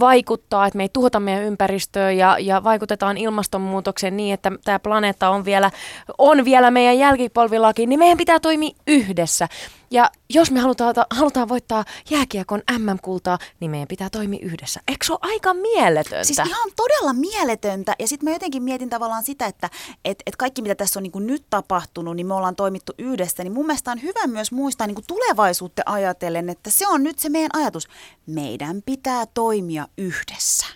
vaikuttaa, 0.00 0.66
että 0.66 0.76
me 0.76 0.82
ei 0.82 0.90
tuhota 0.92 1.20
meidän 1.20 1.42
ympäristöä 1.44 2.12
ja, 2.12 2.36
ja 2.38 2.64
vaikutetaan 2.64 3.16
ilmastonmuutokseen 3.16 4.16
niin, 4.16 4.34
että 4.34 4.52
tämä 4.64 4.78
planeetta 4.78 5.30
on 5.30 5.44
vielä, 5.44 5.70
on 6.18 6.44
vielä 6.44 6.70
meidän 6.70 6.98
jälkipolvillakin, 6.98 7.88
niin 7.88 7.98
meidän 7.98 8.18
pitää 8.18 8.40
toimia 8.40 8.76
yhdessä. 8.86 9.48
Ja 9.92 10.10
jos 10.30 10.50
me 10.50 10.60
halutaan, 10.60 10.94
halutaan 11.10 11.48
voittaa 11.48 11.84
jääkiekon 12.10 12.62
MM-kultaa, 12.78 13.38
niin 13.60 13.70
meidän 13.70 13.88
pitää 13.88 14.10
toimia 14.10 14.38
yhdessä. 14.42 14.80
Eikö 14.88 15.06
se 15.06 15.12
ole 15.12 15.20
aika 15.22 15.54
mieletöntä? 15.54 16.24
Siis 16.24 16.38
ihan 16.38 16.70
todella 16.76 17.12
mieletöntä. 17.12 17.96
Ja 17.98 18.08
sitten 18.08 18.28
mä 18.28 18.34
jotenkin 18.34 18.62
mietin 18.62 18.90
tavallaan 18.90 19.22
sitä, 19.22 19.46
että 19.46 19.70
et, 20.04 20.22
et 20.26 20.36
kaikki 20.36 20.62
mitä 20.62 20.74
tässä 20.74 20.98
on 20.98 21.02
niin 21.02 21.26
nyt 21.26 21.44
tapahtunut, 21.50 22.16
niin 22.16 22.26
me 22.26 22.34
ollaan 22.34 22.56
toimittu 22.56 22.92
yhdessä. 22.98 23.42
Niin 23.44 23.52
mun 23.52 23.66
mielestä 23.66 23.92
on 23.92 24.02
hyvä 24.02 24.26
myös 24.26 24.52
muistaa 24.52 24.86
niin 24.86 25.06
tulevaisuutta 25.06 25.82
ajatellen, 25.86 26.48
että 26.48 26.70
se 26.70 26.88
on 26.88 27.02
nyt 27.02 27.18
se 27.18 27.28
meidän 27.28 27.50
ajatus. 27.52 27.88
Meidän 28.26 28.82
pitää 28.86 29.26
toimia 29.26 29.88
yhdessä. 29.98 30.66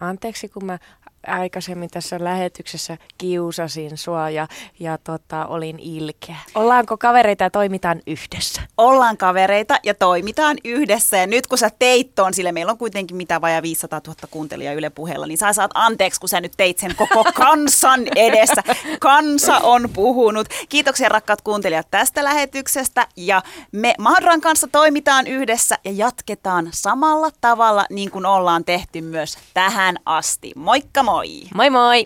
Anteeksi, 0.00 0.48
kun 0.48 0.64
mä 0.64 0.78
aikaisemmin 1.26 1.90
tässä 1.90 2.16
lähetyksessä 2.20 2.98
kiusasin 3.18 3.98
sua 3.98 4.30
ja, 4.30 4.48
ja 4.80 4.98
tota, 4.98 5.46
olin 5.46 5.78
ilkeä. 5.78 6.36
Ollaanko 6.54 6.96
kavereita 6.96 7.44
ja 7.44 7.50
toimitaan 7.50 8.00
yhdessä? 8.06 8.62
Ollaan 8.78 9.16
kavereita 9.16 9.78
ja 9.82 9.94
toimitaan 9.94 10.56
yhdessä. 10.64 11.16
Ja 11.16 11.26
nyt 11.26 11.46
kun 11.46 11.58
sä 11.58 11.70
teit 11.78 12.14
ton, 12.14 12.34
sille 12.34 12.52
meillä 12.52 12.72
on 12.72 12.78
kuitenkin 12.78 13.16
mitä 13.16 13.40
vajaa 13.40 13.62
500 13.62 14.00
000 14.06 14.18
kuuntelijaa 14.30 14.74
Yle 14.74 14.90
puheella, 14.90 15.26
niin 15.26 15.38
sä 15.38 15.52
saat 15.52 15.70
anteeksi, 15.74 16.20
kun 16.20 16.28
sä 16.28 16.40
nyt 16.40 16.52
teit 16.56 16.78
sen 16.78 16.96
koko 16.96 17.24
kansan 17.34 18.00
edessä. 18.16 18.62
Kansa 19.00 19.58
on 19.58 19.90
puhunut. 19.92 20.48
Kiitoksia 20.68 21.08
rakkaat 21.08 21.42
kuuntelijat 21.42 21.86
tästä 21.90 22.24
lähetyksestä. 22.24 23.06
Ja 23.16 23.42
me 23.72 23.94
Mahduran 23.98 24.40
kanssa 24.40 24.68
toimitaan 24.72 25.26
yhdessä 25.26 25.78
ja 25.84 25.90
jatketaan 25.90 26.68
samalla 26.72 27.30
tavalla 27.40 27.86
niin 27.90 28.10
kuin 28.10 28.26
ollaan 28.26 28.64
tehty 28.64 29.00
myös 29.00 29.38
tähän 29.54 29.96
asti. 30.06 30.52
Moikka 30.56 31.02
moi! 31.02 31.11
Moi! 31.12 31.24
Moi 31.54 31.70
moi! 31.70 32.04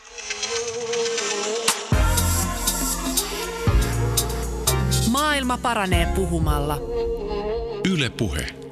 Maailma 5.11 5.59
paranee 5.59 6.07
puhumalla. 6.15 6.79
Yle 7.85 8.11
Puhe. 8.11 8.66